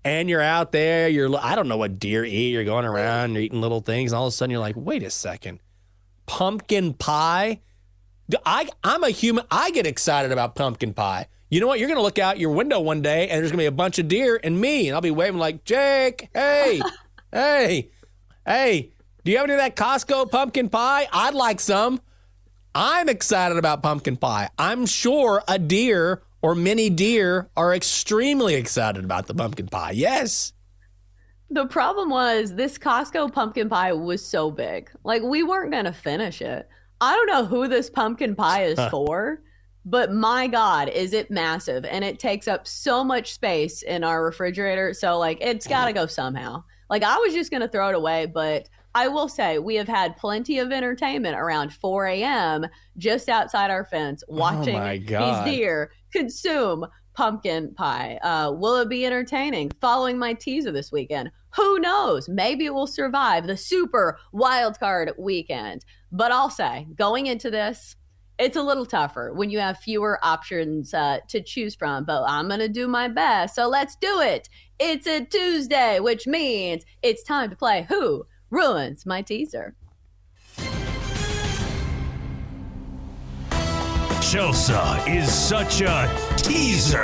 and 0.05 0.29
you're 0.29 0.41
out 0.41 0.71
there. 0.73 1.09
You're 1.09 1.35
I 1.37 1.55
don't 1.55 1.67
know 1.69 1.77
what 1.79 1.99
deer 1.99 2.25
eat. 2.25 2.51
You're 2.51 2.65
going 2.65 2.85
around, 2.85 3.33
you're 3.35 3.43
eating 3.43 3.61
little 3.61 3.81
things. 3.81 4.13
And 4.13 4.19
all 4.19 4.27
of 4.27 4.33
a 4.33 4.37
sudden, 4.37 4.51
you're 4.51 4.61
like, 4.61 4.77
wait 4.77 5.03
a 5.03 5.11
second, 5.11 5.61
pumpkin 6.27 6.95
pie. 6.95 7.61
I 8.45 8.69
I'm 8.83 9.05
a 9.05 9.11
human. 9.11 9.45
I 9.51 9.71
get 9.71 9.87
excited 9.87 10.33
about 10.33 10.55
pumpkin 10.55 10.95
pie. 10.95 11.29
You 11.49 11.61
know 11.61 11.67
what? 11.69 11.79
You're 11.79 11.89
gonna 11.89 12.03
look 12.03 12.19
out 12.19 12.39
your 12.39 12.51
window 12.51 12.81
one 12.81 13.03
day, 13.03 13.29
and 13.29 13.41
there's 13.41 13.51
gonna 13.51 13.63
be 13.63 13.67
a 13.67 13.73
bunch 13.73 13.99
of 13.99 14.09
deer 14.09 14.41
and 14.43 14.61
me, 14.61 14.89
and 14.89 14.95
I'll 14.95 15.01
be 15.01 15.11
waving 15.11 15.39
like, 15.39 15.65
Jake, 15.65 16.29
hey, 16.35 16.81
hey, 17.33 17.91
hey. 18.45 18.91
Do 19.25 19.33
you 19.33 19.39
have 19.39 19.45
any 19.45 19.55
of 19.55 19.59
that 19.59 19.75
Costco 19.75 20.31
pumpkin 20.31 20.69
pie? 20.69 21.09
I'd 21.13 21.35
like 21.35 21.61
some. 21.61 22.01
I'm 22.75 23.09
excited 23.09 23.59
about 23.59 23.83
pumpkin 23.83 24.17
pie. 24.17 24.51
I'm 24.59 24.87
sure 24.87 25.43
a 25.49 25.59
deer 25.59 26.23
or 26.43 26.55
many 26.55 26.91
deer 26.91 27.49
are 27.57 27.75
extremely 27.75 28.55
excited 28.55 29.05
about 29.05 29.27
the 29.27 29.35
pumpkin 29.35 29.67
pie. 29.67 29.93
Yes. 29.93 30.53
The 31.51 31.67
problem 31.67 32.11
was 32.11 32.55
this 32.55 32.77
Costco 32.79 33.33
pumpkin 33.33 33.69
pie 33.69 33.93
was 33.93 34.25
so 34.25 34.51
big. 34.51 34.91
Like 35.05 35.23
we 35.23 35.43
weren't 35.43 35.73
going 35.73 35.87
to 35.87 35.93
finish 35.93 36.43
it. 36.43 36.69
I 37.01 37.15
don't 37.15 37.27
know 37.27 37.45
who 37.45 37.69
this 37.69 37.91
pumpkin 37.91 38.35
pie 38.35 38.65
is 38.65 38.81
for, 38.91 39.43
but 39.85 40.13
my 40.13 40.47
god, 40.47 40.89
is 40.89 41.13
it 41.13 41.31
massive 41.31 41.85
and 41.85 42.05
it 42.05 42.19
takes 42.19 42.49
up 42.49 42.67
so 42.67 43.05
much 43.05 43.35
space 43.35 43.83
in 43.83 44.03
our 44.03 44.25
refrigerator. 44.25 44.95
So 44.95 45.19
like 45.19 45.39
it's 45.41 45.67
uh-huh. 45.67 45.75
got 45.75 45.87
to 45.87 45.93
go 45.93 46.07
somehow. 46.07 46.65
Like 46.89 47.03
I 47.03 47.17
was 47.19 47.35
just 47.35 47.51
going 47.51 47.61
to 47.63 47.69
throw 47.69 47.89
it 47.89 47.95
away, 47.95 48.27
but 48.27 48.69
I 48.95 49.09
will 49.09 49.29
say 49.29 49.59
we 49.59 49.75
have 49.75 49.89
had 49.89 50.17
plenty 50.17 50.59
of 50.59 50.73
entertainment 50.73 51.37
around 51.37 51.73
4 51.73 52.07
a.m. 52.07 52.67
just 52.97 53.29
outside 53.29 53.71
our 53.71 53.85
fence 53.85 54.25
oh 54.31 54.37
watching 54.37 54.75
my 54.75 54.97
these 54.97 55.45
deer 55.45 55.91
consume 56.11 56.87
pumpkin 57.17 57.75
pie. 57.75 58.19
Uh, 58.23 58.53
will 58.53 58.77
it 58.77 58.89
be 58.89 59.07
entertaining? 59.07 59.71
Following 59.81 60.19
my 60.19 60.35
teaser 60.35 60.71
this 60.71 60.93
weekend. 60.93 61.31
Who 61.57 61.79
knows? 61.79 62.29
Maybe 62.29 62.67
it 62.67 62.75
will 62.75 62.87
survive 62.87 63.47
the 63.47 63.57
super 63.57 64.19
wild 64.33 64.79
card 64.79 65.13
weekend. 65.19 65.85
But 66.13 66.31
I'll 66.31 66.51
say, 66.51 66.87
going 66.95 67.27
into 67.27 67.51
this, 67.51 67.97
it's 68.39 68.57
a 68.57 68.63
little 68.63 68.85
tougher 68.85 69.33
when 69.33 69.49
you 69.49 69.59
have 69.59 69.79
fewer 69.79 70.19
options 70.23 70.93
uh, 70.93 71.21
to 71.29 71.43
choose 71.43 71.75
from. 71.75 72.05
But 72.05 72.25
I'm 72.29 72.49
going 72.49 72.61
to 72.61 72.69
do 72.69 72.87
my 72.87 73.09
best. 73.09 73.55
So 73.55 73.67
let's 73.67 73.97
do 73.97 74.21
it. 74.21 74.49
It's 74.79 75.07
a 75.07 75.25
Tuesday, 75.25 76.01
which 76.01 76.27
means 76.27 76.85
it's 77.03 77.23
time 77.23 77.49
to 77.49 77.57
play 77.57 77.87
Who 77.89 78.27
Ruins 78.51 79.07
My 79.07 79.23
Teaser. 79.23 79.75
Chelsa 84.27 85.07
is 85.07 85.33
such 85.33 85.83
a 85.83 86.11
teaser. 86.37 86.97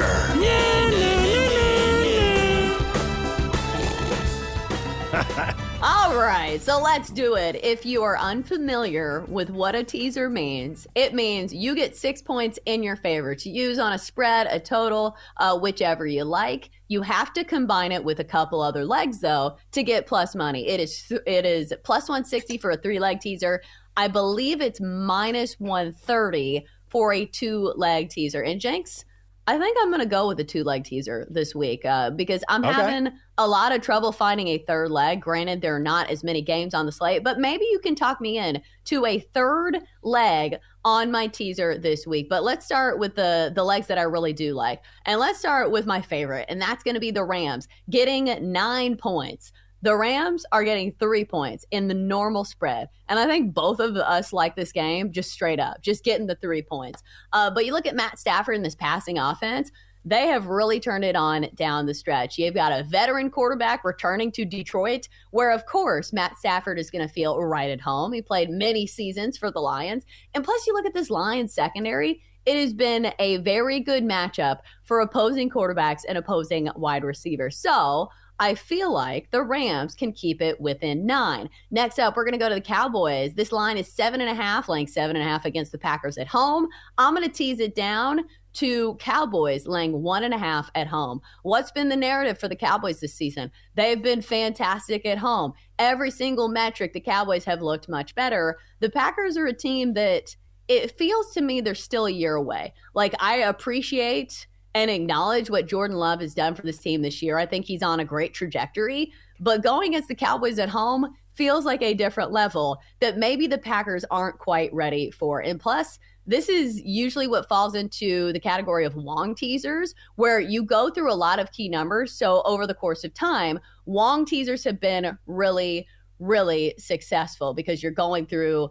All 5.84 6.16
right, 6.16 6.60
so 6.60 6.82
let's 6.82 7.10
do 7.10 7.36
it. 7.36 7.62
If 7.62 7.86
you 7.86 8.02
are 8.02 8.18
unfamiliar 8.18 9.20
with 9.28 9.50
what 9.50 9.76
a 9.76 9.84
teaser 9.84 10.28
means, 10.28 10.88
it 10.96 11.14
means 11.14 11.54
you 11.54 11.76
get 11.76 11.96
six 11.96 12.20
points 12.20 12.58
in 12.66 12.82
your 12.82 12.96
favor 12.96 13.36
to 13.36 13.48
use 13.48 13.78
on 13.78 13.92
a 13.92 13.98
spread, 13.98 14.48
a 14.50 14.58
total, 14.58 15.16
uh, 15.36 15.56
whichever 15.56 16.04
you 16.04 16.24
like. 16.24 16.70
You 16.88 17.02
have 17.02 17.32
to 17.34 17.44
combine 17.44 17.92
it 17.92 18.02
with 18.02 18.18
a 18.18 18.24
couple 18.24 18.60
other 18.60 18.84
legs 18.84 19.20
though 19.20 19.58
to 19.70 19.84
get 19.84 20.08
plus 20.08 20.34
money. 20.34 20.66
It 20.66 20.80
is 20.80 21.12
it 21.24 21.46
is 21.46 21.72
plus 21.84 22.08
160 22.08 22.58
for 22.58 22.72
a 22.72 22.76
three 22.76 22.98
leg 22.98 23.20
teaser. 23.20 23.62
I 23.96 24.08
believe 24.08 24.60
it's 24.60 24.80
minus 24.80 25.60
130 25.60 26.66
for 26.92 27.12
a 27.12 27.24
two 27.26 27.72
leg 27.76 28.10
teaser. 28.10 28.42
And 28.42 28.60
Jenks, 28.60 29.04
I 29.48 29.58
think 29.58 29.76
I'm 29.80 29.88
going 29.88 30.00
to 30.02 30.06
go 30.06 30.28
with 30.28 30.38
a 30.38 30.44
two 30.44 30.62
leg 30.62 30.84
teaser 30.84 31.26
this 31.28 31.52
week 31.52 31.84
uh, 31.84 32.10
because 32.10 32.44
I'm 32.48 32.64
Okay. 32.64 32.74
having 32.74 33.08
a 33.38 33.48
lot 33.48 33.74
of 33.74 33.80
trouble 33.80 34.12
finding 34.12 34.46
a 34.48 34.58
third 34.58 34.92
leg. 34.92 35.20
Granted, 35.20 35.62
there 35.62 35.74
are 35.74 35.80
not 35.80 36.10
as 36.10 36.22
many 36.22 36.42
games 36.42 36.74
on 36.74 36.86
the 36.86 36.92
slate, 36.92 37.24
but 37.24 37.40
maybe 37.40 37.64
you 37.72 37.80
can 37.80 37.96
talk 37.96 38.20
me 38.20 38.38
in 38.38 38.62
to 38.84 39.04
a 39.04 39.18
third 39.18 39.78
leg 40.04 40.58
on 40.84 41.10
my 41.10 41.26
teaser 41.26 41.76
this 41.76 42.06
week. 42.06 42.28
But 42.28 42.44
let's 42.44 42.64
start 42.64 43.00
with 43.00 43.16
the 43.16 43.50
the 43.52 43.64
legs 43.64 43.88
that 43.88 43.98
I 43.98 44.02
really 44.02 44.32
do 44.32 44.52
like, 44.54 44.80
and 45.06 45.18
let's 45.18 45.40
start 45.40 45.72
with 45.72 45.86
my 45.86 46.00
favorite, 46.00 46.46
and 46.48 46.62
that's 46.62 46.84
going 46.84 46.94
to 46.94 47.00
be 47.00 47.10
the 47.10 47.24
Rams 47.24 47.66
getting 47.90 48.52
nine 48.52 48.96
points. 48.96 49.50
The 49.82 49.96
Rams 49.96 50.46
are 50.52 50.64
getting 50.64 50.92
three 50.92 51.24
points 51.24 51.66
in 51.72 51.88
the 51.88 51.94
normal 51.94 52.44
spread. 52.44 52.88
And 53.08 53.18
I 53.18 53.26
think 53.26 53.52
both 53.52 53.80
of 53.80 53.96
us 53.96 54.32
like 54.32 54.54
this 54.54 54.72
game 54.72 55.12
just 55.12 55.32
straight 55.32 55.58
up, 55.58 55.82
just 55.82 56.04
getting 56.04 56.26
the 56.26 56.36
three 56.36 56.62
points. 56.62 57.02
Uh, 57.32 57.50
but 57.50 57.66
you 57.66 57.72
look 57.72 57.86
at 57.86 57.96
Matt 57.96 58.18
Stafford 58.18 58.54
in 58.54 58.62
this 58.62 58.76
passing 58.76 59.18
offense, 59.18 59.70
they 60.04 60.26
have 60.26 60.46
really 60.46 60.80
turned 60.80 61.04
it 61.04 61.14
on 61.14 61.46
down 61.54 61.86
the 61.86 61.94
stretch. 61.94 62.38
You've 62.38 62.54
got 62.54 62.72
a 62.72 62.84
veteran 62.84 63.30
quarterback 63.30 63.84
returning 63.84 64.32
to 64.32 64.44
Detroit, 64.44 65.08
where, 65.30 65.52
of 65.52 65.66
course, 65.66 66.12
Matt 66.12 66.36
Stafford 66.38 66.78
is 66.78 66.90
going 66.90 67.06
to 67.06 67.12
feel 67.12 67.40
right 67.40 67.70
at 67.70 67.80
home. 67.80 68.12
He 68.12 68.22
played 68.22 68.50
many 68.50 68.86
seasons 68.86 69.38
for 69.38 69.50
the 69.50 69.60
Lions. 69.60 70.04
And 70.34 70.44
plus, 70.44 70.66
you 70.66 70.72
look 70.72 70.86
at 70.86 70.94
this 70.94 71.10
Lions 71.10 71.54
secondary, 71.54 72.20
it 72.46 72.56
has 72.56 72.74
been 72.74 73.12
a 73.20 73.36
very 73.38 73.78
good 73.78 74.02
matchup 74.02 74.58
for 74.82 75.00
opposing 75.00 75.48
quarterbacks 75.48 76.00
and 76.08 76.18
opposing 76.18 76.68
wide 76.74 77.04
receivers. 77.04 77.56
So, 77.56 78.08
I 78.42 78.56
feel 78.56 78.92
like 78.92 79.30
the 79.30 79.44
Rams 79.44 79.94
can 79.94 80.10
keep 80.10 80.42
it 80.42 80.60
within 80.60 81.06
nine. 81.06 81.48
Next 81.70 82.00
up, 82.00 82.16
we're 82.16 82.24
going 82.24 82.32
to 82.32 82.38
go 82.38 82.48
to 82.48 82.56
the 82.56 82.60
Cowboys. 82.60 83.34
This 83.34 83.52
line 83.52 83.76
is 83.76 83.86
seven 83.86 84.20
and 84.20 84.28
a 84.28 84.34
half, 84.34 84.68
laying 84.68 84.88
seven 84.88 85.14
and 85.14 85.24
a 85.24 85.28
half 85.28 85.44
against 85.44 85.70
the 85.70 85.78
Packers 85.78 86.18
at 86.18 86.26
home. 86.26 86.66
I'm 86.98 87.14
going 87.14 87.24
to 87.24 87.32
tease 87.32 87.60
it 87.60 87.76
down 87.76 88.24
to 88.54 88.96
Cowboys 88.96 89.68
laying 89.68 90.02
one 90.02 90.24
and 90.24 90.34
a 90.34 90.38
half 90.38 90.72
at 90.74 90.88
home. 90.88 91.20
What's 91.44 91.70
been 91.70 91.88
the 91.88 91.94
narrative 91.94 92.36
for 92.36 92.48
the 92.48 92.56
Cowboys 92.56 92.98
this 92.98 93.14
season? 93.14 93.48
They've 93.76 94.02
been 94.02 94.22
fantastic 94.22 95.06
at 95.06 95.18
home. 95.18 95.52
Every 95.78 96.10
single 96.10 96.48
metric, 96.48 96.94
the 96.94 97.00
Cowboys 97.00 97.44
have 97.44 97.62
looked 97.62 97.88
much 97.88 98.12
better. 98.16 98.58
The 98.80 98.90
Packers 98.90 99.36
are 99.36 99.46
a 99.46 99.52
team 99.52 99.94
that 99.94 100.34
it 100.66 100.98
feels 100.98 101.32
to 101.34 101.42
me 101.42 101.60
they're 101.60 101.76
still 101.76 102.06
a 102.06 102.10
year 102.10 102.34
away. 102.34 102.74
Like, 102.92 103.14
I 103.20 103.36
appreciate 103.36 104.48
and 104.74 104.90
acknowledge 104.90 105.50
what 105.50 105.66
Jordan 105.66 105.96
Love 105.96 106.20
has 106.20 106.34
done 106.34 106.54
for 106.54 106.62
this 106.62 106.78
team 106.78 107.02
this 107.02 107.22
year. 107.22 107.38
I 107.38 107.46
think 107.46 107.66
he's 107.66 107.82
on 107.82 108.00
a 108.00 108.04
great 108.04 108.34
trajectory, 108.34 109.12
but 109.40 109.62
going 109.62 109.90
against 109.90 110.08
the 110.08 110.14
Cowboys 110.14 110.58
at 110.58 110.68
home 110.68 111.14
feels 111.34 111.64
like 111.64 111.82
a 111.82 111.94
different 111.94 112.30
level 112.30 112.78
that 113.00 113.18
maybe 113.18 113.46
the 113.46 113.58
Packers 113.58 114.04
aren't 114.10 114.38
quite 114.38 114.72
ready 114.72 115.10
for. 115.10 115.40
And 115.40 115.58
plus, 115.58 115.98
this 116.26 116.48
is 116.48 116.80
usually 116.82 117.26
what 117.26 117.48
falls 117.48 117.74
into 117.74 118.32
the 118.32 118.40
category 118.40 118.84
of 118.84 118.94
Wong 118.94 119.34
teasers, 119.34 119.94
where 120.16 120.38
you 120.38 120.62
go 120.62 120.88
through 120.90 121.12
a 121.12 121.14
lot 121.14 121.40
of 121.40 121.50
key 121.50 121.68
numbers. 121.68 122.12
So, 122.12 122.42
over 122.44 122.66
the 122.66 122.74
course 122.74 123.02
of 123.02 123.12
time, 123.12 123.58
Wong 123.86 124.24
teasers 124.24 124.62
have 124.64 124.78
been 124.78 125.18
really, 125.26 125.86
really 126.20 126.74
successful 126.78 127.54
because 127.54 127.82
you're 127.82 127.92
going 127.92 128.26
through 128.26 128.68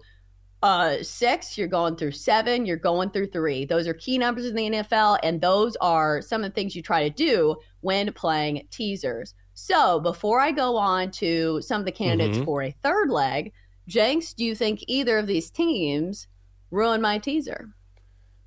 uh 0.64 0.96
six 1.02 1.58
you're 1.58 1.68
going 1.68 1.96
through 1.96 2.12
seven 2.12 2.66
you're 2.66 2.78
going 2.78 3.10
through 3.10 3.26
three 3.28 3.66
those 3.66 3.88
are 3.88 3.94
key 3.96 4.18
numbers 4.18 4.46
in 4.46 4.56
the 4.56 4.70
nfl 4.70 5.18
and 5.24 5.42
those 5.42 5.76
are 5.82 6.22
some 6.22 6.44
of 6.44 6.52
the 6.52 6.54
things 6.54 6.76
you 6.76 6.82
try 6.84 7.04
to 7.08 7.10
do 7.16 7.56
when 7.82 8.12
playing 8.14 8.62
teasers 8.70 9.34
so 9.54 10.00
before 10.00 10.40
i 10.40 10.52
go 10.52 10.78
on 10.78 11.10
to 11.10 11.60
some 11.62 11.80
of 11.82 11.86
the 11.86 11.92
candidates 11.92 12.38
Mhm. 12.38 12.46
for 12.46 12.62
a 12.64 12.76
third 12.84 13.10
leg 13.10 13.52
jenks 13.88 14.34
do 14.34 14.46
you 14.46 14.54
think 14.56 14.84
either 14.88 15.18
of 15.18 15.26
these 15.28 15.50
teams 15.50 16.28
ruin 16.70 17.02
my 17.02 17.18
teaser 17.18 17.70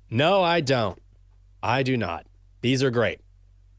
No, 0.09 0.41
I 0.43 0.61
don't. 0.61 1.01
I 1.63 1.81
do 1.83 1.97
not. 1.97 2.27
These 2.61 2.83
are 2.83 2.91
great. 2.91 3.19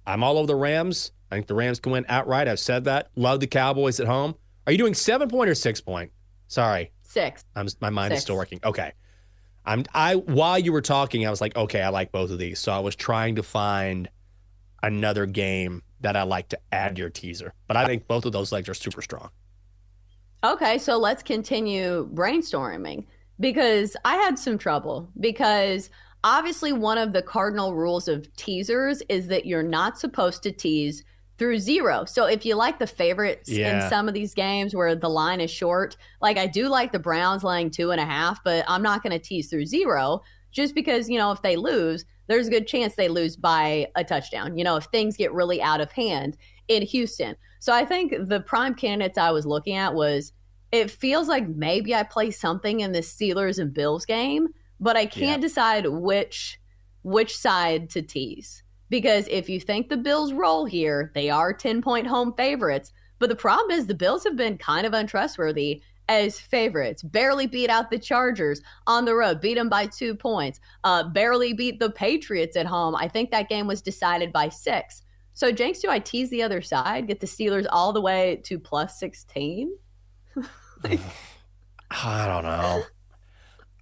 I'm 0.06 0.22
all 0.24 0.38
over 0.38 0.46
the 0.48 0.56
Rams. 0.56 1.12
I 1.30 1.36
think 1.36 1.46
the 1.46 1.54
Rams 1.54 1.78
can 1.80 1.92
win 1.92 2.04
outright. 2.08 2.48
I've 2.48 2.58
said 2.58 2.84
that. 2.84 3.10
Love 3.14 3.38
the 3.40 3.46
Cowboys 3.46 4.00
at 4.00 4.06
home. 4.08 4.34
Are 4.66 4.72
you 4.72 4.78
doing 4.78 4.92
seven 4.94 5.28
point 5.28 5.48
or 5.48 5.54
six 5.54 5.80
point? 5.80 6.10
Sorry, 6.48 6.90
six 7.16 7.44
I'm 7.54 7.68
my 7.80 7.90
mind 7.90 8.12
is 8.12 8.22
still 8.22 8.36
working. 8.36 8.60
Okay. 8.62 8.92
I'm 9.64 9.84
I 9.94 10.14
while 10.14 10.58
you 10.58 10.72
were 10.72 10.82
talking, 10.82 11.26
I 11.26 11.30
was 11.30 11.40
like, 11.40 11.56
okay, 11.56 11.82
I 11.82 11.88
like 11.88 12.12
both 12.12 12.30
of 12.30 12.38
these. 12.38 12.60
So 12.60 12.72
I 12.72 12.78
was 12.78 12.94
trying 12.94 13.36
to 13.36 13.42
find 13.42 14.08
another 14.82 15.26
game 15.26 15.82
that 16.00 16.16
I 16.16 16.22
like 16.22 16.48
to 16.50 16.58
add 16.70 16.96
to 16.96 17.00
your 17.00 17.10
teaser. 17.10 17.52
But 17.66 17.76
I 17.76 17.86
think 17.86 18.06
both 18.06 18.26
of 18.26 18.32
those 18.32 18.52
legs 18.52 18.68
are 18.68 18.74
super 18.74 19.02
strong. 19.02 19.30
Okay, 20.44 20.78
so 20.78 20.98
let's 20.98 21.22
continue 21.22 22.08
brainstorming 22.12 23.06
because 23.40 23.96
I 24.04 24.16
had 24.16 24.38
some 24.38 24.58
trouble 24.58 25.08
because 25.18 25.90
obviously 26.22 26.72
one 26.72 26.98
of 26.98 27.12
the 27.12 27.22
cardinal 27.22 27.74
rules 27.74 28.06
of 28.06 28.32
teasers 28.36 29.02
is 29.08 29.26
that 29.28 29.46
you're 29.46 29.62
not 29.62 29.98
supposed 29.98 30.42
to 30.44 30.52
tease 30.52 31.02
through 31.38 31.58
zero. 31.58 32.04
So 32.06 32.26
if 32.26 32.46
you 32.46 32.54
like 32.54 32.78
the 32.78 32.86
favorites 32.86 33.50
Yeah. 33.50 33.84
in 33.84 33.90
some 33.90 34.08
of 34.08 34.14
these 34.14 34.32
games 34.34 34.74
where 34.74 34.94
the 34.94 35.10
line 35.10 35.40
is 35.40 35.50
short, 35.50 35.96
like 36.22 36.38
I 36.38 36.46
do 36.46 36.68
like 36.68 36.92
the 36.92 36.98
Browns 36.98 37.44
laying 37.44 37.70
two 37.70 37.90
and 37.90 38.00
a 38.00 38.06
half, 38.06 38.42
but 38.42 38.64
I'm 38.68 38.82
not 38.82 39.02
going 39.02 39.12
to 39.12 39.18
tease 39.18 39.50
through 39.50 39.66
zero 39.66 40.22
just 40.50 40.74
because, 40.74 41.10
you 41.10 41.18
know, 41.18 41.32
if 41.32 41.42
they 41.42 41.56
lose, 41.56 42.04
there's 42.26 42.48
a 42.48 42.50
good 42.50 42.66
chance 42.66 42.94
they 42.94 43.08
lose 43.08 43.36
by 43.36 43.86
a 43.94 44.02
touchdown, 44.02 44.56
you 44.56 44.64
know, 44.64 44.76
if 44.76 44.84
things 44.84 45.16
get 45.16 45.32
really 45.32 45.60
out 45.60 45.80
of 45.80 45.92
hand 45.92 46.36
in 46.68 46.82
Houston. 46.82 47.36
So 47.60 47.72
I 47.72 47.84
think 47.84 48.14
the 48.28 48.40
prime 48.40 48.74
candidates 48.74 49.18
I 49.18 49.30
was 49.30 49.44
looking 49.44 49.76
at 49.76 49.94
was 49.94 50.32
it 50.72 50.90
feels 50.90 51.28
like 51.28 51.46
maybe 51.48 51.94
I 51.94 52.02
play 52.02 52.30
something 52.30 52.80
in 52.80 52.92
the 52.92 53.00
Steelers 53.00 53.58
and 53.58 53.72
Bills 53.72 54.04
game, 54.04 54.48
but 54.80 54.96
I 54.96 55.06
can't 55.06 55.40
decide 55.42 55.86
which 55.86 56.58
which 57.02 57.36
side 57.36 57.88
to 57.90 58.02
tease. 58.02 58.64
Because 58.88 59.26
if 59.28 59.48
you 59.48 59.60
think 59.60 59.88
the 59.88 59.96
Bills 59.96 60.32
roll 60.32 60.64
here, 60.64 61.10
they 61.14 61.30
are 61.30 61.52
10 61.52 61.82
point 61.82 62.06
home 62.06 62.32
favorites. 62.36 62.92
But 63.18 63.28
the 63.28 63.36
problem 63.36 63.76
is 63.76 63.86
the 63.86 63.94
Bills 63.94 64.24
have 64.24 64.36
been 64.36 64.58
kind 64.58 64.86
of 64.86 64.92
untrustworthy 64.92 65.82
as 66.08 66.38
favorites. 66.38 67.02
Barely 67.02 67.46
beat 67.46 67.70
out 67.70 67.90
the 67.90 67.98
Chargers 67.98 68.60
on 68.86 69.04
the 69.04 69.14
road, 69.14 69.40
beat 69.40 69.54
them 69.54 69.68
by 69.68 69.86
two 69.86 70.14
points. 70.14 70.60
Uh, 70.84 71.08
barely 71.08 71.52
beat 71.52 71.80
the 71.80 71.90
Patriots 71.90 72.56
at 72.56 72.66
home. 72.66 72.94
I 72.94 73.08
think 73.08 73.30
that 73.30 73.48
game 73.48 73.66
was 73.66 73.82
decided 73.82 74.32
by 74.32 74.48
six. 74.48 75.02
So, 75.32 75.52
Jenks, 75.52 75.80
do 75.80 75.90
I 75.90 75.98
tease 75.98 76.30
the 76.30 76.42
other 76.42 76.62
side, 76.62 77.08
get 77.08 77.20
the 77.20 77.26
Steelers 77.26 77.66
all 77.70 77.92
the 77.92 78.00
way 78.00 78.40
to 78.44 78.58
plus 78.58 78.98
16? 78.98 79.76
I 81.90 82.26
don't 82.26 82.44
know. 82.44 82.82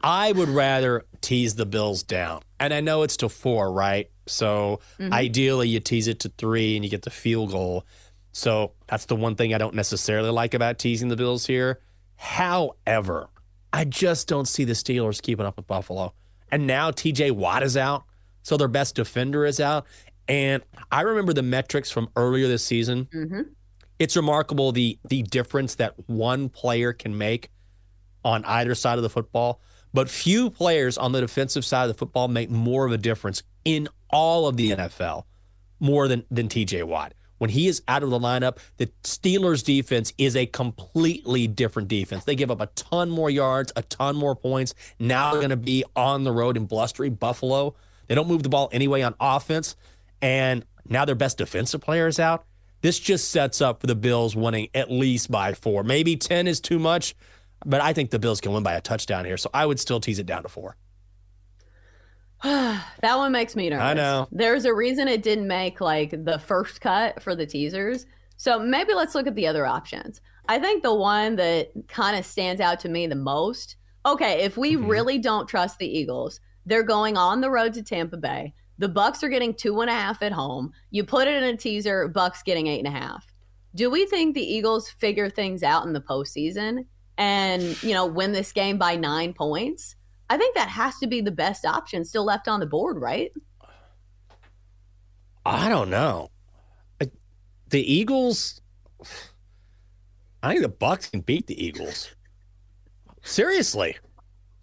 I 0.02 0.32
would 0.32 0.48
rather 0.48 1.05
tease 1.20 1.55
the 1.55 1.64
Bills 1.64 2.02
down. 2.02 2.42
And 2.61 2.74
I 2.74 2.80
know 2.80 3.02
it's 3.02 3.16
to 3.18 3.28
four, 3.28 3.72
right? 3.72 4.11
So 4.27 4.81
Mhm. 4.99 5.12
ideally, 5.12 5.68
you 5.68 5.81
tease 5.81 6.09
it 6.09 6.20
to 6.20 6.33
three 6.39 6.77
and 6.77 6.85
you 6.85 6.91
get 6.91 7.03
the 7.03 7.11
field 7.11 7.51
goal. 7.53 7.85
So 8.33 8.72
that's 8.89 9.05
the 9.07 9.16
one 9.16 9.37
thing 9.37 9.55
I 9.55 9.59
don't 9.59 9.75
necessarily 9.75 10.31
like 10.31 10.55
about 10.55 10.79
teasing 10.79 11.09
the 11.09 11.16
Bills 11.16 11.47
here. 11.47 11.81
However, 12.39 13.29
I 13.72 13.85
just 13.85 14.29
don't 14.29 14.47
see 14.47 14.64
the 14.64 14.72
Steelers 14.72 15.20
keeping 15.22 15.47
up 15.47 15.57
with 15.57 15.66
Buffalo. 15.66 16.14
And 16.51 16.66
now 16.66 16.91
TJ 16.91 17.31
Watt 17.33 17.62
is 17.62 17.77
out. 17.77 18.05
So 18.43 18.57
their 18.57 18.68
best 18.68 18.95
defender 18.95 19.45
is 19.47 19.61
out. 19.61 19.87
And 20.29 20.62
I 20.91 21.03
remember 21.03 21.33
the 21.33 21.43
metrics 21.43 21.91
from 21.91 22.09
earlier 22.16 22.49
this 22.49 22.64
season 22.64 23.09
Mm-hmm. 23.14 23.41
it's 23.99 24.16
remarkable 24.16 24.72
the 24.72 24.99
the 25.09 25.22
difference 25.22 25.77
that 25.77 25.95
one 26.09 26.49
player 26.49 26.93
can 26.93 27.16
make 27.16 27.51
on 28.25 28.45
either 28.45 28.75
side 28.75 28.99
of 28.99 29.03
the 29.03 29.11
football. 29.11 29.61
But 29.95 30.11
few 30.11 30.51
players 30.51 30.99
on 30.99 31.12
the 31.12 31.20
defensive 31.20 31.64
side 31.64 31.84
of 31.84 31.88
the 31.88 31.95
football 31.95 32.28
make 32.28 32.51
more 32.51 32.84
of 32.84 32.92
a 32.92 32.99
difference 32.99 33.42
in 33.64 33.88
all 34.11 34.47
of 34.47 34.57
the 34.59 34.72
NFL 34.72 35.24
more 35.80 36.09
than 36.09 36.24
than 36.30 36.49
TJ 36.49 36.84
Watt. 36.84 37.14
When 37.38 37.51
he 37.51 37.66
is 37.68 37.82
out 37.88 38.03
of 38.03 38.11
the 38.11 38.18
lineup, 38.18 38.59
the 38.76 38.86
Steelers 39.03 39.64
defense 39.64 40.12
is 40.18 40.36
a 40.36 40.47
completely 40.47 41.47
different 41.47 41.88
defense. 41.88 42.24
They 42.24 42.36
give 42.36 42.51
up 42.51 42.61
a 42.61 42.66
ton 42.66 43.11
more 43.11 43.28
yards, 43.28 43.72
a 43.76 43.82
ton 43.82 44.16
more 44.16 44.36
points. 44.36 44.74
Now 44.99 45.32
they're 45.32 45.40
going 45.40 45.51
to 45.51 45.57
be 45.57 45.84
on 45.97 46.24
the 46.24 46.32
road 46.32 46.57
in 46.57 46.66
blustery 46.66 47.11
Buffalo. 47.11 47.74
They 48.07 48.14
don't 48.14 48.28
move 48.28 48.42
the 48.42 48.49
ball 48.49 48.68
anyway 48.72 49.03
on 49.03 49.14
offense. 49.20 49.76
And 50.22 50.64
now 50.88 51.05
their 51.05 51.14
best 51.14 51.38
defensive 51.38 51.80
player 51.80 52.07
is 52.07 52.18
out. 52.18 52.45
This 52.82 52.99
just 52.99 53.30
sets 53.30 53.61
up 53.61 53.80
for 53.80 53.86
the 53.86 53.95
Bills 53.95 54.36
winning 54.36 54.68
at 54.74 54.90
least 54.90 55.30
by 55.30 55.55
four. 55.55 55.82
Maybe 55.82 56.16
10 56.16 56.47
is 56.47 56.61
too 56.61 56.78
much, 56.78 57.14
but 57.64 57.80
I 57.80 57.92
think 57.92 58.10
the 58.10 58.18
Bills 58.18 58.40
can 58.40 58.52
win 58.52 58.62
by 58.62 58.74
a 58.74 58.80
touchdown 58.80 59.24
here. 59.24 59.36
So 59.36 59.50
I 59.54 59.66
would 59.66 59.80
still 59.80 60.00
tease 60.00 60.18
it 60.18 60.26
down 60.26 60.42
to 60.42 60.48
four. 60.48 60.76
that 62.42 63.16
one 63.16 63.32
makes 63.32 63.56
me 63.56 63.70
nervous. 63.70 63.84
I 63.84 63.94
know. 63.94 64.28
There's 64.30 64.64
a 64.64 64.74
reason 64.74 65.08
it 65.08 65.22
didn't 65.22 65.46
make 65.48 65.80
like 65.80 66.10
the 66.24 66.38
first 66.38 66.80
cut 66.80 67.22
for 67.22 67.34
the 67.34 67.46
teasers. 67.46 68.06
So 68.36 68.58
maybe 68.58 68.92
let's 68.94 69.14
look 69.14 69.26
at 69.26 69.34
the 69.34 69.46
other 69.46 69.66
options. 69.66 70.20
I 70.48 70.58
think 70.58 70.82
the 70.82 70.94
one 70.94 71.36
that 71.36 71.70
kind 71.88 72.18
of 72.18 72.26
stands 72.26 72.60
out 72.60 72.80
to 72.80 72.88
me 72.88 73.06
the 73.06 73.14
most. 73.14 73.76
Okay, 74.04 74.42
if 74.42 74.56
we 74.58 74.74
Mm-hmm. 74.74 74.86
really 74.88 75.18
don't 75.18 75.48
trust 75.48 75.78
the 75.78 75.86
Eagles, 75.98 76.40
they're 76.66 76.82
going 76.82 77.16
on 77.16 77.40
the 77.40 77.50
road 77.50 77.72
to 77.74 77.82
Tampa 77.82 78.16
Bay. 78.18 78.52
The 78.78 78.88
Bucks 78.88 79.22
are 79.22 79.28
getting 79.28 79.54
two 79.54 79.80
and 79.80 79.88
a 79.88 79.94
half 79.94 80.20
at 80.22 80.32
home. 80.32 80.72
You 80.90 81.04
put 81.04 81.28
it 81.28 81.42
in 81.42 81.54
a 81.54 81.56
teaser, 81.56 82.08
Bucks 82.08 82.42
getting 82.42 82.66
eight 82.66 82.84
and 82.84 82.94
a 82.94 82.98
half. 82.98 83.24
Do 83.74 83.88
we 83.90 84.04
think 84.06 84.34
the 84.34 84.42
Eagles 84.42 84.90
figure 84.90 85.30
things 85.30 85.62
out 85.62 85.86
in 85.86 85.92
the 85.94 86.00
postseason 86.00 86.84
and 87.18 87.80
you 87.82 87.92
know 87.92 88.06
win 88.06 88.32
this 88.32 88.52
game 88.52 88.78
by 88.78 88.96
nine 88.96 89.32
points? 89.34 89.96
I 90.30 90.36
think 90.38 90.54
that 90.56 90.68
has 90.68 90.98
to 90.98 91.06
be 91.06 91.20
the 91.20 91.30
best 91.30 91.64
option 91.64 92.04
still 92.04 92.24
left 92.24 92.48
on 92.48 92.60
the 92.60 92.66
board, 92.66 92.98
right? 93.00 93.30
I 95.44 95.68
don't 95.68 95.90
know. 95.90 96.30
I- 97.00 97.10
The 97.68 97.80
Eagles. 97.92 98.60
I 100.42 100.50
think 100.50 100.62
the 100.62 100.68
Bucks 100.68 101.08
can 101.08 101.20
beat 101.20 101.46
the 101.46 101.62
Eagles. 101.64 102.10
Seriously, 103.22 103.96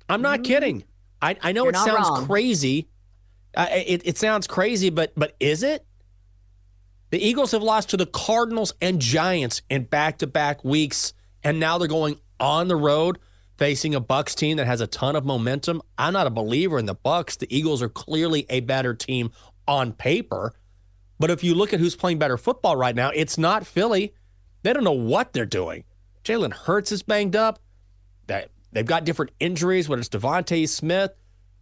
I'm 0.09 0.21
not 0.21 0.43
kidding. 0.43 0.83
I, 1.21 1.35
I 1.41 1.51
know 1.51 1.63
You're 1.63 1.71
it 1.71 1.77
sounds 1.77 2.09
wrong. 2.09 2.25
crazy. 2.27 2.87
Uh, 3.55 3.67
it, 3.71 4.01
it 4.05 4.17
sounds 4.17 4.47
crazy, 4.47 4.89
but 4.89 5.11
but 5.15 5.35
is 5.39 5.63
it? 5.63 5.85
The 7.09 7.19
Eagles 7.23 7.51
have 7.51 7.61
lost 7.63 7.89
to 7.89 7.97
the 7.97 8.05
Cardinals 8.05 8.73
and 8.81 9.01
Giants 9.01 9.61
in 9.69 9.83
back-to-back 9.83 10.63
weeks, 10.63 11.13
and 11.43 11.59
now 11.59 11.77
they're 11.77 11.87
going 11.89 12.17
on 12.41 12.67
the 12.67 12.75
road 12.75 13.19
facing 13.57 13.95
a 13.95 13.99
Bucks 13.99 14.35
team 14.35 14.57
that 14.57 14.65
has 14.65 14.81
a 14.81 14.87
ton 14.87 15.15
of 15.15 15.23
momentum. 15.23 15.81
I'm 15.97 16.13
not 16.13 16.27
a 16.27 16.31
believer 16.31 16.79
in 16.79 16.87
the 16.87 16.95
Bucks. 16.95 17.35
The 17.37 17.55
Eagles 17.55 17.81
are 17.81 17.89
clearly 17.89 18.45
a 18.49 18.59
better 18.61 18.93
team 18.93 19.31
on 19.67 19.93
paper, 19.93 20.53
but 21.19 21.29
if 21.29 21.43
you 21.43 21.53
look 21.53 21.71
at 21.71 21.79
who's 21.79 21.95
playing 21.95 22.17
better 22.17 22.37
football 22.37 22.75
right 22.75 22.95
now, 22.95 23.11
it's 23.13 23.37
not 23.37 23.67
Philly. 23.67 24.15
They 24.63 24.73
don't 24.73 24.83
know 24.83 24.91
what 24.91 25.33
they're 25.33 25.45
doing. 25.45 25.83
Jalen 26.23 26.53
Hurts 26.53 26.91
is 26.91 27.03
banged 27.03 27.35
up. 27.35 27.59
That 28.27 28.49
they've 28.71 28.85
got 28.85 29.05
different 29.05 29.31
injuries, 29.39 29.87
whether 29.87 29.99
it's 29.99 30.09
DeVonta 30.09 30.67
Smith, 30.67 31.11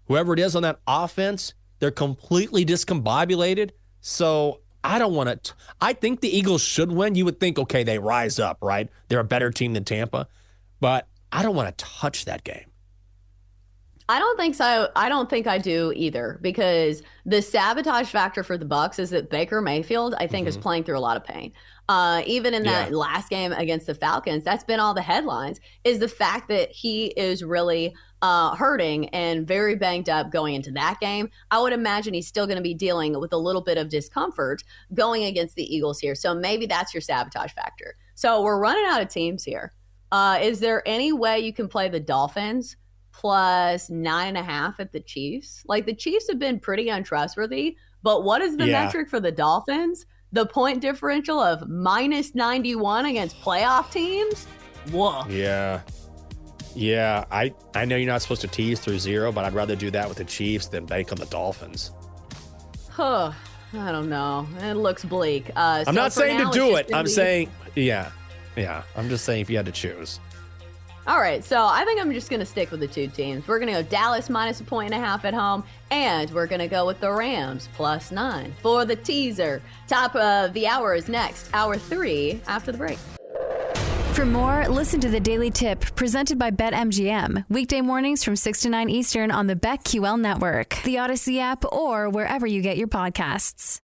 whoever 0.05 0.33
it 0.33 0.39
is 0.39 0.55
on 0.55 0.63
that 0.63 0.79
offense, 0.87 1.53
they're 1.79 1.91
completely 1.91 2.65
discombobulated. 2.65 3.71
So 4.01 4.61
I 4.83 4.99
don't 4.99 5.13
want 5.13 5.43
to. 5.43 5.53
I 5.81 5.93
think 5.93 6.21
the 6.21 6.35
Eagles 6.35 6.61
should 6.61 6.91
win. 6.91 7.15
You 7.15 7.25
would 7.25 7.39
think, 7.39 7.59
okay, 7.59 7.83
they 7.83 7.99
rise 7.99 8.39
up, 8.39 8.59
right? 8.61 8.89
They're 9.07 9.19
a 9.19 9.25
better 9.25 9.51
team 9.51 9.73
than 9.73 9.83
Tampa, 9.83 10.27
but 10.79 11.07
I 11.31 11.43
don't 11.43 11.55
want 11.55 11.75
to 11.77 11.85
touch 11.85 12.25
that 12.25 12.43
game. 12.43 12.65
I 14.09 14.17
don't 14.17 14.37
think 14.39 14.55
so. 14.55 14.89
I 14.95 15.07
don't 15.07 15.29
think 15.29 15.45
I 15.45 15.59
do 15.59 15.93
either 15.95 16.39
because 16.41 17.03
the 17.27 17.43
sabotage 17.43 18.09
factor 18.09 18.43
for 18.43 18.57
the 18.57 18.65
Bucks 18.65 18.97
is 18.97 19.11
that 19.11 19.29
Baker 19.29 19.61
Mayfield, 19.61 20.15
I 20.17 20.25
think, 20.25 20.47
is 20.47 20.57
playing 20.57 20.83
through 20.85 20.97
a 20.97 20.99
lot 20.99 21.15
of 21.15 21.23
pain. 21.23 21.53
Uh, 21.89 22.23
even 22.25 22.55
in 22.55 22.63
that 22.63 22.89
Yeah. 22.89 22.97
last 22.97 23.29
game 23.29 23.51
against 23.51 23.85
the 23.85 23.93
Falcons, 23.93 24.43
that's 24.43 24.63
been 24.63 24.79
all 24.79 24.95
the 24.95 25.01
headlines. 25.03 25.59
Is 25.83 25.99
the 25.99 26.07
fact 26.07 26.47
that 26.49 26.71
he 26.71 27.07
is 27.17 27.43
really 27.43 27.93
uh, 28.21 28.55
hurting 28.55 29.07
and 29.09 29.47
very 29.47 29.75
banged 29.75 30.09
up 30.09 30.29
going 30.31 30.53
into 30.55 30.71
that 30.71 30.99
game. 30.99 31.29
I 31.51 31.59
would 31.61 31.71
imagine 31.71 32.13
he's 32.13 32.27
still 32.27 32.47
going 32.47 32.57
to 32.57 32.63
be 32.63 32.73
dealing 32.73 33.17
with 33.17 33.31
a 33.31 33.37
little 33.37 33.61
bit 33.61 33.77
of 33.77 33.89
discomfort 33.89 34.61
going 34.93 35.23
against 35.23 35.55
the 35.55 35.63
Eagles 35.73 35.99
here. 35.99 36.15
So 36.15 36.35
maybe 36.35 36.65
that's 36.65 36.93
your 36.93 36.99
sabotage 36.99 37.53
factor. 37.53 37.95
So 38.15 38.41
we're 38.41 38.59
running 38.59 38.83
out 38.87 39.01
of 39.01 39.07
teams 39.07 39.43
here. 39.43 39.71
Uh, 40.11 40.39
is 40.41 40.59
there 40.59 40.81
any 40.87 41.11
way 41.13 41.39
you 41.39 41.53
can 41.53 41.67
play 41.67 41.87
the 41.89 41.99
Dolphins 41.99 42.75
plus 43.11 43.89
nine 43.89 44.29
and 44.29 44.37
a 44.37 44.43
half 44.43 44.79
at 44.79 44.91
the 44.91 44.99
Chiefs? 44.99 45.63
Like 45.67 45.85
the 45.85 45.93
Chiefs 45.95 46.27
have 46.29 46.39
been 46.39 46.59
pretty 46.59 46.89
untrustworthy, 46.89 47.75
but 48.01 48.23
what 48.23 48.41
is 48.41 48.57
the 48.57 48.67
Yeah. 48.67 48.85
metric 48.85 49.09
for 49.09 49.19
the 49.19 49.31
Dolphins? 49.31 50.05
The 50.31 50.45
point 50.45 50.81
differential 50.81 51.39
of 51.39 51.67
minus 51.67 52.35
91 52.35 53.05
against 53.05 53.39
playoff 53.41 53.91
teams? 53.91 54.45
Whoa. 54.91 55.25
Yeah. 55.29 55.81
Yeah, 56.75 57.25
I, 57.31 57.53
I 57.73 57.85
know 57.85 57.95
you're 57.97 58.07
not 58.07 58.21
supposed 58.21 58.41
to 58.41 58.47
tease 58.47 58.79
through 58.79 58.99
zero, 58.99 59.31
but 59.31 59.43
I'd 59.43 59.53
rather 59.53 59.75
do 59.75 59.89
that 59.91 60.07
with 60.07 60.19
the 60.19 60.23
Chiefs 60.23 60.67
than 60.67 60.85
bank 60.85 61.11
on 61.11 61.17
the 61.17 61.25
Dolphins. 61.25 61.91
Huh. 62.89 63.31
I 63.73 63.91
don't 63.91 64.09
know. 64.09 64.47
It 64.61 64.75
looks 64.75 65.03
bleak. 65.03 65.49
Uh, 65.55 65.83
I'm 65.85 65.85
so 65.85 65.91
not 65.91 66.13
saying 66.13 66.37
now, 66.39 66.49
to 66.51 66.57
do 66.57 66.75
it. 66.75 66.89
I'm 66.93 67.05
be- 67.05 67.11
saying, 67.11 67.51
yeah, 67.75 68.11
yeah. 68.55 68.83
I'm 68.95 69.09
just 69.09 69.25
saying 69.25 69.41
if 69.41 69.49
you 69.49 69.57
had 69.57 69.65
to 69.65 69.71
choose. 69.71 70.19
All 71.07 71.19
right, 71.19 71.43
so 71.43 71.65
I 71.65 71.85
think 71.85 71.99
I'm 71.99 72.13
just 72.13 72.29
going 72.29 72.39
to 72.39 72.45
stick 72.45 72.69
with 72.69 72.81
the 72.81 72.87
two 72.87 73.07
teams. 73.07 73.47
We're 73.47 73.57
going 73.57 73.73
to 73.73 73.81
go 73.81 73.89
Dallas 73.89 74.29
minus 74.29 74.59
a 74.59 74.63
point 74.63 74.93
and 74.93 75.03
a 75.03 75.03
half 75.03 75.25
at 75.25 75.33
home, 75.33 75.63
and 75.89 76.29
we're 76.29 76.45
going 76.45 76.59
to 76.59 76.67
go 76.67 76.85
with 76.85 76.99
the 76.99 77.11
Rams 77.11 77.67
plus 77.73 78.11
nine 78.11 78.53
for 78.61 78.85
the 78.85 78.95
teaser. 78.95 79.59
Top 79.87 80.15
of 80.15 80.53
the 80.53 80.67
hour 80.67 80.93
is 80.93 81.07
next, 81.09 81.49
hour 81.51 81.77
three 81.77 82.39
after 82.47 82.71
the 82.71 82.77
break. 82.77 82.99
For 84.13 84.25
more, 84.25 84.67
listen 84.67 84.99
to 84.99 85.09
the 85.09 85.19
Daily 85.19 85.49
Tip 85.49 85.79
presented 85.95 86.37
by 86.37 86.51
BetMGM. 86.51 87.45
Weekday 87.49 87.81
mornings 87.81 88.23
from 88.23 88.35
6 88.35 88.61
to 88.61 88.69
9 88.69 88.89
Eastern 88.89 89.31
on 89.31 89.47
the 89.47 89.55
BetQL 89.55 90.19
network, 90.19 90.77
the 90.83 90.95
Audacy 90.95 91.39
app, 91.39 91.63
or 91.71 92.09
wherever 92.09 92.45
you 92.45 92.61
get 92.61 92.77
your 92.77 92.89
podcasts. 92.89 93.79